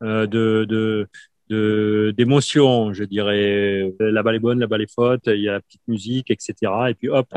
de, 0.00 0.26
de 0.26 1.08
d'émotion, 1.50 2.92
je 2.92 3.04
dirais. 3.04 3.92
La 4.00 4.22
balle 4.22 4.36
est 4.36 4.40
bonne, 4.40 4.60
la 4.60 4.66
balle 4.66 4.82
est 4.82 4.92
faute, 4.92 5.22
il 5.26 5.42
y 5.42 5.48
a 5.48 5.52
la 5.52 5.60
petite 5.60 5.86
musique, 5.88 6.30
etc. 6.30 6.54
Et 6.88 6.94
puis 6.94 7.08
hop. 7.08 7.28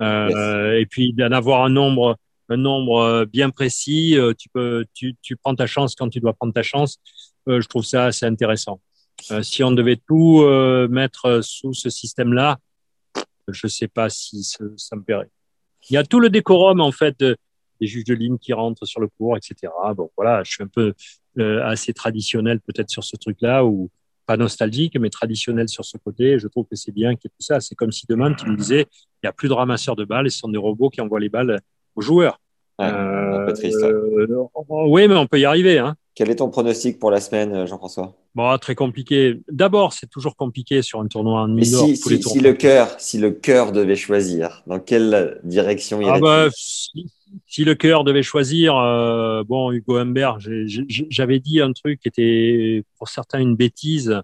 Euh, 0.00 0.78
Et 0.78 0.86
puis 0.86 1.12
d'en 1.12 1.30
avoir 1.30 1.62
un 1.64 1.68
nombre, 1.68 2.16
un 2.48 2.56
nombre 2.56 3.02
euh, 3.02 3.24
bien 3.26 3.50
précis, 3.50 4.16
euh, 4.16 4.32
tu 4.32 4.48
peux, 4.48 4.86
tu, 4.94 5.14
tu 5.20 5.36
prends 5.36 5.54
ta 5.54 5.66
chance 5.66 5.94
quand 5.94 6.08
tu 6.08 6.20
dois 6.20 6.32
prendre 6.32 6.54
ta 6.54 6.62
chance. 6.62 6.98
Euh, 7.48 7.60
je 7.60 7.68
trouve 7.68 7.84
ça 7.84 8.06
assez 8.06 8.24
intéressant. 8.24 8.80
Euh, 9.30 9.42
si 9.42 9.62
on 9.62 9.72
devait 9.72 10.00
tout 10.08 10.42
mettre 10.88 11.42
sous 11.42 11.74
ce 11.74 11.90
système-là, 11.90 12.58
je 13.48 13.66
sais 13.66 13.88
pas 13.88 14.08
si 14.08 14.42
ça, 14.42 14.64
ça 14.76 14.96
me 14.96 15.02
plairait. 15.02 15.28
Il 15.90 15.94
y 15.94 15.96
a 15.98 16.04
tout 16.04 16.20
le 16.20 16.30
décorum 16.30 16.80
en 16.80 16.92
fait 16.92 17.18
des 17.20 17.86
juges 17.86 18.04
de 18.04 18.14
ligne 18.14 18.38
qui 18.38 18.52
rentrent 18.52 18.86
sur 18.86 19.00
le 19.00 19.08
cours, 19.08 19.36
etc. 19.36 19.70
Bon, 19.94 20.10
voilà, 20.16 20.42
je 20.44 20.52
suis 20.52 20.62
un 20.62 20.68
peu 20.68 20.94
assez 21.38 21.92
traditionnel 21.92 22.60
peut-être 22.60 22.90
sur 22.90 23.04
ce 23.04 23.16
truc-là, 23.16 23.64
ou 23.64 23.90
pas 24.26 24.36
nostalgique, 24.36 24.96
mais 24.98 25.10
traditionnel 25.10 25.68
sur 25.68 25.84
ce 25.84 25.96
côté. 25.98 26.38
Je 26.38 26.46
trouve 26.46 26.66
que 26.66 26.76
c'est 26.76 26.92
bien 26.92 27.16
qu'il 27.16 27.28
y 27.28 27.32
ait 27.32 27.36
tout 27.36 27.44
ça. 27.44 27.60
C'est 27.60 27.74
comme 27.74 27.90
si 27.90 28.06
demain, 28.08 28.32
tu 28.32 28.46
me 28.46 28.56
disais, 28.56 28.86
il 28.92 29.24
n'y 29.24 29.28
a 29.28 29.32
plus 29.32 29.48
de 29.48 29.54
ramasseurs 29.54 29.96
de 29.96 30.04
balles, 30.04 30.26
et 30.26 30.30
ce 30.30 30.38
sont 30.38 30.48
des 30.48 30.58
robots 30.58 30.88
qui 30.88 31.00
envoient 31.00 31.20
les 31.20 31.28
balles 31.28 31.60
aux 31.96 32.00
joueurs. 32.00 32.40
Ouais, 32.78 32.86
un 32.86 33.44
peu 33.44 33.52
triste. 33.52 33.82
Euh, 33.82 34.26
oui, 34.68 35.08
mais 35.08 35.16
on 35.16 35.26
peut 35.26 35.38
y 35.38 35.44
arriver. 35.44 35.78
Hein. 35.78 35.96
Quel 36.14 36.30
est 36.30 36.36
ton 36.36 36.48
pronostic 36.48 36.98
pour 36.98 37.10
la 37.10 37.20
semaine, 37.20 37.66
Jean-François? 37.66 38.14
Bon, 38.34 38.56
très 38.58 38.74
compliqué. 38.74 39.40
D'abord, 39.50 39.92
c'est 39.92 40.08
toujours 40.08 40.36
compliqué 40.36 40.80
sur 40.82 41.00
un 41.00 41.06
tournoi 41.06 41.42
en 41.42 41.48
Mais 41.48 41.64
si, 41.64 41.96
si, 41.96 42.22
si 42.22 42.40
le 42.40 42.52
cœur, 42.52 42.94
si 42.98 43.18
le 43.18 43.32
cœur 43.32 43.72
devait 43.72 43.96
choisir, 43.96 44.62
dans 44.66 44.78
quelle 44.78 45.40
direction 45.44 46.00
irait-il? 46.00 46.16
ah 46.16 46.20
bah, 46.20 46.48
si, 46.54 47.06
si, 47.46 47.64
le 47.64 47.74
cœur 47.74 48.04
devait 48.04 48.22
choisir, 48.22 48.76
euh, 48.76 49.44
bon, 49.44 49.72
Hugo 49.72 49.96
Humbert, 49.96 50.38
j'avais 50.40 51.40
dit 51.40 51.60
un 51.60 51.72
truc 51.72 52.00
qui 52.00 52.08
était 52.08 52.84
pour 52.98 53.08
certains 53.08 53.40
une 53.40 53.56
bêtise. 53.56 54.20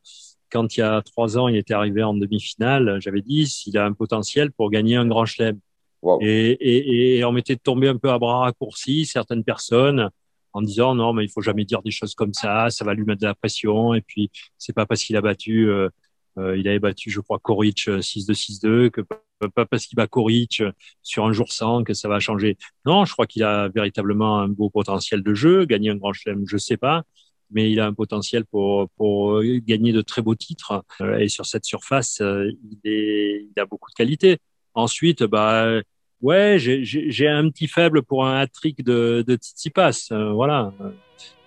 Quand 0.50 0.76
il 0.76 0.80
y 0.80 0.82
a 0.82 1.02
trois 1.02 1.38
ans, 1.38 1.48
il 1.48 1.56
était 1.56 1.74
arrivé 1.74 2.02
en 2.02 2.14
demi-finale. 2.14 2.98
J'avais 3.00 3.22
dit 3.22 3.46
s'il 3.46 3.76
a 3.78 3.84
un 3.84 3.92
potentiel 3.92 4.52
pour 4.52 4.70
gagner 4.70 4.96
un 4.96 5.06
grand 5.06 5.26
chelem. 5.26 5.58
Wow. 6.02 6.18
Et, 6.20 6.50
et, 6.60 7.18
et, 7.18 7.24
on 7.24 7.32
m'était 7.32 7.56
tombé 7.56 7.88
un 7.88 7.96
peu 7.96 8.10
à 8.10 8.18
bras 8.18 8.40
raccourcis, 8.40 9.06
certaines 9.06 9.42
personnes 9.42 10.10
en 10.56 10.62
disant 10.62 10.94
non 10.94 11.12
mais 11.12 11.24
il 11.24 11.28
faut 11.28 11.42
jamais 11.42 11.66
dire 11.66 11.82
des 11.82 11.90
choses 11.90 12.14
comme 12.14 12.32
ça, 12.32 12.70
ça 12.70 12.84
va 12.84 12.94
lui 12.94 13.04
mettre 13.04 13.20
de 13.20 13.26
la 13.26 13.34
pression 13.34 13.92
et 13.92 14.00
puis 14.00 14.30
c'est 14.56 14.72
pas 14.72 14.86
parce 14.86 15.02
qu'il 15.02 15.14
a 15.16 15.20
battu 15.20 15.68
euh, 15.68 15.90
euh, 16.38 16.56
il 16.56 16.66
avait 16.66 16.78
battu 16.78 17.10
je 17.10 17.20
crois 17.20 17.38
Koric 17.38 17.88
6-2 17.88 17.90
euh, 17.90 18.32
6-2 18.86 18.90
que 18.90 19.02
pas 19.54 19.66
parce 19.66 19.86
qu'il 19.86 19.96
bat 19.96 20.06
Koric 20.06 20.62
sur 21.02 21.24
un 21.26 21.32
jour 21.32 21.52
sans 21.52 21.84
que 21.84 21.94
ça 21.94 22.08
va 22.08 22.20
changer. 22.20 22.56
Non, 22.84 23.04
je 23.04 23.12
crois 23.12 23.26
qu'il 23.26 23.42
a 23.42 23.68
véritablement 23.68 24.40
un 24.40 24.48
beau 24.48 24.70
potentiel 24.70 25.22
de 25.22 25.34
jeu, 25.34 25.64
gagner 25.64 25.90
un 25.90 25.96
grand 25.96 26.12
chelem, 26.12 26.44
je 26.46 26.56
sais 26.56 26.76
pas, 26.76 27.02
mais 27.50 27.70
il 27.70 27.80
a 27.80 27.86
un 27.86 27.94
potentiel 27.94 28.44
pour 28.44 28.88
pour 28.96 29.42
gagner 29.42 29.92
de 29.92 30.00
très 30.00 30.22
beaux 30.22 30.34
titres 30.34 30.84
et 31.18 31.28
sur 31.28 31.46
cette 31.46 31.64
surface 31.64 32.20
il 32.20 32.78
est 32.84 33.46
il 33.54 33.60
a 33.60 33.66
beaucoup 33.66 33.90
de 33.90 33.94
qualité. 33.94 34.38
Ensuite 34.74 35.22
bah 35.22 35.80
Ouais, 36.22 36.56
j'ai 36.58 37.28
un 37.28 37.50
petit 37.50 37.66
faible 37.66 38.02
pour 38.02 38.26
un 38.26 38.40
hat-trick 38.40 38.82
de, 38.82 39.22
de 39.26 39.36
Tsitsipas. 39.36 40.08
Euh, 40.12 40.32
voilà. 40.32 40.72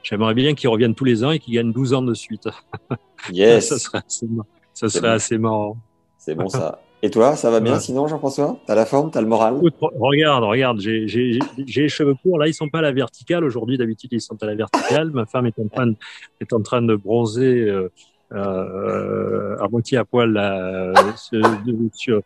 J'aimerais 0.03 0.33
bien 0.33 0.53
qu'il 0.53 0.69
revienne 0.69 0.95
tous 0.95 1.05
les 1.05 1.23
ans 1.23 1.31
et 1.31 1.39
qu'il 1.39 1.55
gagne 1.55 1.71
12 1.71 1.93
ans 1.93 2.01
de 2.01 2.13
suite. 2.13 2.47
Yes. 3.33 3.67
ça 3.67 3.77
serait 3.77 3.97
assez, 3.97 4.27
ça 4.73 4.87
serait 4.87 5.09
assez 5.09 5.37
marrant. 5.37 5.75
C'est 6.17 6.35
bon 6.35 6.47
ça. 6.47 6.81
Et 7.01 7.09
toi, 7.09 7.35
ça 7.35 7.49
va 7.49 7.61
bien 7.61 7.73
ouais. 7.73 7.79
sinon, 7.79 8.07
Jean-François? 8.07 8.57
T'as 8.65 8.75
la 8.75 8.85
forme 8.85 9.09
T'as 9.09 9.21
le 9.21 9.27
moral? 9.27 9.55
Regarde, 9.81 10.43
regarde, 10.43 10.79
j'ai 10.81 11.39
les 11.57 11.89
cheveux 11.89 12.15
courts. 12.21 12.39
Là, 12.39 12.47
ils 12.47 12.53
sont 12.53 12.67
pas 12.67 12.79
à 12.79 12.81
la 12.81 12.91
verticale. 12.91 13.45
Aujourd'hui, 13.45 13.77
d'habitude, 13.77 14.09
ils 14.11 14.21
sont 14.21 14.41
à 14.41 14.45
la 14.45 14.55
verticale. 14.55 15.11
Ma 15.11 15.25
femme 15.25 15.45
est 15.45 15.57
en 15.59 15.67
train 15.67 15.87
de, 15.87 15.95
est 16.41 16.51
en 16.51 16.61
train 16.61 16.81
de 16.81 16.95
bronzer 16.95 17.69
euh, 17.69 17.89
euh, 18.33 19.57
à 19.59 19.67
moitié 19.69 19.97
à 19.97 20.03
poil 20.03 20.33
là, 20.33 20.93
sur, 21.15 22.21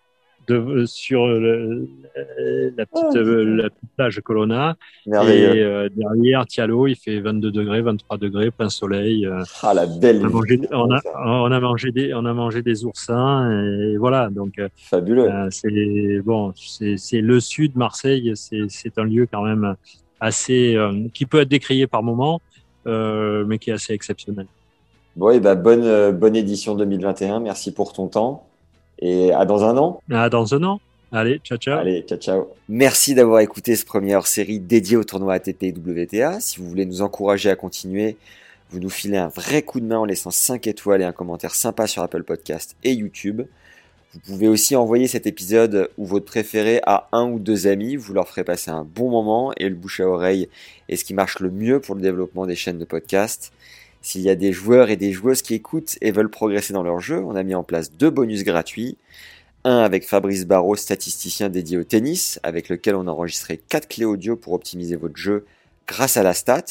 de, 0.47 0.85
sur 0.85 1.27
le, 1.27 1.87
la, 2.77 2.85
petite, 2.85 3.05
oh, 3.15 3.43
la 3.43 3.69
petite 3.69 3.89
plage 3.95 4.21
Colonna. 4.21 4.75
Merveilleux. 5.05 5.55
Et 5.55 5.63
euh, 5.63 5.89
derrière, 5.95 6.45
Tialo, 6.45 6.87
il 6.87 6.95
fait 6.95 7.19
22 7.19 7.51
degrés, 7.51 7.81
23 7.81 8.17
degrés, 8.17 8.51
plein 8.51 8.69
soleil. 8.69 9.25
Euh, 9.25 9.43
ah, 9.61 9.73
la 9.73 9.85
belle 9.85 10.21
on 10.23 10.25
a, 10.25 10.29
mangé, 10.29 10.61
on, 10.71 10.91
a, 10.91 10.99
on 11.25 11.51
a, 11.51 11.59
mangé 11.59 11.91
des, 11.91 12.13
on 12.13 12.25
a 12.25 12.33
mangé 12.33 12.61
des 12.61 12.85
oursins 12.85 13.51
et 13.51 13.97
voilà. 13.97 14.29
Donc, 14.29 14.59
euh, 14.59 14.69
Fabuleux. 14.75 15.29
Euh, 15.29 15.47
c'est 15.49 16.21
bon, 16.23 16.53
c'est 16.55 17.21
le 17.21 17.39
sud, 17.39 17.75
Marseille, 17.75 18.33
c'est 18.35 18.97
un 18.97 19.03
lieu 19.03 19.27
quand 19.31 19.43
même 19.43 19.75
assez, 20.19 20.75
euh, 20.75 21.07
qui 21.13 21.25
peut 21.25 21.41
être 21.41 21.49
décrié 21.49 21.87
par 21.87 22.03
moments, 22.03 22.41
mais 22.85 23.57
qui 23.59 23.69
est 23.69 23.73
assez 23.73 23.93
exceptionnel. 23.93 24.47
Bon, 25.15 25.29
et 25.29 25.39
ben, 25.39 25.55
bonne, 25.55 26.11
bonne 26.11 26.35
édition 26.35 26.75
2021. 26.75 27.39
Merci 27.39 27.71
pour 27.73 27.93
ton 27.93 28.07
temps. 28.07 28.47
Et 29.05 29.33
à 29.33 29.43
dans 29.43 29.65
un 29.65 29.75
an. 29.77 30.01
À 30.09 30.29
dans 30.29 30.55
un 30.55 30.63
an. 30.63 30.79
Allez, 31.11 31.41
ciao, 31.43 31.57
ciao. 31.57 31.77
Allez, 31.77 32.03
ciao, 32.07 32.17
ciao. 32.17 32.47
Merci 32.69 33.13
d'avoir 33.13 33.41
écouté 33.41 33.75
ce 33.75 33.85
premier 33.85 34.15
hors-série 34.15 34.59
dédié 34.59 34.95
au 34.95 35.03
tournoi 35.03 35.33
ATP 35.33 35.63
et 35.63 35.73
WTA. 35.73 36.39
Si 36.39 36.59
vous 36.59 36.69
voulez 36.69 36.85
nous 36.85 37.01
encourager 37.01 37.49
à 37.49 37.57
continuer, 37.57 38.15
vous 38.69 38.79
nous 38.79 38.89
filez 38.89 39.17
un 39.17 39.27
vrai 39.27 39.61
coup 39.61 39.81
de 39.81 39.85
main 39.85 39.99
en 39.99 40.05
laissant 40.05 40.31
5 40.31 40.67
étoiles 40.67 41.01
et 41.01 41.05
un 41.05 41.11
commentaire 41.11 41.53
sympa 41.53 41.85
sur 41.85 42.01
Apple 42.01 42.23
Podcast 42.23 42.77
et 42.85 42.93
YouTube. 42.93 43.41
Vous 44.13 44.19
pouvez 44.21 44.47
aussi 44.47 44.75
envoyer 44.77 45.07
cet 45.07 45.27
épisode 45.27 45.89
ou 45.97 46.05
votre 46.05 46.25
préféré 46.25 46.79
à 46.85 47.09
un 47.11 47.29
ou 47.29 47.39
deux 47.39 47.67
amis. 47.67 47.97
Vous 47.97 48.13
leur 48.13 48.29
ferez 48.29 48.45
passer 48.45 48.71
un 48.71 48.85
bon 48.85 49.09
moment 49.09 49.51
et 49.57 49.67
le 49.67 49.75
bouche 49.75 49.99
à 49.99 50.07
oreille 50.07 50.47
est 50.87 50.95
ce 50.95 51.03
qui 51.03 51.13
marche 51.13 51.39
le 51.39 51.51
mieux 51.51 51.81
pour 51.81 51.95
le 51.95 52.01
développement 52.01 52.45
des 52.45 52.55
chaînes 52.55 52.79
de 52.79 52.85
podcast. 52.85 53.51
S'il 54.03 54.21
y 54.21 54.29
a 54.29 54.35
des 54.35 54.51
joueurs 54.51 54.89
et 54.89 54.97
des 54.97 55.13
joueuses 55.13 55.41
qui 55.41 55.53
écoutent 55.53 55.97
et 56.01 56.11
veulent 56.11 56.29
progresser 56.29 56.73
dans 56.73 56.83
leur 56.83 56.99
jeu, 56.99 57.23
on 57.23 57.35
a 57.35 57.41
mis 57.41 57.55
en 57.55 57.63
place 57.63 57.89
deux 57.93 58.09
bonus 58.09 58.43
gratuits. 58.43 58.97
Un 59.63 59.77
avec 59.77 60.05
Fabrice 60.05 60.45
Barrault, 60.45 60.75
statisticien 60.75 61.47
dédié 61.47 61.77
au 61.77 61.85
tennis, 61.85 62.37
avec 62.43 62.67
lequel 62.67 62.95
on 62.95 63.07
a 63.07 63.11
enregistré 63.11 63.57
4 63.57 63.87
clés 63.87 64.03
audio 64.03 64.35
pour 64.35 64.51
optimiser 64.51 64.97
votre 64.97 65.15
jeu 65.15 65.45
grâce 65.87 66.17
à 66.17 66.23
la 66.23 66.33
stat. 66.33 66.65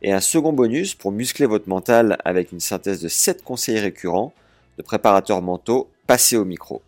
Et 0.00 0.10
un 0.10 0.20
second 0.20 0.54
bonus 0.54 0.94
pour 0.94 1.12
muscler 1.12 1.44
votre 1.44 1.68
mental 1.68 2.16
avec 2.24 2.50
une 2.50 2.60
synthèse 2.60 3.02
de 3.02 3.08
7 3.08 3.44
conseils 3.44 3.78
récurrents 3.78 4.32
de 4.78 4.82
préparateurs 4.82 5.42
mentaux 5.42 5.90
passés 6.06 6.38
au 6.38 6.46
micro. 6.46 6.80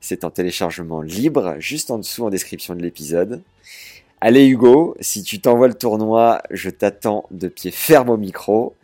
C'est 0.00 0.22
en 0.22 0.30
téléchargement 0.30 1.02
libre, 1.02 1.56
juste 1.58 1.90
en 1.90 1.98
dessous 1.98 2.24
en 2.24 2.30
description 2.30 2.76
de 2.76 2.82
l'épisode. 2.82 3.42
Allez 4.20 4.46
Hugo, 4.46 4.96
si 5.00 5.24
tu 5.24 5.40
t'envoies 5.40 5.66
le 5.66 5.74
tournoi, 5.74 6.40
je 6.52 6.70
t'attends 6.70 7.26
de 7.32 7.48
pied 7.48 7.72
ferme 7.72 8.10
au 8.10 8.16
micro. 8.16 8.76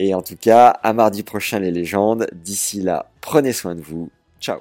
Et 0.00 0.14
en 0.14 0.22
tout 0.22 0.36
cas, 0.36 0.68
à 0.68 0.92
mardi 0.92 1.24
prochain 1.24 1.58
les 1.58 1.72
légendes. 1.72 2.28
D'ici 2.32 2.80
là, 2.80 3.10
prenez 3.20 3.52
soin 3.52 3.74
de 3.74 3.80
vous. 3.80 4.10
Ciao 4.40 4.60